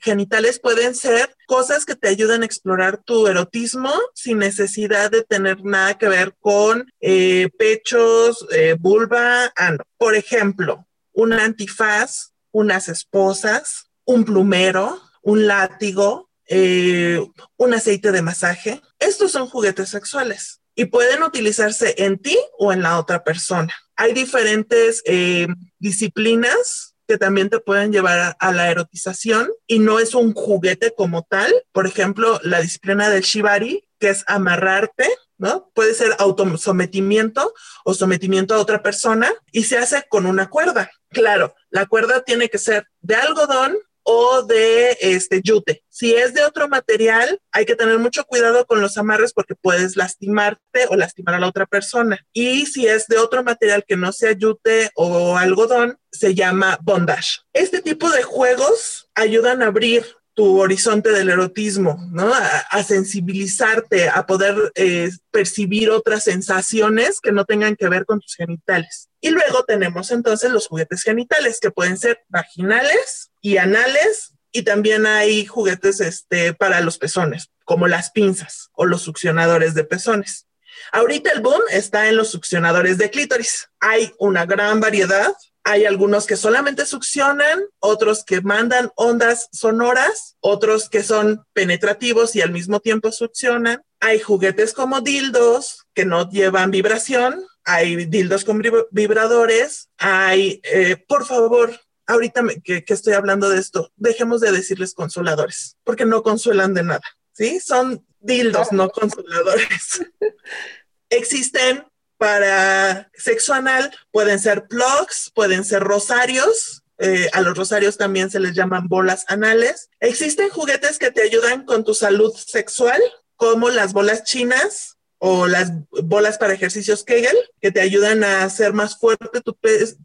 genitales 0.00 0.58
pueden 0.58 0.94
ser 0.94 1.36
cosas 1.46 1.84
que 1.84 1.96
te 1.96 2.08
ayuden 2.08 2.42
a 2.42 2.46
explorar 2.46 3.02
tu 3.04 3.26
erotismo 3.26 3.92
sin 4.14 4.38
necesidad 4.38 5.10
de 5.10 5.22
tener 5.22 5.62
nada 5.64 5.98
que 5.98 6.08
ver 6.08 6.34
con 6.40 6.90
eh, 7.00 7.50
pechos, 7.58 8.46
eh, 8.50 8.74
vulva, 8.80 9.52
ano. 9.54 9.84
Por 9.98 10.14
ejemplo, 10.14 10.86
un 11.12 11.34
antifaz, 11.34 12.32
unas 12.52 12.88
esposas, 12.88 13.90
un 14.06 14.24
plumero, 14.24 15.02
un 15.20 15.46
látigo, 15.46 16.30
eh, 16.48 17.20
un 17.58 17.74
aceite 17.74 18.12
de 18.12 18.22
masaje. 18.22 18.80
Estos 18.98 19.32
son 19.32 19.46
juguetes 19.46 19.90
sexuales 19.90 20.62
y 20.76 20.84
pueden 20.84 21.24
utilizarse 21.24 21.94
en 21.98 22.18
ti 22.18 22.38
o 22.58 22.72
en 22.72 22.82
la 22.82 23.00
otra 23.00 23.24
persona. 23.24 23.74
Hay 23.96 24.12
diferentes 24.12 25.02
eh, 25.06 25.48
disciplinas 25.78 26.94
que 27.08 27.18
también 27.18 27.48
te 27.48 27.60
pueden 27.60 27.92
llevar 27.92 28.36
a, 28.38 28.52
la 28.52 28.70
erotización 28.70 29.50
y 29.66 29.78
no 29.78 29.98
es 29.98 30.14
un 30.14 30.34
juguete 30.34 30.92
como 30.94 31.22
tal. 31.22 31.52
Por 31.72 31.86
ejemplo, 31.86 32.38
la 32.42 32.60
disciplina 32.60 33.08
del 33.08 33.22
shibari, 33.22 33.88
que 33.98 34.10
es 34.10 34.24
amarrarte, 34.26 35.08
¿no? 35.38 35.70
Puede 35.74 35.94
ser 35.94 36.14
autosometimiento 36.18 37.54
o 37.84 37.94
sometimiento 37.94 38.54
a 38.54 38.60
otra 38.60 38.82
persona 38.82 39.32
y 39.52 39.64
se 39.64 39.78
hace 39.78 40.04
con 40.08 40.26
una 40.26 40.50
cuerda. 40.50 40.90
Claro, 41.10 41.54
la 41.70 41.86
cuerda 41.86 42.22
tiene 42.22 42.48
que 42.48 42.58
ser 42.58 42.86
de 43.00 43.14
algodón 43.14 43.78
o 44.06 44.42
de 44.42 44.96
este 45.00 45.42
yute. 45.42 45.82
Si 45.88 46.14
es 46.14 46.32
de 46.32 46.44
otro 46.44 46.68
material, 46.68 47.40
hay 47.50 47.66
que 47.66 47.74
tener 47.74 47.98
mucho 47.98 48.24
cuidado 48.24 48.64
con 48.64 48.80
los 48.80 48.96
amarres 48.96 49.32
porque 49.32 49.56
puedes 49.56 49.96
lastimarte 49.96 50.86
o 50.88 50.96
lastimar 50.96 51.34
a 51.34 51.40
la 51.40 51.48
otra 51.48 51.66
persona. 51.66 52.18
Y 52.32 52.66
si 52.66 52.86
es 52.86 53.08
de 53.08 53.18
otro 53.18 53.42
material 53.42 53.84
que 53.86 53.96
no 53.96 54.12
sea 54.12 54.32
yute 54.32 54.90
o 54.94 55.36
algodón, 55.36 55.98
se 56.12 56.34
llama 56.34 56.78
bondage. 56.82 57.40
Este 57.52 57.82
tipo 57.82 58.08
de 58.10 58.22
juegos 58.22 59.10
ayudan 59.14 59.62
a 59.62 59.66
abrir 59.66 60.06
tu 60.36 60.60
horizonte 60.60 61.10
del 61.12 61.30
erotismo, 61.30 61.98
¿no? 62.12 62.30
A, 62.32 62.82
sensibilizarte, 62.84 64.10
a 64.10 64.26
poder 64.26 64.70
eh, 64.74 65.10
percibir 65.30 65.90
otras 65.90 66.24
sensaciones 66.24 67.20
que 67.20 67.32
no 67.32 67.46
tengan 67.46 67.74
que 67.74 67.88
ver 67.88 68.04
con 68.04 68.20
tus 68.20 68.34
genitales. 68.34 69.08
Y 69.22 69.30
luego 69.30 69.64
tenemos 69.64 70.10
entonces 70.10 70.50
los 70.50 70.68
juguetes 70.68 71.02
genitales, 71.02 71.58
que 71.58 71.70
pueden 71.70 71.96
ser 71.96 72.20
vaginales 72.28 73.30
y 73.46 73.58
anales, 73.58 74.32
y 74.50 74.62
también 74.62 75.06
hay 75.06 75.46
juguetes 75.46 76.00
este, 76.00 76.52
para 76.52 76.80
los 76.80 76.98
pezones, 76.98 77.52
como 77.64 77.86
las 77.86 78.10
pinzas 78.10 78.70
o 78.72 78.86
los 78.86 79.02
succionadores 79.02 79.74
de 79.74 79.84
pezones. 79.84 80.48
Ahorita 80.90 81.30
el 81.30 81.42
boom 81.42 81.62
está 81.70 82.08
en 82.08 82.16
los 82.16 82.28
succionadores 82.28 82.98
de 82.98 83.08
clítoris. 83.08 83.68
Hay 83.78 84.12
una 84.18 84.46
gran 84.46 84.80
variedad 84.80 85.32
hay 85.68 85.84
algunos 85.84 86.26
que 86.26 86.36
solamente 86.36 86.86
succionan, 86.86 87.58
otros 87.80 88.24
que 88.24 88.40
mandan 88.40 88.92
ondas 88.94 89.48
sonoras, 89.50 90.36
otros 90.38 90.88
que 90.88 91.02
son 91.02 91.44
penetrativos 91.54 92.36
y 92.36 92.40
al 92.40 92.52
mismo 92.52 92.78
tiempo 92.78 93.10
succionan. 93.10 93.82
Hay 93.98 94.20
juguetes 94.20 94.72
como 94.72 95.00
dildos 95.00 95.84
que 95.92 96.04
no 96.04 96.30
llevan 96.30 96.70
vibración, 96.70 97.44
hay 97.64 98.06
dildos 98.06 98.44
con 98.44 98.62
vibradores, 98.92 99.88
hay, 99.98 100.60
eh, 100.62 101.04
por 101.08 101.26
favor, 101.26 101.80
ahorita 102.06 102.42
que, 102.62 102.84
que 102.84 102.94
estoy 102.94 103.14
hablando 103.14 103.48
de 103.48 103.58
esto, 103.58 103.92
dejemos 103.96 104.40
de 104.40 104.52
decirles 104.52 104.94
consoladores, 104.94 105.76
porque 105.84 106.04
no 106.04 106.22
consuelan 106.22 106.74
de 106.74 106.82
nada, 106.82 107.02
¿sí? 107.32 107.60
Son 107.60 108.04
dildos, 108.20 108.72
no 108.72 108.90
consoladores. 108.90 110.04
Existen 111.10 111.84
para 112.18 113.10
sexo 113.14 113.52
anal 113.52 113.94
pueden 114.10 114.38
ser 114.38 114.66
plugs, 114.66 115.30
pueden 115.34 115.64
ser 115.64 115.82
rosarios. 115.82 116.82
Eh, 116.98 117.28
a 117.34 117.42
los 117.42 117.56
rosarios 117.56 117.98
también 117.98 118.30
se 118.30 118.40
les 118.40 118.54
llaman 118.54 118.88
bolas 118.88 119.24
anales. 119.28 119.90
Existen 120.00 120.48
juguetes 120.48 120.98
que 120.98 121.10
te 121.10 121.22
ayudan 121.22 121.64
con 121.64 121.84
tu 121.84 121.94
salud 121.94 122.34
sexual, 122.34 123.00
como 123.36 123.68
las 123.68 123.92
bolas 123.92 124.24
chinas 124.24 124.96
o 125.18 125.46
las 125.46 125.72
bolas 125.90 126.38
para 126.38 126.54
ejercicios 126.54 127.04
Kegel, 127.04 127.36
que 127.60 127.70
te 127.70 127.80
ayudan 127.80 128.24
a 128.24 128.44
hacer 128.44 128.72
más 128.72 128.98
fuerte 128.98 129.40
tu, 129.42 129.56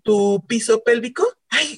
tu 0.03 0.45
piso 0.47 0.83
pélvico. 0.83 1.25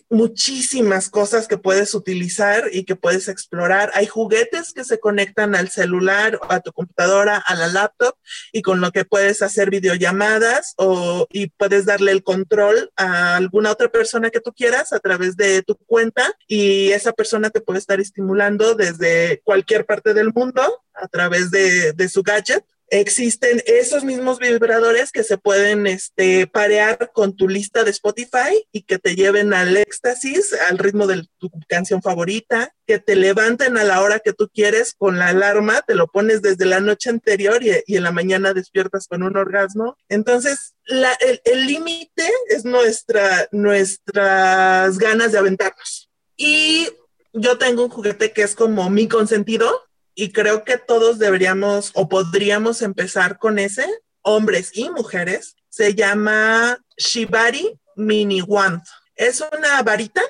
Muchísimas 0.10 1.10
cosas 1.10 1.48
que 1.48 1.58
puedes 1.58 1.94
utilizar 1.94 2.70
y 2.72 2.84
que 2.84 2.96
puedes 2.96 3.28
explorar. 3.28 3.92
Hay 3.94 4.08
juguetes 4.08 4.74
que 4.74 4.84
se 4.84 5.00
conectan 5.00 5.56
al 5.56 5.70
celular, 5.70 6.40
a 6.50 6.60
tu 6.60 6.72
computadora, 6.72 7.38
a 7.38 7.56
la 7.56 7.68
laptop 7.68 8.16
y 8.52 8.62
con 8.62 8.82
lo 8.82 8.92
que 8.92 9.06
puedes 9.06 9.42
hacer 9.42 9.70
videollamadas 9.70 10.74
o 10.78 11.28
y 11.32 11.48
puedes 11.48 11.86
darle 11.86 12.12
el 12.12 12.24
control 12.24 12.92
a 12.96 13.36
alguna 13.36 13.72
otra 13.72 13.90
persona 13.90 14.30
que 14.30 14.42
tú 14.42 14.54
quieras 14.54 14.94
a 14.94 15.00
través 15.00 15.36
de 15.36 15.62
tu 15.64 15.76
cuenta 15.76 16.32
y 16.48 16.92
esa 16.92 17.14
persona 17.14 17.50
te 17.50 17.62
puede 17.62 17.80
estar 17.80 18.00
estimulando 18.00 18.76
desde 18.76 19.42
cualquier 19.44 19.86
parte 19.86 20.14
del 20.14 20.32
mundo 20.34 20.62
a 20.94 21.08
través 21.08 21.52
de 21.52 22.10
su 22.10 22.24
gadget 22.24 22.64
existen 22.90 23.64
esos 23.66 24.04
mismos 24.04 24.40
vibradores 24.40 25.12
que 25.12 25.24
se 25.24 25.38
pueden 25.38 25.88
este, 25.88 26.48
parear 26.48 27.12
con 27.14 27.36
tu 27.36 27.48
lista 27.48 27.84
de 27.84 27.92
Spotify 27.92 28.66
y 28.72 28.84
que 28.84 29.00
te 29.00 29.16
lleven 29.16 29.54
al 29.54 29.76
éxtasis, 29.78 30.54
al 30.70 30.78
ritmo 30.78 31.08
de 31.08 31.28
tu 31.38 31.50
canción 31.68 32.02
favorita, 32.02 32.74
que 32.86 33.00
te 33.00 33.16
levanten 33.16 33.78
a 33.78 33.84
la 33.84 34.02
hora 34.02 34.20
que 34.20 34.34
tú 34.34 34.50
quieres 34.54 34.94
con 34.98 35.18
la 35.18 35.30
alarma, 35.30 35.82
te 35.82 35.96
lo 35.96 36.08
pones 36.08 36.42
desde 36.42 36.66
la 36.66 36.80
noche 36.80 37.10
anterior 37.10 37.64
y, 37.64 37.96
en 37.96 38.04
la 38.04 38.12
mañana 38.12 38.54
despiertas 38.54 39.08
con 39.08 39.24
un 39.24 39.38
orgasmo. 39.38 39.98
Entonces, 40.10 40.74
el 40.86 41.66
límite 41.66 42.30
es 42.50 42.66
nuestra, 42.66 43.48
nuestras 43.52 44.98
ganas 44.98 45.32
de 45.32 45.38
aventarnos. 45.38 46.10
Y 46.38 46.90
yo 47.34 47.58
tengo 47.58 47.84
un 47.84 47.90
juguete 47.90 48.32
que 48.32 48.44
es 48.44 48.56
como 48.56 48.90
mi 48.90 49.08
consentido, 49.08 49.82
y 50.16 50.32
creo 50.32 50.64
que 50.64 50.78
todos 50.78 51.20
deberíamos 51.20 51.92
o 51.94 52.10
podríamos 52.10 52.82
empezar 52.82 53.38
con 53.38 53.60
ese, 53.60 53.86
hombres 54.22 54.72
y 54.74 54.90
mujeres. 54.90 55.56
Se 55.70 55.96
llama 55.96 56.80
Shibari 56.98 57.80
Mini 57.96 58.42
Wand. 58.42 58.82
Es 59.16 59.44
una 59.58 59.82
varita 59.84 60.22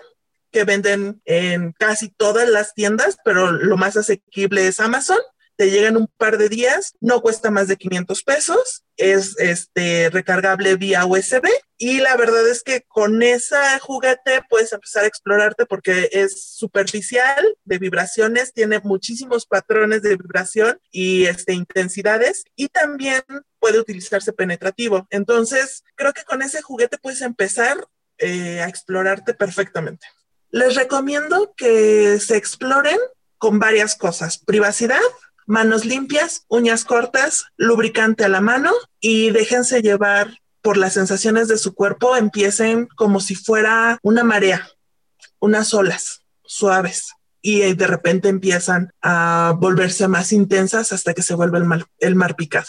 que 0.51 0.63
venden 0.63 1.21
en 1.25 1.73
casi 1.73 2.09
todas 2.09 2.47
las 2.47 2.73
tiendas, 2.73 3.17
pero 3.25 3.51
lo 3.51 3.75
más 3.75 3.97
asequible 3.97 4.67
es 4.67 4.79
Amazon 4.79 5.17
te 5.63 5.71
llegan 5.71 5.95
un 5.95 6.09
par 6.17 6.37
de 6.37 6.49
días, 6.49 6.93
no 6.99 7.21
cuesta 7.21 7.49
más 7.49 7.69
de 7.69 7.77
500 7.77 8.23
pesos, 8.23 8.83
es 8.97 9.39
este 9.39 10.09
recargable 10.09 10.75
vía 10.75 11.05
USB 11.05 11.47
y 11.77 12.01
la 12.01 12.17
verdad 12.17 12.45
es 12.49 12.63
que 12.63 12.81
con 12.85 13.23
ese 13.23 13.55
juguete 13.79 14.41
puedes 14.49 14.73
empezar 14.73 15.05
a 15.05 15.07
explorarte 15.07 15.65
porque 15.65 16.09
es 16.11 16.43
superficial 16.43 17.55
de 17.63 17.77
vibraciones, 17.77 18.51
tiene 18.51 18.81
muchísimos 18.83 19.45
patrones 19.45 20.01
de 20.01 20.17
vibración 20.17 20.81
y 20.91 21.27
este 21.27 21.53
intensidades 21.53 22.43
y 22.57 22.67
también 22.67 23.23
puede 23.59 23.79
utilizarse 23.79 24.33
penetrativo. 24.33 25.07
Entonces, 25.11 25.85
creo 25.95 26.11
que 26.11 26.25
con 26.25 26.41
ese 26.41 26.61
juguete 26.61 26.97
puedes 26.97 27.21
empezar 27.21 27.77
eh, 28.17 28.59
a 28.59 28.67
explorarte 28.67 29.33
perfectamente. 29.33 30.05
Les 30.49 30.75
recomiendo 30.75 31.53
que 31.55 32.19
se 32.19 32.35
exploren 32.35 32.99
con 33.37 33.59
varias 33.59 33.95
cosas. 33.95 34.37
Privacidad, 34.37 34.99
manos 35.45 35.85
limpias, 35.85 36.45
uñas 36.47 36.85
cortas, 36.85 37.45
lubricante 37.57 38.25
a 38.25 38.29
la 38.29 38.41
mano 38.41 38.71
y 38.99 39.31
déjense 39.31 39.81
llevar 39.81 40.39
por 40.61 40.77
las 40.77 40.93
sensaciones 40.93 41.47
de 41.47 41.57
su 41.57 41.75
cuerpo, 41.75 42.15
empiecen 42.15 42.87
como 42.95 43.19
si 43.19 43.35
fuera 43.35 43.99
una 44.01 44.23
marea, 44.23 44.67
unas 45.39 45.73
olas 45.73 46.23
suaves 46.45 47.11
y 47.41 47.73
de 47.73 47.87
repente 47.87 48.29
empiezan 48.29 48.91
a 49.01 49.53
volverse 49.59 50.07
más 50.07 50.31
intensas 50.31 50.93
hasta 50.93 51.13
que 51.13 51.21
se 51.21 51.35
vuelve 51.35 51.59
el 51.99 52.15
mar, 52.15 52.35
picado. 52.37 52.67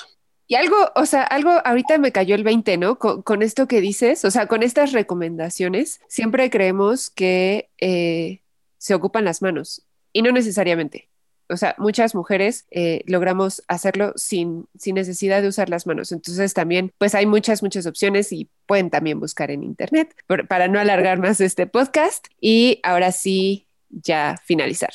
Y 0.49 0.57
algo, 0.57 0.77
o 0.97 1.07
sea, 1.07 1.22
algo 1.22 1.53
ahorita 1.64 1.97
me 1.99 2.11
cayó 2.11 2.35
el 2.35 2.43
20, 2.43 2.77
¿no? 2.77 2.99
Con, 2.99 3.43
esto 3.43 3.68
que 3.68 3.81
dices, 3.81 4.25
o 4.25 4.31
sea, 4.31 4.47
con 4.47 4.62
estas 4.64 4.93
recomendaciones, 4.93 6.01
siempre 6.09 6.51
creemos 6.51 7.09
que 7.09 7.70
eh, 7.79 8.43
se 8.77 8.95
ocupan 8.95 9.25
las 9.25 9.41
manos 9.41 9.87
y 10.12 10.22
no 10.22 10.33
necesariamente 10.33 11.09
o 11.49 11.57
sea, 11.57 11.74
muchas 11.78 12.14
mujeres 12.14 12.66
eh, 12.70 13.03
logramos 13.07 13.62
hacerlo 13.68 14.12
sin, 14.16 14.66
sin 14.78 14.95
necesidad 14.95 15.42
de 15.42 15.49
usar 15.49 15.68
las 15.68 15.86
manos. 15.86 16.12
Entonces 16.12 16.55
también, 16.55 16.92
pues 16.99 17.14
hay 17.14 17.26
muchas, 17.26 17.62
muchas 17.62 17.86
opciones 17.86 18.32
y 18.32 18.49
pueden 18.66 18.90
también 18.90 19.20
buscar 19.20 19.51
en 19.51 19.62
internet 19.62 20.14
para 20.49 20.68
no 20.68 20.78
alargar 20.78 21.18
más 21.18 21.40
este 21.40 21.66
podcast. 21.66 22.26
Y 22.40 22.80
ahora 22.82 23.12
sí, 23.12 23.66
ya 23.90 24.40
finalizar. 24.45 24.92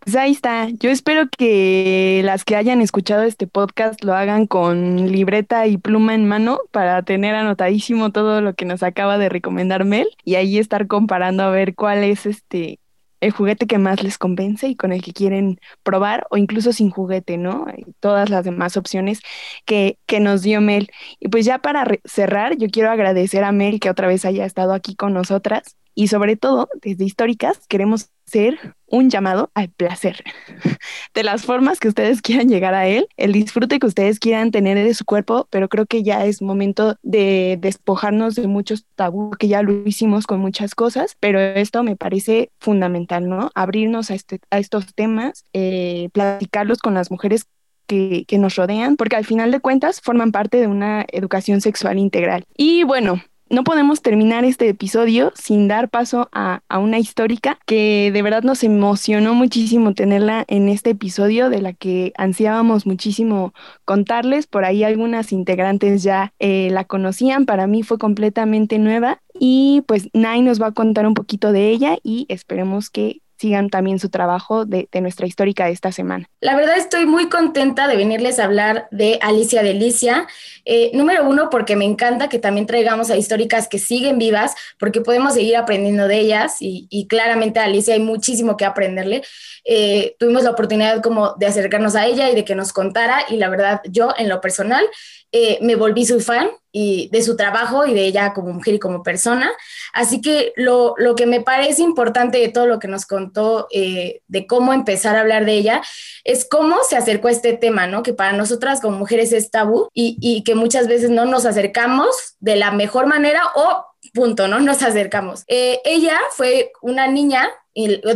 Pues 0.00 0.16
ahí 0.16 0.32
está. 0.32 0.68
Yo 0.70 0.90
espero 0.90 1.28
que 1.28 2.22
las 2.24 2.44
que 2.44 2.56
hayan 2.56 2.80
escuchado 2.80 3.24
este 3.24 3.46
podcast 3.46 4.02
lo 4.04 4.14
hagan 4.14 4.46
con 4.46 5.10
libreta 5.10 5.66
y 5.66 5.76
pluma 5.76 6.14
en 6.14 6.26
mano 6.26 6.60
para 6.70 7.02
tener 7.02 7.34
anotadísimo 7.34 8.10
todo 8.10 8.40
lo 8.40 8.54
que 8.54 8.64
nos 8.64 8.82
acaba 8.82 9.18
de 9.18 9.28
recomendar 9.28 9.84
Mel 9.84 10.08
y 10.24 10.36
ahí 10.36 10.58
estar 10.58 10.86
comparando 10.86 11.42
a 11.42 11.50
ver 11.50 11.74
cuál 11.74 12.04
es 12.04 12.24
este 12.24 12.78
el 13.20 13.30
juguete 13.32 13.66
que 13.66 13.78
más 13.78 14.02
les 14.02 14.18
convence 14.18 14.68
y 14.68 14.76
con 14.76 14.92
el 14.92 15.02
que 15.02 15.12
quieren 15.12 15.58
probar 15.82 16.26
o 16.30 16.36
incluso 16.36 16.72
sin 16.72 16.90
juguete, 16.90 17.36
¿no? 17.36 17.66
Y 17.76 17.92
todas 18.00 18.30
las 18.30 18.44
demás 18.44 18.76
opciones 18.76 19.20
que, 19.64 19.98
que 20.06 20.20
nos 20.20 20.42
dio 20.42 20.60
Mel. 20.60 20.90
Y 21.20 21.28
pues 21.28 21.44
ya 21.44 21.58
para 21.58 21.86
cerrar, 22.04 22.56
yo 22.56 22.68
quiero 22.68 22.90
agradecer 22.90 23.44
a 23.44 23.52
Mel 23.52 23.80
que 23.80 23.90
otra 23.90 24.08
vez 24.08 24.24
haya 24.24 24.44
estado 24.44 24.72
aquí 24.72 24.94
con 24.96 25.12
nosotras 25.14 25.76
y 25.98 26.06
sobre 26.06 26.36
todo, 26.36 26.68
desde 26.80 27.04
Históricas, 27.04 27.58
queremos 27.66 28.10
hacer 28.28 28.76
un 28.86 29.10
llamado 29.10 29.50
al 29.54 29.68
placer. 29.68 30.22
De 31.12 31.24
las 31.24 31.44
formas 31.44 31.80
que 31.80 31.88
ustedes 31.88 32.22
quieran 32.22 32.48
llegar 32.48 32.72
a 32.72 32.86
él, 32.86 33.08
el 33.16 33.32
disfrute 33.32 33.80
que 33.80 33.86
ustedes 33.88 34.20
quieran 34.20 34.52
tener 34.52 34.78
de 34.78 34.94
su 34.94 35.04
cuerpo, 35.04 35.48
pero 35.50 35.68
creo 35.68 35.86
que 35.86 36.04
ya 36.04 36.24
es 36.24 36.40
momento 36.40 36.94
de 37.02 37.58
despojarnos 37.60 38.36
de 38.36 38.46
muchos 38.46 38.86
tabú 38.94 39.32
que 39.32 39.48
ya 39.48 39.64
lo 39.64 39.72
hicimos 39.84 40.28
con 40.28 40.38
muchas 40.38 40.76
cosas, 40.76 41.16
pero 41.18 41.40
esto 41.40 41.82
me 41.82 41.96
parece 41.96 42.52
fundamental, 42.60 43.28
¿no? 43.28 43.50
Abrirnos 43.56 44.12
a, 44.12 44.14
este, 44.14 44.38
a 44.50 44.60
estos 44.60 44.94
temas, 44.94 45.42
eh, 45.52 46.10
platicarlos 46.12 46.78
con 46.78 46.94
las 46.94 47.10
mujeres 47.10 47.46
que, 47.88 48.24
que, 48.28 48.38
nos 48.38 48.54
rodean, 48.54 48.96
porque 48.96 49.16
al 49.16 49.24
final 49.24 49.50
de 49.50 49.58
cuentas 49.58 50.00
forman 50.00 50.30
parte 50.30 50.60
de 50.60 50.68
una 50.68 51.04
educación 51.10 51.60
sexual 51.60 51.98
integral. 51.98 52.44
Y 52.56 52.84
bueno, 52.84 53.20
no 53.50 53.64
podemos 53.64 54.02
terminar 54.02 54.44
este 54.44 54.68
episodio 54.68 55.32
sin 55.34 55.68
dar 55.68 55.88
paso 55.88 56.28
a, 56.32 56.60
una 56.78 56.98
histórica 56.98 57.58
que 57.66 58.10
de 58.12 58.22
verdad 58.22 58.42
nos 58.42 58.62
emocionó 58.62 59.34
muchísimo 59.34 59.94
tenerla 59.94 60.44
en 60.48 60.68
este 60.68 60.90
episodio, 60.90 61.50
de 61.50 61.60
la 61.60 61.72
que 61.72 62.12
ansiábamos 62.16 62.86
muchísimo 62.86 63.52
contarles. 63.84 64.46
Por 64.46 64.64
ahí 64.64 64.84
algunas 64.84 65.32
integrantes 65.32 66.02
ya 66.02 66.32
eh, 66.38 66.68
la 66.70 66.84
conocían, 66.84 67.46
para 67.46 67.66
mí 67.66 67.82
fue 67.82 67.98
completamente 67.98 68.78
nueva 68.78 69.20
y 69.38 69.82
pues 69.86 70.08
Nai 70.12 70.42
nos 70.42 70.60
va 70.60 70.68
a 70.68 70.72
contar 70.72 71.06
un 71.06 71.14
poquito 71.14 71.52
de 71.52 71.70
ella 71.70 71.98
y 72.02 72.26
esperemos 72.28 72.90
que 72.90 73.22
sigan 73.38 73.70
también 73.70 73.98
su 73.98 74.08
trabajo 74.08 74.64
de, 74.64 74.88
nuestra 75.00 75.26
histórica 75.26 75.66
de 75.66 75.72
esta 75.72 75.92
semana. 75.92 76.28
La 76.40 76.56
verdad 76.56 76.76
estoy 76.76 77.06
muy 77.06 77.28
contenta 77.28 77.86
de 77.86 77.96
venirles 77.96 78.38
a 78.38 78.44
hablar 78.44 78.88
de 78.90 79.18
Alicia 79.22 79.62
Delicia. 79.62 80.26
Eh, 80.64 80.90
número 80.92 81.28
uno, 81.28 81.48
porque 81.50 81.76
me 81.76 81.84
encanta 81.84 82.28
que 82.28 82.40
también 82.40 82.66
traigamos 82.66 83.10
a 83.10 83.16
históricas 83.16 83.68
que 83.68 83.78
siguen 83.78 84.18
vivas, 84.18 84.54
porque 84.78 85.00
podemos 85.00 85.34
seguir 85.34 85.56
aprendiendo 85.56 86.08
de 86.08 86.18
ellas 86.18 86.56
y, 86.60 87.06
claramente 87.08 87.60
a 87.60 87.64
Alicia 87.64 87.94
hay 87.94 88.00
muchísimo 88.00 88.56
que 88.56 88.64
aprenderle. 88.64 89.22
Eh, 89.64 90.16
tuvimos 90.18 90.42
la 90.42 90.50
oportunidad 90.50 91.00
como 91.00 91.34
de 91.38 91.46
acercarnos 91.46 91.94
a 91.94 92.06
ella 92.06 92.30
y 92.30 92.34
de 92.34 92.44
que 92.44 92.54
nos 92.54 92.72
contara 92.72 93.24
y 93.28 93.36
la 93.36 93.48
verdad 93.48 93.80
yo 93.88 94.12
en 94.18 94.28
lo 94.28 94.40
personal 94.40 94.84
eh, 95.32 95.58
me 95.60 95.76
volví 95.76 96.04
su 96.04 96.20
fan 96.20 96.48
y 96.72 97.08
de 97.12 97.22
su 97.22 97.36
trabajo 97.36 97.86
y 97.86 97.94
de 97.94 98.04
ella 98.04 98.32
como 98.34 98.52
mujer 98.52 98.74
y 98.74 98.78
como 98.78 99.02
persona. 99.02 99.50
Así 99.92 100.20
que 100.20 100.52
lo, 100.56 100.94
que 101.16 101.26
me 101.26 101.40
parece 101.40 101.82
importante 101.82 102.38
de 102.38 102.48
todo 102.48 102.66
lo 102.66 102.78
que 102.78 102.88
nos 102.88 103.06
contó 103.06 103.68
eh, 103.70 104.22
de 104.28 104.46
cómo 104.46 104.72
empezar 104.72 105.16
a 105.16 105.20
hablar 105.20 105.44
de 105.44 105.54
ella 105.54 105.82
es 106.24 106.46
cómo 106.48 106.76
se 106.88 106.96
acercó 106.96 107.28
a 107.28 107.32
este 107.32 107.54
tema, 107.54 107.86
¿no? 107.86 108.02
Que 108.02 108.12
para 108.12 108.32
nosotras 108.32 108.80
como 108.80 108.98
mujeres 108.98 109.32
es 109.32 109.50
tabú 109.50 109.88
y, 109.92 110.42
que 110.44 110.54
muchas 110.54 110.88
veces 110.88 111.10
no 111.10 111.24
nos 111.24 111.46
acercamos 111.46 112.36
de 112.38 112.56
la 112.56 112.70
mejor 112.70 113.06
manera 113.06 113.42
o 113.54 113.84
punto, 114.14 114.48
¿no? 114.48 114.60
Nos 114.60 114.82
acercamos. 114.82 115.44
Eh, 115.48 115.80
ella 115.84 116.18
fue 116.32 116.72
una 116.80 117.06
niña 117.08 117.50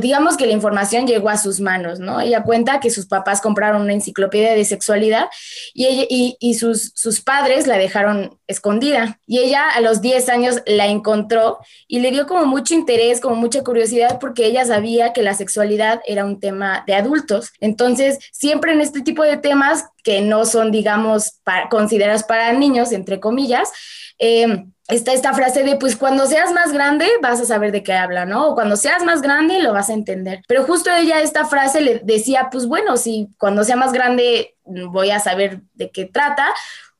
digamos 0.00 0.36
que 0.36 0.46
la 0.46 0.52
información 0.52 1.06
llegó 1.06 1.28
a 1.28 1.36
sus 1.36 1.60
manos, 1.60 2.00
¿no? 2.00 2.20
Ella 2.20 2.42
cuenta 2.42 2.80
que 2.80 2.90
sus 2.90 3.06
papás 3.06 3.40
compraron 3.40 3.82
una 3.82 3.92
enciclopedia 3.92 4.54
de 4.54 4.64
sexualidad 4.64 5.28
y, 5.72 6.36
y, 6.40 6.54
sus, 6.54 6.92
sus, 6.94 7.20
padres 7.20 7.66
la 7.66 7.78
dejaron 7.78 8.38
escondida. 8.48 9.20
Y 9.26 9.38
ella 9.38 9.68
a 9.68 9.80
los 9.80 10.00
10 10.00 10.28
años 10.30 10.62
la 10.66 10.86
encontró 10.86 11.58
y 11.86 12.00
le 12.00 12.10
dio 12.10 12.26
como 12.26 12.46
mucho 12.46 12.74
interés, 12.74 13.20
como 13.20 13.36
mucha 13.36 13.62
curiosidad, 13.62 14.18
porque 14.18 14.46
ella 14.46 14.64
sabía 14.64 15.12
que 15.12 15.22
la 15.22 15.34
sexualidad 15.34 16.00
era 16.06 16.24
un 16.24 16.40
tema 16.40 16.82
de 16.86 16.94
adultos. 16.94 17.52
Entonces, 17.60 18.18
siempre 18.32 18.72
en 18.72 18.80
este 18.80 19.02
tipo 19.02 19.22
de 19.22 19.36
temas 19.36 19.86
que 20.02 20.20
no 20.20 20.44
son, 20.44 20.70
digamos, 20.70 21.40
considerados 21.70 22.22
para 22.24 22.52
niños, 22.52 22.92
entre 22.92 23.20
comillas, 23.20 23.70
eh, 24.18 24.66
está 24.88 25.12
esta 25.12 25.32
frase 25.32 25.62
de, 25.62 25.76
pues 25.76 25.96
cuando 25.96 26.26
seas 26.26 26.52
más 26.52 26.72
grande 26.72 27.06
vas 27.20 27.40
a 27.40 27.44
saber 27.44 27.72
de 27.72 27.82
qué 27.82 27.92
habla, 27.92 28.24
¿no? 28.26 28.48
O 28.48 28.54
cuando 28.54 28.76
seas 28.76 29.04
más 29.04 29.22
grande 29.22 29.60
lo 29.60 29.72
vas 29.72 29.90
a 29.90 29.94
entender. 29.94 30.42
Pero 30.48 30.64
justo 30.64 30.90
ella 30.90 31.20
esta 31.20 31.44
frase 31.44 31.80
le 31.80 32.00
decía, 32.04 32.48
pues 32.50 32.66
bueno, 32.66 32.96
si 32.96 33.28
cuando 33.38 33.64
sea 33.64 33.76
más 33.76 33.92
grande 33.92 34.56
voy 34.64 35.10
a 35.10 35.20
saber 35.20 35.62
de 35.74 35.90
qué 35.90 36.04
trata, 36.04 36.46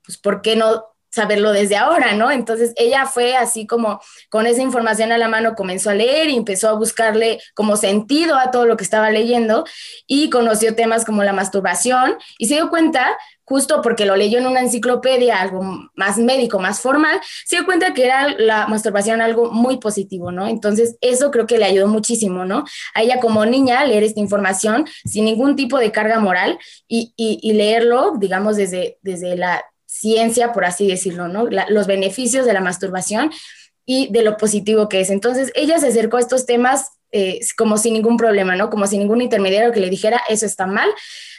pues 0.05 0.19
¿por 0.19 0.43
qué 0.43 0.57
no 0.57 0.92
saberlo 1.13 1.53
desde 1.53 1.77
ahora, 1.77 2.15
¿no? 2.15 2.31
Entonces 2.31 2.73
ella 2.77 3.07
fue 3.07 3.37
así 3.37 3.67
como 3.67 4.01
con 4.31 4.47
esa 4.47 4.63
información 4.63 5.13
a 5.13 5.19
la 5.19 5.29
mano, 5.29 5.55
comenzó 5.55 5.91
a 5.91 5.95
leer 5.95 6.31
y 6.31 6.37
empezó 6.37 6.69
a 6.69 6.73
buscarle 6.73 7.41
como 7.55 7.77
sentido 7.77 8.37
a 8.37 8.51
todo 8.51 8.67
lo 8.67 8.77
que 8.77 8.85
estaba 8.85 9.11
leyendo 9.11 9.65
y 10.07 10.31
conoció 10.31 10.75
temas 10.75 11.05
como 11.05 11.23
la 11.23 11.33
masturbación 11.33 12.17
y 12.39 12.49
se 12.49 12.55
dio 12.55 12.71
cuenta 12.71 13.17
justo 13.45 13.83
porque 13.83 14.07
lo 14.07 14.17
leyó 14.17 14.39
en 14.39 14.47
una 14.47 14.61
enciclopedia, 14.61 15.39
algo 15.39 15.63
más 15.95 16.17
médico, 16.17 16.59
más 16.59 16.81
formal, 16.81 17.21
se 17.45 17.57
dio 17.57 17.67
cuenta 17.67 17.93
que 17.93 18.05
era 18.05 18.29
la 18.29 18.67
masturbación 18.67 19.21
algo 19.21 19.51
muy 19.51 19.77
positivo, 19.77 20.33
¿no? 20.33 20.47
Entonces, 20.47 20.97
eso 21.03 21.31
creo 21.31 21.47
que 21.47 21.59
le 21.59 21.67
ayudó 21.67 21.87
muchísimo, 21.87 22.47
¿no? 22.47 22.65
A 22.95 23.03
ella 23.03 23.21
como 23.21 23.45
niña 23.45 23.85
leer 23.85 24.05
esta 24.05 24.21
información 24.21 24.87
sin 25.05 25.27
ningún 25.27 25.57
tipo 25.57 25.79
de 25.79 25.93
carga 25.93 26.19
moral 26.19 26.59
y, 26.89 27.13
y, 27.17 27.53
leerlo, 27.53 28.15
digamos, 28.17 28.57
desde, 28.57 28.99
desde 29.03 29.37
la 29.37 29.63
ciencia, 29.93 30.53
por 30.53 30.65
así 30.65 30.87
decirlo, 30.87 31.29
¿no? 31.29 31.47
los 31.69 31.87
beneficios 31.87 32.47
de 32.47 32.55
la 32.55 32.61
masturbación 32.61 33.31
y 33.85 34.11
de 34.11 34.23
lo 34.23 34.37
positivo 34.37 34.89
que 34.89 35.01
es. 35.01 35.11
Entonces, 35.11 35.53
ella 35.55 35.79
se 35.79 35.89
acercó 35.89 36.17
a 36.17 36.21
estos 36.21 36.47
temas 36.47 36.93
eh, 37.15 37.41
como 37.59 37.77
sin 37.77 37.93
ningún 37.93 38.17
problema, 38.17 38.57
¿no? 38.57 38.71
Como 38.71 38.87
sin 38.87 39.01
ningún 39.01 39.21
intermediario 39.21 39.71
que 39.71 39.81
le 39.81 39.91
dijera, 39.91 40.23
eso 40.31 40.47
está 40.47 40.67
mal. 40.67 40.89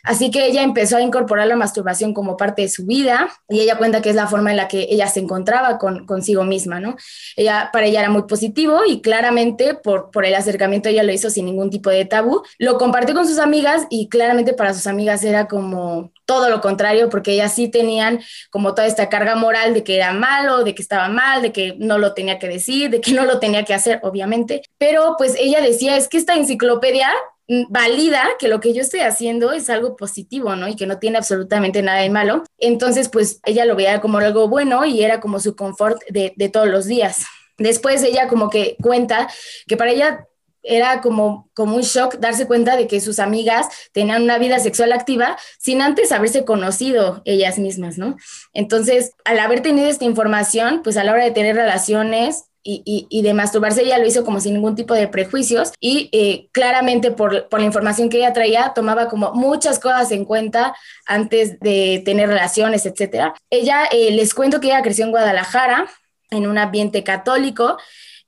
Así 0.04 0.30
que 0.30 0.45
ella 0.45 0.62
empezó 0.62 0.97
a 0.97 1.01
incorporar 1.01 1.47
la 1.47 1.56
masturbación 1.56 2.14
como 2.14 2.38
parte 2.38 2.62
de 2.62 2.70
su 2.70 2.86
vida 2.86 3.30
y 3.49 3.62
ella 3.62 3.78
cuenta 3.78 4.01
que 4.01 4.10
es 4.10 4.16
la 4.16 4.28
forma 4.28 4.51
en 4.51 4.58
la 4.58 4.68
que 4.68 4.86
ella 4.91 5.08
se 5.08 5.22
encontraba 5.22 5.80
con, 5.80 6.06
consigo 6.06 6.43
misma, 6.43 6.80
¿no? 6.80 6.95
Ella, 7.36 7.70
para 7.74 7.88
ella 7.88 8.01
era 8.01 8.10
muy 8.10 8.24
positivo 8.24 8.82
y 8.88 9.01
claramente 9.01 9.74
por, 9.74 10.12
por 10.12 10.26
el 10.26 10.36
acercamiento 10.36 10.89
ella 10.89 11.01
lo 11.01 11.12
hizo 11.12 11.32
sin 11.32 11.45
ningún 11.45 11.72
tipo 11.72 11.89
de 11.89 12.06
tabú. 12.06 12.43
Lo 12.60 12.78
compartió 12.78 13.16
con 13.16 13.28
sus 13.28 13.39
amigas 13.39 13.88
y 13.89 14.10
claramente 14.10 14.54
para 14.54 14.76
sus 14.76 14.86
amigas 14.86 15.24
era 15.24 15.47
como 15.47 16.12
todo 16.26 16.49
lo 16.49 16.61
contrario 16.61 17.09
porque 17.09 17.34
ellas 17.34 17.53
sí 17.53 17.67
tenían 17.67 18.21
como 18.49 18.74
toda 18.74 18.88
esta 18.88 19.09
carga 19.09 19.36
moral 19.36 19.74
de 19.74 19.84
que 19.84 19.95
era 19.95 20.13
malo, 20.13 20.63
de 20.63 20.76
que 20.76 20.82
estaba 20.82 21.09
mal, 21.09 21.41
de 21.41 21.51
que 21.51 21.76
no 21.80 21.97
lo 21.97 22.13
tenía 22.13 22.39
que 22.39 22.47
decir, 22.47 22.89
de 22.89 23.01
que 23.01 23.11
no 23.11 23.26
lo 23.26 23.39
tenía 23.39 23.65
que 23.65 23.74
hacer, 23.74 23.99
obviamente. 24.03 24.61
Pero 24.78 25.15
pues 25.17 25.36
ella 25.38 25.61
decía, 25.61 25.97
es 25.97 26.07
que 26.07 26.17
esta 26.17 26.36
enciclopedia 26.36 27.09
Mm, 27.47 27.65
valida 27.69 28.24
que 28.39 28.47
lo 28.47 28.61
que 28.61 28.74
yo 28.74 28.82
estoy 28.82 29.01
haciendo 29.01 29.51
es 29.51 29.69
algo 29.69 29.97
positivo, 29.97 30.55
¿no? 30.55 30.67
Y 30.69 30.76
que 30.76 30.88
no 30.88 30.99
tiene 30.99 31.17
absolutamente 31.17 31.82
nada 31.82 31.99
de 31.99 32.09
malo. 32.09 32.43
Entonces, 32.57 33.09
pues 33.09 33.41
ella 33.45 33.65
lo 33.65 33.76
veía 33.76 33.99
como 34.01 34.19
algo 34.19 34.47
bueno 34.47 34.86
y 34.86 35.03
era 35.03 35.19
como 35.19 35.39
su 35.39 35.55
confort 35.55 36.01
de, 36.09 36.34
de 36.38 36.49
todos 36.49 36.67
los 36.67 36.86
días. 36.86 37.26
Después 37.57 38.01
ella 38.03 38.28
como 38.28 38.49
que 38.49 38.78
cuenta 38.82 39.30
que 39.67 39.78
para 39.78 39.91
ella 39.91 40.26
era 40.64 41.01
como, 41.01 41.49
como 41.53 41.76
un 41.76 41.82
shock 41.82 42.16
darse 42.20 42.47
cuenta 42.47 42.76
de 42.76 42.88
que 42.88 43.01
sus 43.01 43.20
amigas 43.20 43.68
tenían 43.91 44.24
una 44.24 44.38
vida 44.38 44.59
sexual 44.59 44.91
activa 44.91 45.38
sin 45.59 45.82
antes 45.82 46.11
haberse 46.11 46.45
conocido 46.45 47.22
ellas 47.26 47.59
mismas, 47.59 47.97
¿no? 47.97 48.18
Entonces, 48.53 49.11
al 49.26 49.39
haber 49.39 49.61
tenido 49.61 49.88
esta 49.88 50.05
información, 50.05 50.82
pues 50.84 50.97
a 50.97 51.03
la 51.03 51.11
hora 51.11 51.26
de 51.26 51.32
tener 51.32 51.55
relaciones, 51.55 52.45
y, 52.66 53.07
y, 53.09 53.22
de 53.24 53.34
masturbarse 53.34 53.82
ella 53.82 53.97
lo 53.97 54.07
hizo 54.07 54.24
como 54.24 54.39
sin 54.39 54.53
ningún 54.53 54.76
tipo 54.76 54.93
de 54.93 55.09
prejuicios 55.09 55.74
y 55.82 56.09
eh, 56.14 56.47
claramente 56.53 57.11
por, 57.11 57.49
por, 57.49 57.59
la 57.59 57.66
información 57.66 58.07
que 58.07 58.20
ella 58.20 58.32
traía 58.32 58.72
tomaba 58.74 59.09
como 59.09 59.34
muchas 59.34 59.80
cosas 59.80 60.11
en 60.11 60.24
cuenta 60.24 60.74
antes 61.05 61.59
de 61.59 62.01
tener 62.05 62.30
relaciones, 62.30 62.86
etcétera. 62.86 63.34
Ella, 63.49 63.84
eh, 63.91 64.11
les 64.11 64.34
cuento 64.34 64.61
que 64.61 64.68
ella 64.68 64.82
creció 64.82 65.03
en 65.03 65.11
Guadalajara 65.11 65.88
en 66.30 66.47
un 66.47 66.57
ambiente 66.57 67.03
católico 67.03 67.78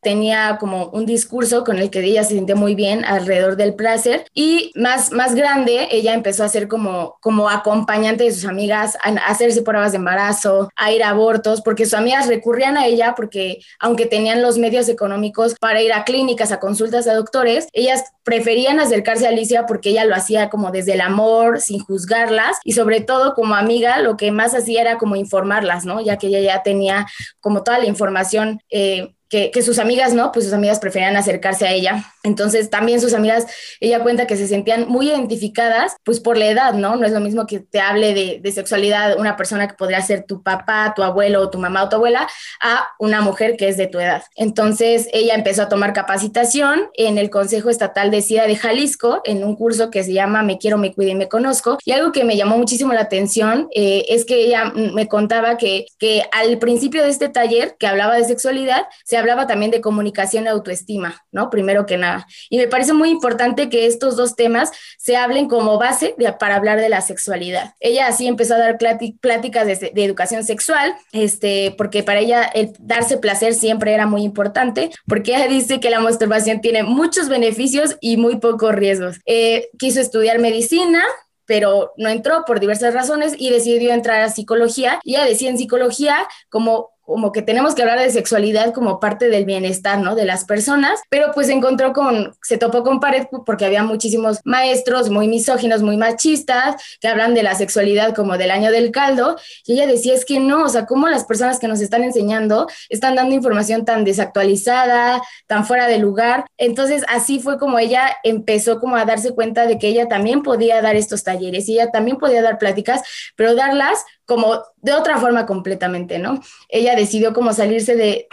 tenía 0.05 0.57
como 0.59 0.89
un 0.89 1.07
discurso 1.07 1.63
con 1.63 1.79
el 1.79 1.89
que 1.89 1.99
ella 1.99 2.23
se 2.23 2.35
sintió 2.35 2.55
muy 2.55 2.75
bien 2.75 3.03
alrededor 3.05 3.55
del 3.55 3.73
placer 3.73 4.27
y 4.35 4.71
más, 4.75 5.11
más 5.11 5.33
grande 5.33 5.87
ella 5.89 6.13
empezó 6.13 6.43
a 6.43 6.47
ser 6.47 6.67
como, 6.67 7.17
como 7.21 7.49
acompañante 7.49 8.23
de 8.23 8.31
sus 8.31 8.45
amigas, 8.45 8.99
a 9.03 9.09
hacerse 9.27 9.63
pruebas 9.63 9.93
de 9.93 9.97
embarazo, 9.97 10.69
a 10.75 10.91
ir 10.91 11.03
a 11.03 11.09
abortos, 11.09 11.61
porque 11.61 11.85
sus 11.85 11.95
amigas 11.95 12.27
recurrían 12.27 12.77
a 12.77 12.85
ella 12.85 13.15
porque 13.15 13.61
aunque 13.79 14.05
tenían 14.05 14.43
los 14.43 14.59
medios 14.59 14.89
económicos 14.89 15.55
para 15.59 15.81
ir 15.81 15.91
a 15.91 16.03
clínicas, 16.03 16.51
a 16.51 16.59
consultas 16.59 17.07
a 17.07 17.15
doctores, 17.15 17.67
ellas 17.73 18.03
preferían 18.21 18.79
acercarse 18.79 19.25
a 19.25 19.29
Alicia 19.29 19.65
porque 19.65 19.89
ella 19.89 20.05
lo 20.05 20.13
hacía 20.13 20.51
como 20.51 20.69
desde 20.69 20.93
el 20.93 21.01
amor, 21.01 21.61
sin 21.61 21.79
juzgarlas 21.79 22.57
y 22.63 22.73
sobre 22.73 23.01
todo 23.01 23.33
como 23.33 23.55
amiga 23.55 23.97
lo 24.01 24.17
que 24.17 24.31
más 24.31 24.53
hacía 24.53 24.81
era 24.81 24.99
como 24.99 25.15
informarlas, 25.15 25.83
¿no? 25.83 25.99
Ya 25.99 26.17
que 26.17 26.27
ella 26.27 26.41
ya 26.41 26.61
tenía 26.61 27.07
como 27.39 27.63
toda 27.63 27.79
la 27.79 27.85
información 27.85 28.59
eh, 28.69 29.14
que, 29.29 29.51
sus 29.61 29.79
amigas 29.79 30.13
no, 30.13 30.31
pues 30.31 30.45
sus 30.45 30.53
amigas 30.53 30.79
preferían 30.79 31.17
acercarse 31.17 31.67
a 31.67 31.71
ella. 31.71 32.05
Entonces 32.23 32.69
también 32.69 33.01
sus 33.01 33.13
amigas, 33.13 33.45
ella 33.79 34.01
cuenta 34.01 34.27
que 34.27 34.37
se 34.37 34.47
sentían 34.47 34.87
muy 34.87 35.09
identificadas, 35.09 35.95
pues 36.03 36.19
por 36.19 36.37
la 36.37 36.47
edad, 36.47 36.73
¿no? 36.73 36.95
No 36.95 37.05
es 37.05 37.11
lo 37.11 37.19
mismo 37.19 37.45
que 37.45 37.59
te 37.59 37.79
hable 37.79 38.13
de, 38.13 38.39
de 38.41 38.51
sexualidad 38.51 39.17
una 39.17 39.35
persona 39.35 39.67
que 39.67 39.75
podría 39.75 40.01
ser 40.01 40.23
tu 40.23 40.43
papá, 40.43 40.93
tu 40.95 41.03
abuelo, 41.03 41.49
tu 41.49 41.57
mamá 41.57 41.83
o 41.83 41.89
tu 41.89 41.95
abuela, 41.95 42.27
a 42.61 42.87
una 42.99 43.21
mujer 43.21 43.57
que 43.57 43.67
es 43.67 43.77
de 43.77 43.87
tu 43.87 43.99
edad. 43.99 44.23
Entonces 44.35 45.07
ella 45.11 45.33
empezó 45.35 45.63
a 45.63 45.69
tomar 45.69 45.93
capacitación 45.93 46.89
en 46.93 47.17
el 47.17 47.29
Consejo 47.29 47.69
Estatal 47.69 48.11
de 48.11 48.21
SIDA 48.21 48.47
de 48.47 48.55
Jalisco, 48.55 49.21
en 49.25 49.43
un 49.43 49.55
curso 49.55 49.89
que 49.89 50.03
se 50.03 50.13
llama 50.13 50.43
Me 50.43 50.57
quiero, 50.57 50.77
me 50.77 50.93
cuido 50.93 51.11
y 51.11 51.15
me 51.15 51.27
conozco. 51.27 51.77
Y 51.83 51.91
algo 51.91 52.11
que 52.11 52.23
me 52.23 52.37
llamó 52.37 52.57
muchísimo 52.57 52.93
la 52.93 53.01
atención 53.01 53.67
eh, 53.75 54.05
es 54.09 54.25
que 54.25 54.45
ella 54.45 54.71
me 54.75 55.07
contaba 55.07 55.57
que, 55.57 55.85
que 55.99 56.23
al 56.31 56.57
principio 56.59 57.03
de 57.03 57.09
este 57.09 57.29
taller 57.29 57.75
que 57.79 57.87
hablaba 57.87 58.15
de 58.15 58.23
sexualidad, 58.25 58.83
se 59.03 59.14
hablaba 59.17 59.47
también 59.47 59.71
de 59.71 59.81
comunicación 59.81 60.45
y 60.45 60.47
autoestima, 60.47 61.23
¿no? 61.31 61.49
Primero 61.49 61.85
que 61.85 61.97
nada. 61.97 62.27
Y 62.49 62.57
me 62.57 62.67
parece 62.67 62.93
muy 62.93 63.09
importante 63.09 63.69
que 63.69 63.85
estos 63.85 64.15
dos 64.15 64.35
temas 64.35 64.71
se 64.97 65.17
hablen 65.17 65.47
como 65.47 65.77
base 65.77 66.15
para 66.39 66.55
hablar 66.55 66.79
de 66.79 66.89
la 66.89 67.01
sexualidad. 67.01 67.73
Ella 67.79 68.07
así 68.07 68.27
empezó 68.27 68.55
a 68.55 68.59
dar 68.59 68.77
pláticas 68.77 69.67
de, 69.67 69.91
educación 69.95 70.43
sexual, 70.43 70.95
este, 71.11 71.73
porque 71.77 72.03
para 72.03 72.19
ella 72.19 72.43
el 72.43 72.73
darse 72.79 73.17
placer 73.17 73.53
siempre 73.53 73.93
era 73.93 74.05
muy 74.05 74.23
importante, 74.23 74.91
porque 75.07 75.35
ella 75.35 75.47
dice 75.47 75.79
que 75.79 75.89
la 75.89 75.99
masturbación 75.99 76.61
tiene 76.61 76.83
muchos 76.83 77.29
beneficios 77.29 77.97
y 78.01 78.17
muy 78.17 78.37
pocos 78.37 78.73
riesgos. 78.73 79.17
Eh, 79.25 79.69
quiso 79.77 79.99
estudiar 79.99 80.39
medicina, 80.39 81.03
pero 81.45 81.93
no 81.97 82.09
entró 82.09 82.43
por 82.45 82.59
diversas 82.59 82.93
razones 82.93 83.35
y 83.37 83.49
decidió 83.49 83.93
entrar 83.93 84.21
a 84.21 84.29
psicología. 84.29 84.99
Y 85.03 85.15
ella 85.15 85.25
decía 85.25 85.49
en 85.49 85.57
psicología 85.57 86.27
como 86.49 86.94
como 87.05 87.31
que 87.31 87.41
tenemos 87.41 87.75
que 87.75 87.81
hablar 87.81 87.99
de 87.99 88.09
sexualidad 88.09 88.73
como 88.73 88.99
parte 88.99 89.29
del 89.29 89.45
bienestar, 89.45 89.99
¿no? 89.99 90.15
De 90.15 90.25
las 90.25 90.45
personas, 90.45 90.99
pero 91.09 91.31
pues 91.33 91.49
encontró 91.49 91.93
con, 91.93 92.35
se 92.41 92.57
topó 92.57 92.83
con 92.83 92.99
pared 92.99 93.27
porque 93.45 93.65
había 93.65 93.83
muchísimos 93.83 94.39
maestros 94.43 95.09
muy 95.09 95.27
misóginos, 95.27 95.81
muy 95.81 95.97
machistas, 95.97 96.75
que 96.99 97.07
hablan 97.07 97.33
de 97.33 97.43
la 97.43 97.55
sexualidad 97.55 98.13
como 98.15 98.37
del 98.37 98.51
año 98.51 98.71
del 98.71 98.91
caldo, 98.91 99.37
y 99.65 99.73
ella 99.73 99.87
decía, 99.87 100.13
es 100.13 100.25
que 100.25 100.39
no, 100.39 100.63
o 100.63 100.69
sea, 100.69 100.85
cómo 100.85 101.07
las 101.07 101.25
personas 101.25 101.59
que 101.59 101.67
nos 101.67 101.81
están 101.81 102.03
enseñando 102.03 102.67
están 102.89 103.15
dando 103.15 103.35
información 103.35 103.85
tan 103.85 104.03
desactualizada, 104.03 105.21
tan 105.47 105.65
fuera 105.65 105.87
de 105.87 105.99
lugar. 105.99 106.45
Entonces, 106.57 107.03
así 107.07 107.39
fue 107.39 107.59
como 107.59 107.79
ella 107.79 108.15
empezó 108.23 108.79
como 108.79 108.95
a 108.95 109.05
darse 109.05 109.33
cuenta 109.33 109.65
de 109.65 109.77
que 109.77 109.87
ella 109.87 110.07
también 110.07 110.43
podía 110.43 110.81
dar 110.81 110.95
estos 110.95 111.23
talleres 111.23 111.67
y 111.69 111.73
ella 111.73 111.91
también 111.91 112.17
podía 112.17 112.41
dar 112.41 112.57
pláticas, 112.57 113.01
pero 113.35 113.55
darlas 113.55 114.05
como 114.25 114.63
de 114.81 114.93
otra 114.93 115.17
forma 115.17 115.45
completamente, 115.45 116.19
¿no? 116.19 116.41
Ella 116.69 116.95
decidió 116.95 117.33
como 117.33 117.53
salirse 117.53 117.95
de, 117.95 118.27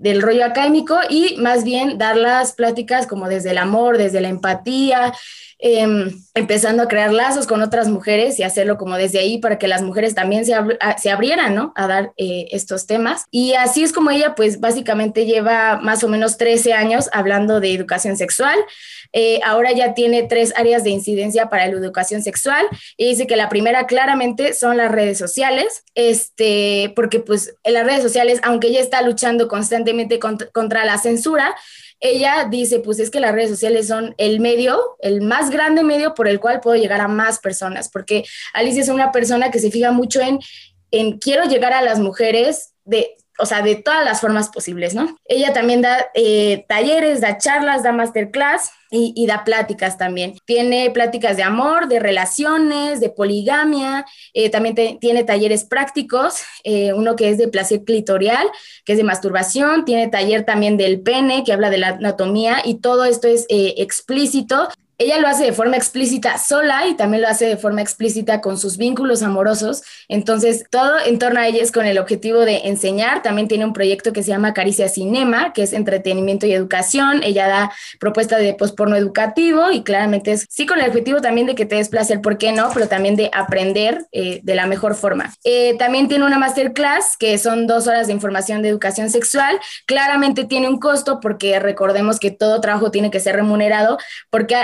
del 0.00 0.22
rollo 0.22 0.44
académico 0.44 0.98
y 1.08 1.36
más 1.38 1.64
bien 1.64 1.98
dar 1.98 2.16
las 2.16 2.52
pláticas 2.52 3.06
como 3.06 3.28
desde 3.28 3.50
el 3.50 3.58
amor, 3.58 3.98
desde 3.98 4.20
la 4.20 4.28
empatía, 4.28 5.12
em, 5.64 6.10
empezando 6.34 6.82
a 6.82 6.88
crear 6.88 7.12
lazos 7.12 7.46
con 7.46 7.62
otras 7.62 7.88
mujeres 7.88 8.38
y 8.38 8.42
hacerlo 8.42 8.76
como 8.76 8.96
desde 8.96 9.20
ahí 9.20 9.38
para 9.38 9.58
que 9.58 9.68
las 9.68 9.82
mujeres 9.82 10.14
también 10.14 10.44
se, 10.44 10.54
se 10.98 11.10
abrieran, 11.10 11.54
¿no? 11.54 11.72
A 11.76 11.86
dar 11.86 12.12
eh, 12.16 12.48
estos 12.50 12.86
temas. 12.86 13.24
Y 13.30 13.54
así 13.54 13.82
es 13.82 13.92
como 13.92 14.10
ella, 14.10 14.34
pues 14.34 14.60
básicamente 14.60 15.24
lleva 15.24 15.78
más 15.78 16.02
o 16.04 16.08
menos 16.08 16.36
13 16.36 16.72
años 16.72 17.08
hablando 17.12 17.60
de 17.60 17.72
educación 17.72 18.16
sexual. 18.16 18.58
Eh, 19.12 19.40
ahora 19.44 19.72
ya 19.72 19.92
tiene 19.92 20.22
tres 20.22 20.54
áreas 20.56 20.84
de 20.84 20.90
incidencia 20.90 21.50
para 21.50 21.66
la 21.66 21.72
educación 21.72 22.22
sexual 22.22 22.66
y 22.96 23.08
dice 23.08 23.26
que 23.26 23.36
la 23.36 23.50
primera 23.50 23.86
claramente 23.86 24.54
son 24.54 24.78
las 24.78 24.90
redes 24.90 25.18
sociales, 25.18 25.84
este, 25.94 26.92
porque 26.96 27.20
pues 27.20 27.54
en 27.62 27.74
las 27.74 27.84
redes 27.84 28.02
sociales, 28.02 28.40
aunque 28.42 28.68
ella 28.68 28.80
está 28.80 29.02
luchando 29.02 29.48
constantemente 29.48 30.18
contra, 30.18 30.84
la 30.84 30.98
censura, 30.98 31.54
ella 32.02 32.48
dice, 32.50 32.80
pues 32.80 32.98
es 32.98 33.10
que 33.10 33.20
las 33.20 33.32
redes 33.32 33.50
sociales 33.50 33.86
son 33.86 34.14
el 34.18 34.40
medio, 34.40 34.96
el 34.98 35.22
más 35.22 35.50
grande 35.50 35.84
medio 35.84 36.14
por 36.14 36.26
el 36.28 36.40
cual 36.40 36.60
puedo 36.60 36.76
llegar 36.76 37.00
a 37.00 37.08
más 37.08 37.38
personas, 37.38 37.88
porque 37.88 38.24
Alicia 38.52 38.82
es 38.82 38.88
una 38.88 39.12
persona 39.12 39.50
que 39.52 39.60
se 39.60 39.70
fija 39.70 39.92
mucho 39.92 40.20
en, 40.20 40.40
en 40.90 41.18
quiero 41.18 41.44
llegar 41.44 41.72
a 41.72 41.80
las 41.80 42.00
mujeres 42.00 42.74
de 42.84 43.16
o 43.38 43.46
sea, 43.46 43.62
de 43.62 43.76
todas 43.76 44.04
las 44.04 44.20
formas 44.20 44.50
posibles, 44.50 44.94
¿no? 44.94 45.16
Ella 45.24 45.52
también 45.52 45.80
da 45.80 46.10
eh, 46.14 46.64
talleres, 46.68 47.20
da 47.20 47.38
charlas, 47.38 47.82
da 47.82 47.92
masterclass 47.92 48.70
y, 48.90 49.26
da 49.26 49.42
pláticas 49.42 49.96
también. 49.96 50.34
Tiene 50.44 50.90
pláticas 50.90 51.38
de 51.38 51.42
amor, 51.42 51.88
de 51.88 51.98
relaciones, 51.98 53.00
de 53.00 53.08
poligamia, 53.08 54.04
eh, 54.34 54.50
también 54.50 54.98
tiene 55.00 55.24
talleres 55.24 55.64
prácticos, 55.64 56.42
eh, 56.62 56.92
uno 56.92 57.16
que 57.16 57.30
es 57.30 57.38
de 57.38 57.48
placer 57.48 57.84
clitorial, 57.84 58.46
que 58.84 58.92
es 58.92 58.98
de 58.98 59.04
masturbación, 59.04 59.86
tiene 59.86 60.08
taller 60.08 60.44
también 60.44 60.76
del 60.76 61.00
pene, 61.00 61.42
que 61.42 61.54
habla 61.54 61.70
de 61.70 61.78
la 61.78 61.88
anatomía 61.88 62.58
y 62.64 62.80
todo 62.80 63.06
esto 63.06 63.28
es 63.28 63.46
explícito 63.48 64.68
ella 65.02 65.18
lo 65.18 65.28
hace 65.28 65.44
de 65.44 65.52
forma 65.52 65.76
explícita 65.76 66.38
sola 66.38 66.86
y 66.86 66.94
también 66.94 67.22
lo 67.22 67.28
hace 67.28 67.46
de 67.46 67.56
forma 67.56 67.82
explícita 67.82 68.40
con 68.40 68.58
sus 68.58 68.76
vínculos 68.76 69.22
amorosos. 69.22 69.82
Entonces, 70.08 70.64
todo 70.70 70.92
en 71.04 71.18
torno 71.18 71.40
a 71.40 71.48
ella 71.48 71.62
es 71.62 71.72
con 71.72 71.86
el 71.86 71.98
objetivo 71.98 72.40
de 72.40 72.68
enseñar. 72.68 73.22
También 73.22 73.48
tiene 73.48 73.64
un 73.64 73.72
proyecto 73.72 74.12
que 74.12 74.22
se 74.22 74.28
llama 74.28 74.54
Caricia 74.54 74.88
Cinema, 74.88 75.52
que 75.52 75.62
es 75.62 75.72
entretenimiento 75.72 76.46
y 76.46 76.52
educación. 76.52 77.22
Ella 77.22 77.48
da 77.48 77.72
propuestas 77.98 78.40
de 78.40 78.54
posporno 78.54 78.96
educativo 78.96 79.70
y 79.70 79.82
claramente 79.82 80.32
es, 80.32 80.46
sí, 80.48 80.66
con 80.66 80.78
el 80.80 80.88
objetivo 80.88 81.20
también 81.20 81.46
de 81.46 81.54
que 81.54 81.66
te 81.66 81.76
des 81.76 81.88
placer, 81.88 82.20
¿por 82.20 82.38
qué 82.38 82.52
no? 82.52 82.70
Pero 82.72 82.88
también 82.88 83.16
de 83.16 83.30
aprender 83.32 84.06
eh, 84.12 84.40
de 84.42 84.54
la 84.54 84.66
mejor 84.66 84.94
forma. 84.94 85.32
Eh, 85.44 85.76
también 85.78 86.08
tiene 86.08 86.24
una 86.24 86.38
masterclass 86.38 87.16
que 87.16 87.38
son 87.38 87.66
dos 87.66 87.86
horas 87.86 88.06
de 88.06 88.12
información 88.12 88.62
de 88.62 88.68
educación 88.68 89.10
sexual. 89.10 89.58
Claramente 89.86 90.44
tiene 90.44 90.68
un 90.68 90.78
costo 90.78 91.20
porque 91.20 91.58
recordemos 91.58 92.20
que 92.20 92.30
todo 92.30 92.60
trabajo 92.60 92.90
tiene 92.90 93.10
que 93.10 93.20
ser 93.20 93.36
remunerado, 93.36 93.98
porque, 94.30 94.56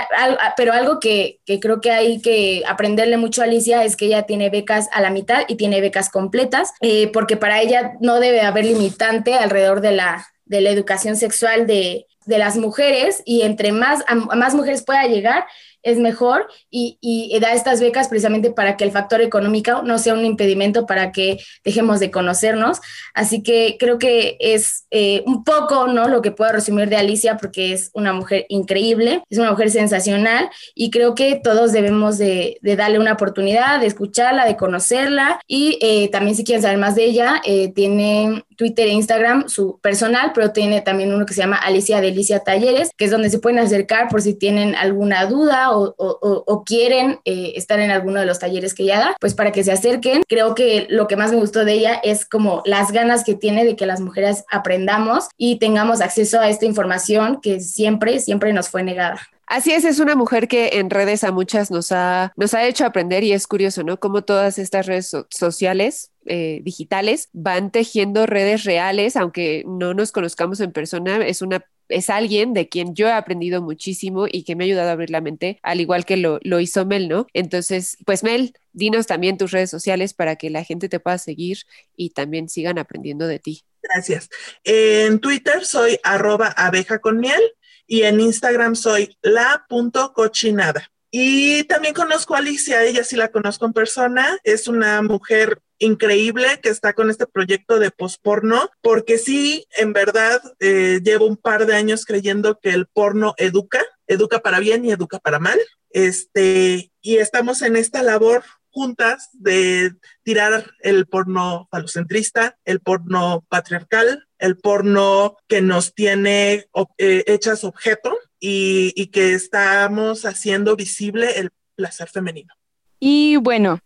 pero 0.55 0.73
algo 0.73 0.99
que, 0.99 1.39
creo 1.61 1.81
que 1.81 1.91
hay 1.91 2.21
que 2.21 2.63
aprenderle 2.67 3.17
mucho 3.17 3.41
a 3.41 3.45
Alicia 3.45 3.83
es 3.83 3.95
que 3.95 4.05
ella 4.05 4.23
tiene 4.23 4.49
becas 4.49 4.89
a 4.91 5.01
la 5.01 5.09
mitad 5.09 5.43
y 5.47 5.55
tiene 5.55 5.81
becas 5.81 6.09
completas, 6.09 6.73
eh, 6.81 7.07
porque 7.11 7.37
para 7.37 7.61
ella 7.61 7.93
no 7.99 8.19
debe 8.19 8.41
haber 8.41 8.65
limitante 8.65 9.35
alrededor 9.35 9.81
de 9.81 9.91
la, 9.91 10.27
de 10.45 10.61
la 10.61 10.69
educación 10.69 11.15
sexual 11.15 11.67
de, 11.67 12.07
de 12.29 12.37
las 12.37 12.57
mujeres 12.57 13.23
y 13.25 13.41
entre 13.41 13.71
más, 13.71 14.03
más 14.35 14.53
mujeres 14.53 14.83
pueda 14.83 15.03
llegar, 15.07 15.45
es 15.83 15.97
mejor 15.97 16.47
y, 16.69 16.97
da 17.39 17.53
estas 17.53 17.79
becas 17.79 18.09
precisamente 18.09 18.51
para 18.51 18.75
que 18.75 18.83
el 18.83 18.91
factor 18.91 19.21
económico 19.21 19.81
no 19.83 19.97
sea 19.97 20.13
un 20.13 20.25
impedimento 20.25 20.85
para 20.85 21.11
que 21.11 21.39
dejemos 21.63 21.99
de 21.99 22.11
conocernos. 22.11 22.81
Así 23.13 23.43
que 23.43 23.77
creo 23.79 23.97
que 23.97 24.37
es 24.39 24.85
eh, 24.91 25.23
un 25.25 25.43
poco 25.43 25.87
¿no? 25.87 26.07
lo 26.09 26.21
que 26.21 26.31
puedo 26.31 26.51
resumir 26.51 26.89
de 26.89 26.97
Alicia 26.97 27.37
porque 27.37 27.71
es 27.71 27.91
una 27.93 28.11
mujer 28.11 28.45
increíble, 28.49 29.23
es 29.29 29.37
una 29.37 29.51
mujer 29.51 29.71
sensacional 29.71 30.49
y 30.75 30.91
creo 30.91 31.15
que 31.15 31.39
todos 31.41 31.71
debemos 31.71 32.17
de, 32.17 32.57
darle 32.61 32.99
una 32.99 33.13
oportunidad, 33.13 33.79
de 33.79 33.87
escucharla, 33.87 34.45
de 34.45 34.57
conocerla 34.57 35.39
y 35.47 35.77
eh, 35.81 36.09
también 36.09 36.35
si 36.35 36.43
quieren 36.43 36.61
saber 36.61 36.77
más 36.77 36.95
de 36.95 37.05
ella, 37.05 37.41
eh, 37.45 37.71
tiene 37.73 38.43
Twitter 38.59 38.87
e 38.87 38.91
Instagram 38.91 39.47
su 39.47 39.79
personal, 39.79 40.33
pero 40.35 40.51
tiene 40.51 40.81
también 40.81 41.13
uno 41.13 41.25
que 41.25 41.33
se 41.33 41.39
llama 41.39 41.55
Alicia 41.55 42.01
Delicia 42.01 42.41
Talleres, 42.41 42.91
que 42.97 43.05
es 43.05 43.11
donde 43.11 43.29
se 43.29 43.39
pueden 43.39 43.57
acercar 43.57 44.09
por 44.09 44.21
si 44.21 44.33
tienen 44.33 44.75
alguna 44.75 45.25
duda 45.27 45.71
o, 45.71 46.63
quieren 46.65 47.19
eh, 47.23 47.53
estar 47.55 47.79
en 47.79 47.89
alguno 47.89 48.19
de 48.19 48.25
los 48.25 48.37
talleres 48.37 48.73
que 48.73 48.83
ella 48.83 48.99
da, 48.99 49.15
pues 49.21 49.33
para 49.33 49.53
que 49.53 49.63
se 49.63 49.71
acerquen. 49.71 50.23
Creo 50.27 50.55
que 50.55 50.87
lo 50.89 51.07
que 51.07 51.15
más 51.15 51.31
me 51.31 51.37
gustó 51.37 51.63
de 51.63 51.71
ella 51.71 52.01
es 52.03 52.25
como 52.25 52.61
las 52.65 52.91
ganas 52.91 53.23
que 53.23 53.33
tiene 53.33 53.63
de 53.63 53.77
que 53.77 53.85
las 53.85 54.01
mujeres 54.01 54.43
aprendamos 54.51 55.29
y 55.37 55.57
tengamos 55.57 56.01
acceso 56.01 56.41
a 56.41 56.49
esta 56.49 56.65
información 56.65 57.39
que 57.41 57.61
siempre, 57.61 58.19
siempre 58.19 58.51
nos 58.51 58.67
fue 58.67 58.83
negada. 58.83 59.21
Así 59.49 59.71
es, 59.71 59.83
es 59.83 59.97
una 59.97 60.15
mujer 60.15 60.47
que 60.47 60.69
en 60.73 60.91
redes 60.91 61.23
a 61.23 61.31
muchas 61.31 61.71
nos 61.71 61.91
ha, 61.91 62.31
nos 62.35 62.53
ha 62.53 62.67
hecho 62.67 62.85
aprender 62.85 63.23
y 63.23 63.33
es 63.33 63.47
curioso, 63.47 63.81
¿no? 63.83 63.99
Cómo 63.99 64.21
todas 64.21 64.59
estas 64.59 64.85
redes 64.85 65.11
sociales 65.31 66.11
eh, 66.27 66.61
digitales 66.63 67.29
van 67.33 67.71
tejiendo 67.71 68.27
redes 68.27 68.63
reales, 68.63 69.15
aunque 69.15 69.63
no 69.65 69.95
nos 69.95 70.11
conozcamos 70.11 70.59
en 70.59 70.71
persona, 70.71 71.25
es 71.25 71.41
una 71.41 71.65
es 71.87 72.11
alguien 72.11 72.53
de 72.53 72.69
quien 72.69 72.93
yo 72.93 73.07
he 73.07 73.11
aprendido 73.11 73.63
muchísimo 73.63 74.27
y 74.31 74.43
que 74.43 74.55
me 74.55 74.63
ha 74.63 74.67
ayudado 74.67 74.89
a 74.89 74.91
abrir 74.91 75.09
la 75.09 75.21
mente, 75.21 75.59
al 75.63 75.81
igual 75.81 76.05
que 76.05 76.17
lo, 76.17 76.37
lo 76.43 76.59
hizo 76.59 76.85
Mel, 76.85 77.09
¿no? 77.09 77.25
Entonces, 77.33 77.97
pues 78.05 78.21
Mel, 78.21 78.53
dinos 78.73 79.07
también 79.07 79.39
tus 79.39 79.49
redes 79.49 79.71
sociales 79.71 80.13
para 80.13 80.35
que 80.35 80.51
la 80.51 80.63
gente 80.63 80.87
te 80.87 80.99
pueda 80.99 81.17
seguir 81.17 81.57
y 81.95 82.11
también 82.11 82.47
sigan 82.47 82.77
aprendiendo 82.77 83.25
de 83.25 83.39
ti. 83.39 83.63
Gracias. 83.81 84.29
En 84.63 85.19
Twitter 85.19 85.65
soy 85.65 85.97
arroba 86.03 86.49
abeja 86.49 86.99
con 86.99 87.19
miel 87.19 87.41
y 87.89 88.03
en 88.03 88.21
Instagram 88.21 88.75
soy 88.75 89.17
la.cochinada. 89.21 90.89
Y 91.11 91.63
también 91.63 91.95
conozco 91.95 92.35
a 92.35 92.37
Alicia, 92.37 92.83
ella 92.83 93.03
sí 93.03 93.15
la 93.15 93.31
conozco 93.31 93.65
en 93.65 93.73
persona, 93.73 94.37
es 94.43 94.67
una 94.67 95.01
mujer 95.01 95.59
increíble 95.79 96.59
que 96.61 96.69
está 96.69 96.93
con 96.93 97.09
este 97.09 97.25
proyecto 97.25 97.79
de 97.79 97.89
posporno, 97.89 98.69
porque 98.81 99.17
sí, 99.17 99.65
en 99.75 99.91
verdad, 99.91 100.39
eh, 100.59 100.99
llevo 101.03 101.25
un 101.25 101.37
par 101.37 101.65
de 101.65 101.75
años 101.75 102.05
creyendo 102.05 102.59
que 102.59 102.69
el 102.69 102.85
porno 102.85 103.33
educa, 103.37 103.81
educa 104.05 104.39
para 104.39 104.59
bien 104.59 104.85
y 104.85 104.91
educa 104.91 105.17
para 105.17 105.39
mal. 105.39 105.59
Este, 105.89 106.91
y 107.01 107.17
estamos 107.17 107.63
en 107.63 107.75
esta 107.75 108.03
labor 108.03 108.43
juntas 108.69 109.29
de 109.33 109.93
tirar 110.21 110.73
el 110.81 111.07
porno 111.07 111.67
falocentrista, 111.71 112.59
el 112.65 112.81
porno 112.81 113.43
patriarcal, 113.49 114.27
el 114.39 114.57
porno 114.57 115.37
que 115.47 115.61
nos 115.61 115.93
tiene 115.93 116.65
eh, 116.97 117.23
hechas 117.27 117.63
objeto 117.63 118.17
y, 118.39 118.93
y 118.95 119.07
que 119.07 119.33
estamos 119.33 120.25
haciendo 120.25 120.75
visible 120.75 121.39
el 121.39 121.51
placer 121.75 122.09
femenino. 122.09 122.53
Y 122.99 123.37
bueno, 123.37 123.79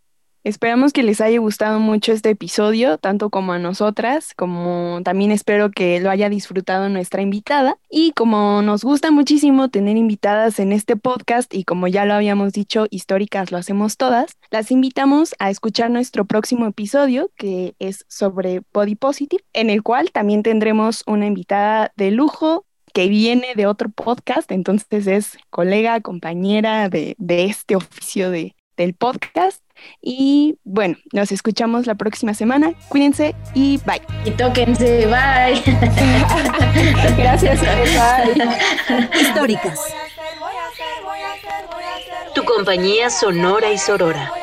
Esperamos 0.44 0.92
que 0.92 1.04
les 1.04 1.22
haya 1.22 1.40
gustado 1.40 1.80
mucho 1.80 2.12
este 2.12 2.32
episodio, 2.32 2.98
tanto 2.98 3.30
como 3.30 3.54
a 3.54 3.60
nosotras, 3.60 4.34
como 4.36 5.00
también 5.06 5.32
espero 5.32 5.72
que 5.72 6.02
lo 6.02 6.10
haya 6.10 6.28
disfrutado 6.28 6.90
nuestra 6.90 7.22
invitada. 7.22 7.78
Y 7.90 8.12
como 8.12 8.62
nos 8.62 8.84
gusta 8.84 9.10
muchísimo 9.10 9.70
tener 9.70 9.96
invitadas 9.96 10.60
en 10.60 10.74
este 10.74 10.98
podcast 10.98 11.54
y 11.54 11.64
como 11.64 11.88
ya 11.88 12.04
lo 12.04 12.14
habíamos 12.14 12.52
dicho, 12.52 12.88
históricas 12.90 13.54
lo 13.54 13.58
hacemos 13.58 13.96
todas, 13.96 14.36
las 14.52 14.70
invitamos 14.70 15.34
a 15.40 15.50
escuchar 15.50 15.90
nuestro 15.90 16.26
próximo 16.26 16.66
episodio 16.66 17.32
que 17.38 17.76
es 17.80 18.04
sobre 18.10 18.64
Body 18.74 18.96
Positive, 18.96 19.46
en 19.54 19.70
el 19.70 19.82
cual 19.82 20.12
también 20.12 20.44
tendremos 20.44 21.04
una 21.08 21.26
invitada 21.26 21.94
de 21.96 22.12
lujo 22.12 22.66
que 22.94 23.08
viene 23.08 23.56
de 23.56 23.66
otro 23.66 23.90
podcast, 23.90 24.52
entonces 24.52 25.08
es 25.08 25.38
colega, 25.50 26.02
compañera 26.02 26.90
de, 26.90 27.16
de 27.18 27.46
este 27.46 27.78
oficio 27.78 28.30
de, 28.30 28.56
del 28.76 28.94
podcast. 28.94 29.63
Y 30.02 30.58
bueno, 30.64 30.98
nos 31.12 31.32
escuchamos 31.32 31.88
la 31.88 31.96
próxima 31.96 32.34
semana. 32.34 32.74
Cuídense 32.90 33.36
y 33.54 33.78
bye. 33.86 34.02
Y 34.26 34.32
tóquense, 34.32 35.06
bye. 35.08 35.62
Gracias, 37.18 37.62
bye. 37.62 39.22
Históricas. 39.22 39.80
Tu 42.36 42.44
compañía 42.44 43.10
sonora 43.10 43.72
y 43.72 43.78
sorora. 43.78 44.43